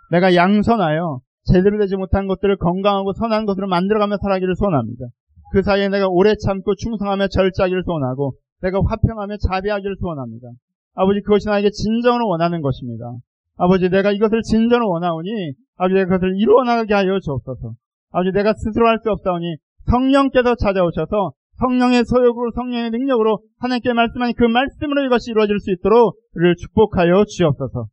내가 0.10 0.34
양선하여 0.34 1.20
제대로 1.46 1.78
되지 1.78 1.96
못한 1.96 2.28
것들을 2.28 2.58
건강하고 2.58 3.14
선한 3.14 3.46
것으로 3.46 3.68
만들어가며 3.68 4.18
살아기를 4.20 4.56
소원합니다. 4.56 5.06
그 5.52 5.62
사이에 5.62 5.90
내가 5.90 6.08
오래 6.10 6.34
참고 6.44 6.74
충성하며 6.74 7.28
절제하기를 7.28 7.84
소원하고 7.84 8.34
내가 8.64 8.80
화평하며 8.80 9.38
자비하기를 9.38 9.96
소원합니다. 10.00 10.48
아버지 10.96 11.22
그것이 11.22 11.48
나에게 11.48 11.70
진정으로 11.70 12.28
원하는 12.28 12.62
것입니다. 12.62 13.12
아버지 13.58 13.90
내가 13.90 14.12
이것을 14.12 14.42
진정으로 14.42 14.90
원하오니 14.90 15.54
아버지 15.78 15.94
내가 15.96 16.06
그것을 16.16 16.36
이루어나가게 16.38 16.94
하여 16.94 17.20
주옵소서. 17.20 17.74
아버지 18.12 18.32
내가 18.32 18.54
스스로 18.54 18.88
할 18.88 19.00
수 19.04 19.12
없사오니 19.12 19.58
성령께서 19.86 20.56
찾아오셔서 20.56 21.34
성령의 21.60 22.04
소욕으로 22.06 22.52
성령의 22.56 22.92
능력으로 22.92 23.40
하나님께 23.60 23.94
말씀하니 23.94 24.34
그 24.34 24.46
말씀으로 24.46 25.06
이것이 25.06 25.32
이루어질 25.32 25.60
수 25.60 25.72
있도록 25.72 26.16
우리를 26.36 26.56
축복하여 26.56 27.26
주옵소서. 27.26 27.88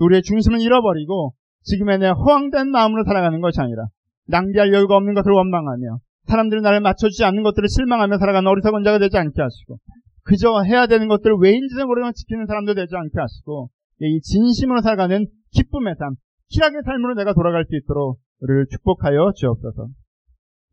우리의 0.00 0.22
중심을 0.22 0.60
잃어버리고 0.60 1.34
지금의 1.64 1.98
내 1.98 2.08
허황된 2.08 2.70
마음으로 2.70 3.04
살아가는 3.04 3.40
것이 3.40 3.60
아니라 3.60 3.86
낭비할 4.28 4.72
여유가 4.72 4.96
없는 4.96 5.14
것을 5.14 5.32
원망하며 5.32 5.98
사람들이 6.26 6.62
나를 6.62 6.80
맞춰주지 6.80 7.24
않는 7.24 7.42
것들을 7.42 7.68
실망하며 7.68 8.18
살아가는 8.18 8.48
어리석은 8.48 8.84
자가 8.84 8.98
되지 8.98 9.18
않게 9.18 9.40
하시고 9.40 9.76
그저 10.24 10.62
해야 10.62 10.86
되는 10.86 11.08
것들을 11.08 11.36
왜인지도 11.40 11.86
모르면 11.86 12.12
지키는 12.14 12.46
사람도 12.46 12.74
되지 12.74 12.96
않게 12.96 13.12
하시고 13.18 13.70
이 14.00 14.20
진심으로 14.20 14.80
살아가는 14.80 15.26
기쁨의 15.52 15.94
삶, 15.98 16.14
희락의 16.50 16.82
삶으로 16.84 17.14
내가 17.14 17.32
돌아갈 17.34 17.64
수 17.64 17.76
있도록 17.76 18.18
우리를 18.40 18.66
축복하여 18.70 19.32
주옵소서. 19.36 19.88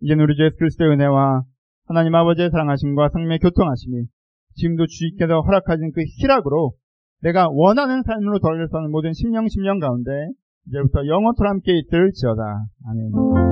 이제 0.01 0.13
우리 0.15 0.35
주 0.35 0.43
예수 0.43 0.57
그리스도의 0.57 0.91
은혜와 0.91 1.43
하나님 1.87 2.15
아버지의 2.15 2.49
사랑하심과 2.49 3.09
성령의 3.09 3.39
교통하심이 3.39 4.05
지금도 4.55 4.85
주님께서 4.87 5.41
허락하신 5.41 5.91
그 5.93 6.01
희락으로 6.19 6.73
내가 7.21 7.47
원하는 7.51 8.01
삶으로 8.03 8.39
돌아갈 8.39 8.67
수 8.67 8.77
있는 8.77 8.91
모든 8.91 9.13
심령 9.13 9.47
심령 9.47 9.79
가운데 9.79 10.11
이제부터 10.67 11.05
영원토록 11.05 11.49
함께 11.49 11.77
있을 11.77 12.11
지어다. 12.13 12.65
아멘. 12.87 13.50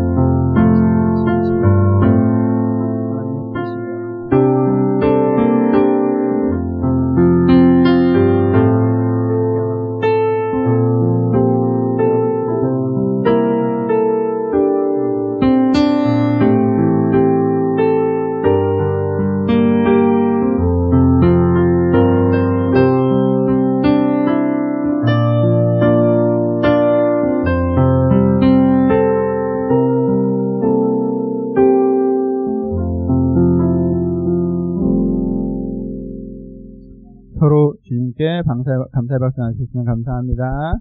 감사의 39.10 39.20
박수 39.20 39.42
나주시면 39.42 39.86
감사합니다. 39.86 40.74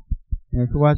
네, 0.52 0.66
수고하셨습니다. 0.66 0.96